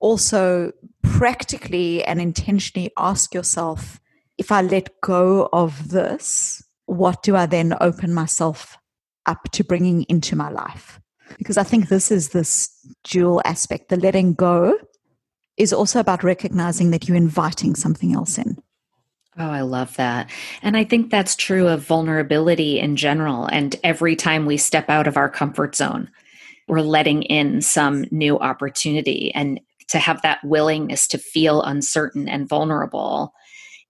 also 0.00 0.72
practically 1.02 2.04
and 2.04 2.20
intentionally 2.20 2.90
ask 2.98 3.34
yourself 3.34 4.00
if 4.38 4.52
I 4.52 4.62
let 4.62 5.00
go 5.00 5.48
of 5.52 5.88
this, 5.88 6.62
what 6.86 7.22
do 7.22 7.36
I 7.36 7.46
then 7.46 7.74
open 7.80 8.12
myself 8.12 8.76
up 9.24 9.50
to 9.52 9.64
bringing 9.64 10.02
into 10.04 10.36
my 10.36 10.50
life? 10.50 11.00
Because 11.38 11.56
I 11.56 11.62
think 11.62 11.88
this 11.88 12.10
is 12.10 12.30
this 12.30 12.70
dual 13.04 13.42
aspect. 13.44 13.88
The 13.88 13.96
letting 13.96 14.34
go 14.34 14.78
is 15.56 15.72
also 15.72 16.00
about 16.00 16.22
recognizing 16.22 16.90
that 16.90 17.08
you're 17.08 17.16
inviting 17.16 17.74
something 17.74 18.14
else 18.14 18.38
in. 18.38 18.58
Oh, 19.38 19.50
I 19.50 19.62
love 19.62 19.96
that. 19.96 20.30
And 20.62 20.76
I 20.76 20.84
think 20.84 21.10
that's 21.10 21.36
true 21.36 21.68
of 21.68 21.82
vulnerability 21.82 22.78
in 22.78 22.96
general. 22.96 23.46
And 23.46 23.76
every 23.84 24.16
time 24.16 24.46
we 24.46 24.56
step 24.56 24.88
out 24.88 25.06
of 25.06 25.16
our 25.16 25.28
comfort 25.28 25.76
zone, 25.76 26.10
we're 26.68 26.80
letting 26.80 27.22
in 27.22 27.60
some 27.60 28.06
new 28.10 28.38
opportunity. 28.38 29.32
And 29.34 29.60
to 29.88 29.98
have 29.98 30.22
that 30.22 30.38
willingness 30.44 31.06
to 31.08 31.18
feel 31.18 31.62
uncertain 31.62 32.28
and 32.28 32.48
vulnerable 32.48 33.32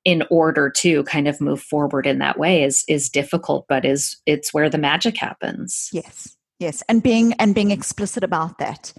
in 0.04 0.22
order 0.30 0.70
to 0.70 1.02
kind 1.04 1.26
of 1.26 1.40
move 1.40 1.60
forward 1.60 2.06
in 2.06 2.18
that 2.18 2.38
way 2.38 2.62
is 2.62 2.84
is 2.88 3.08
difficult 3.08 3.66
but 3.68 3.84
is 3.84 4.16
it's 4.26 4.54
where 4.54 4.70
the 4.70 4.78
magic 4.78 5.16
happens 5.16 5.90
yes 5.92 6.36
yes 6.58 6.82
and 6.88 7.02
being 7.02 7.32
and 7.34 7.54
being 7.54 7.70
explicit 7.70 8.22
about 8.22 8.58
that 8.58 8.92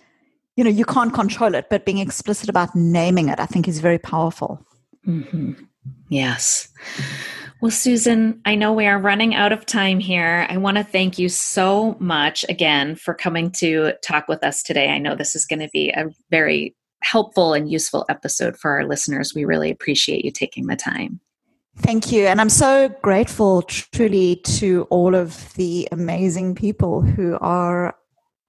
you 0.56 0.64
know 0.64 0.70
you 0.70 0.86
can't 0.86 1.14
control 1.14 1.56
it 1.56 1.68
but 1.70 1.86
being 1.86 2.00
explicit 2.00 2.50
about 2.50 2.76
naming 2.76 3.30
it 3.30 3.39
i 3.39 3.45
think 3.45 3.68
is 3.68 3.80
very 3.80 4.00
powerful 4.00 4.60
mm-hmm. 5.08 5.54
yes 6.10 6.70
well, 7.60 7.72
Susan, 7.72 8.39
I 8.45 8.54
know 8.54 8.72
we 8.72 8.86
are 8.86 9.00
running 9.00 9.34
out 9.34 9.52
of 9.52 9.66
time 9.66 10.00
here. 10.00 10.45
I 10.48 10.58
want 10.58 10.78
to 10.78 10.84
thank 10.84 11.18
you 11.18 11.28
so 11.28 11.98
much 12.00 12.45
again 12.50 12.95
for 12.95 13.16
coming 13.16 13.50
to 13.54 13.93
talk 14.04 14.28
with 14.28 14.43
us 14.43 14.62
today. 14.62 14.89
I 14.89 15.00
know 15.00 15.16
this 15.16 15.36
is 15.36 15.48
going 15.48 15.62
to 15.62 15.70
be 15.74 15.89
a 15.89 16.06
very 16.30 16.76
helpful 17.12 17.53
and 17.53 17.72
useful 17.72 18.05
episode 18.10 18.58
for 18.58 18.72
our 18.72 18.86
listeners. 18.86 19.34
We 19.34 19.45
really 19.45 19.72
appreciate 19.72 20.26
you 20.26 20.32
taking 20.32 20.68
the 20.68 20.76
time. 20.76 21.20
Thank 21.78 22.12
you. 22.12 22.26
And 22.26 22.41
I'm 22.41 22.49
so 22.49 22.89
grateful 23.01 23.62
truly 23.62 24.38
to 24.45 24.88
all 24.89 25.16
of 25.16 25.53
the 25.53 25.88
amazing 25.91 26.55
people 26.55 27.01
who 27.01 27.38
are 27.39 27.95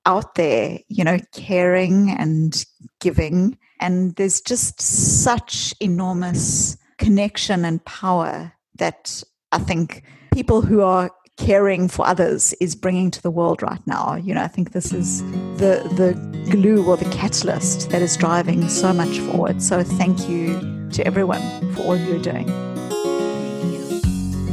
out 0.06 0.34
there, 0.34 0.78
you 0.88 1.04
know, 1.04 1.18
caring 1.32 2.10
and 2.10 2.64
giving. 3.00 3.58
And 3.80 4.16
there's 4.16 4.40
just 4.40 4.80
such 4.80 5.74
enormous 5.80 6.76
connection 6.96 7.64
and 7.64 7.84
power 7.84 8.52
that 8.76 9.22
I 9.52 9.58
think 9.58 10.02
people 10.32 10.62
who 10.62 10.80
are 10.80 11.10
caring 11.38 11.88
for 11.88 12.06
others 12.06 12.52
is 12.60 12.74
bringing 12.74 13.10
to 13.12 13.22
the 13.22 13.30
world 13.30 13.62
right 13.62 13.84
now. 13.86 14.16
You 14.16 14.34
know, 14.34 14.42
I 14.42 14.48
think 14.48 14.72
this 14.72 14.92
is 14.92 15.22
the 15.56 15.88
the 15.96 16.14
glue 16.50 16.84
or 16.84 16.96
the 16.96 17.08
catalyst 17.10 17.90
that 17.90 18.02
is 18.02 18.16
driving 18.16 18.68
so 18.68 18.92
much 18.92 19.18
forward. 19.20 19.62
So 19.62 19.82
thank 19.82 20.28
you 20.28 20.88
to 20.90 21.06
everyone 21.06 21.40
for 21.74 21.82
all 21.82 21.96
you're 21.96 22.18
doing. 22.18 22.46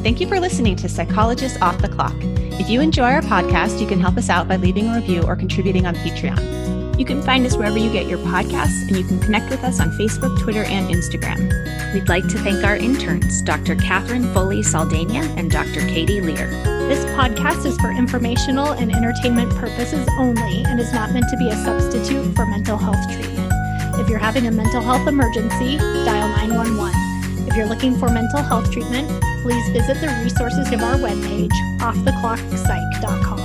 Thank 0.04 0.22
you 0.22 0.28
for 0.28 0.40
listening 0.40 0.76
to 0.78 0.88
Psychologists 0.88 1.60
Off 1.62 1.80
the 1.80 1.90
Clock. 1.90 2.16
If 2.60 2.70
you 2.70 2.80
enjoy 2.80 3.12
our 3.12 3.22
podcast, 3.22 3.82
you 3.82 3.88
can 3.88 4.00
help 4.00 4.18
us 4.18 4.30
out 4.30 4.48
by 4.48 4.58
leaving 4.58 4.88
a 4.88 4.96
review 4.96 5.24
or 5.24 5.36
contributing 5.36 5.88
on 5.88 5.96
Patreon. 5.96 6.85
You 6.98 7.04
can 7.04 7.22
find 7.22 7.46
us 7.46 7.58
wherever 7.58 7.78
you 7.78 7.92
get 7.92 8.08
your 8.08 8.20
podcasts, 8.20 8.88
and 8.88 8.96
you 8.96 9.04
can 9.04 9.20
connect 9.20 9.50
with 9.50 9.64
us 9.66 9.82
on 9.82 9.92
Facebook, 9.92 10.40
Twitter, 10.40 10.64
and 10.64 10.90
Instagram. 10.90 11.52
We'd 11.94 12.08
like 12.08 12.26
to 12.30 12.38
thank 12.40 12.64
our 12.64 12.78
interns, 12.78 13.42
Dr. 13.42 13.76
Catherine 13.76 14.34
Foley 14.34 14.64
Saldana 14.64 15.26
and 15.36 15.52
Dr. 15.52 15.82
Katie 15.82 16.22
Lear. 16.22 16.50
This 16.88 17.04
podcast 17.18 17.66
is 17.66 17.78
for 17.80 17.92
informational 17.92 18.72
and 18.72 18.96
entertainment 18.96 19.54
purposes 19.56 20.08
only 20.18 20.64
and 20.66 20.80
is 20.80 20.94
not 20.94 21.12
meant 21.12 21.26
to 21.32 21.38
be 21.38 21.50
a 21.50 21.56
substitute 21.66 22.34
for 22.34 22.46
mental 22.46 22.78
health 22.78 23.04
treatment. 23.12 23.52
If 24.00 24.10
you're 24.10 24.20
having 24.20 24.48
a 24.48 24.52
mental 24.52 24.82
health 24.82 25.06
emergency, 25.06 25.78
dial 25.78 26.30
911. 26.48 27.48
If 27.48 27.56
you're 27.58 27.68
looking 27.68 27.98
for 27.98 28.08
mental 28.10 28.42
health 28.42 28.72
treatment, 28.72 29.10
please 29.42 29.68
visit 29.70 30.00
the 30.00 30.08
resources 30.24 30.72
of 30.72 30.82
our 30.82 30.96
webpage, 30.96 31.52
offtheclockpsych.com. 31.80 33.45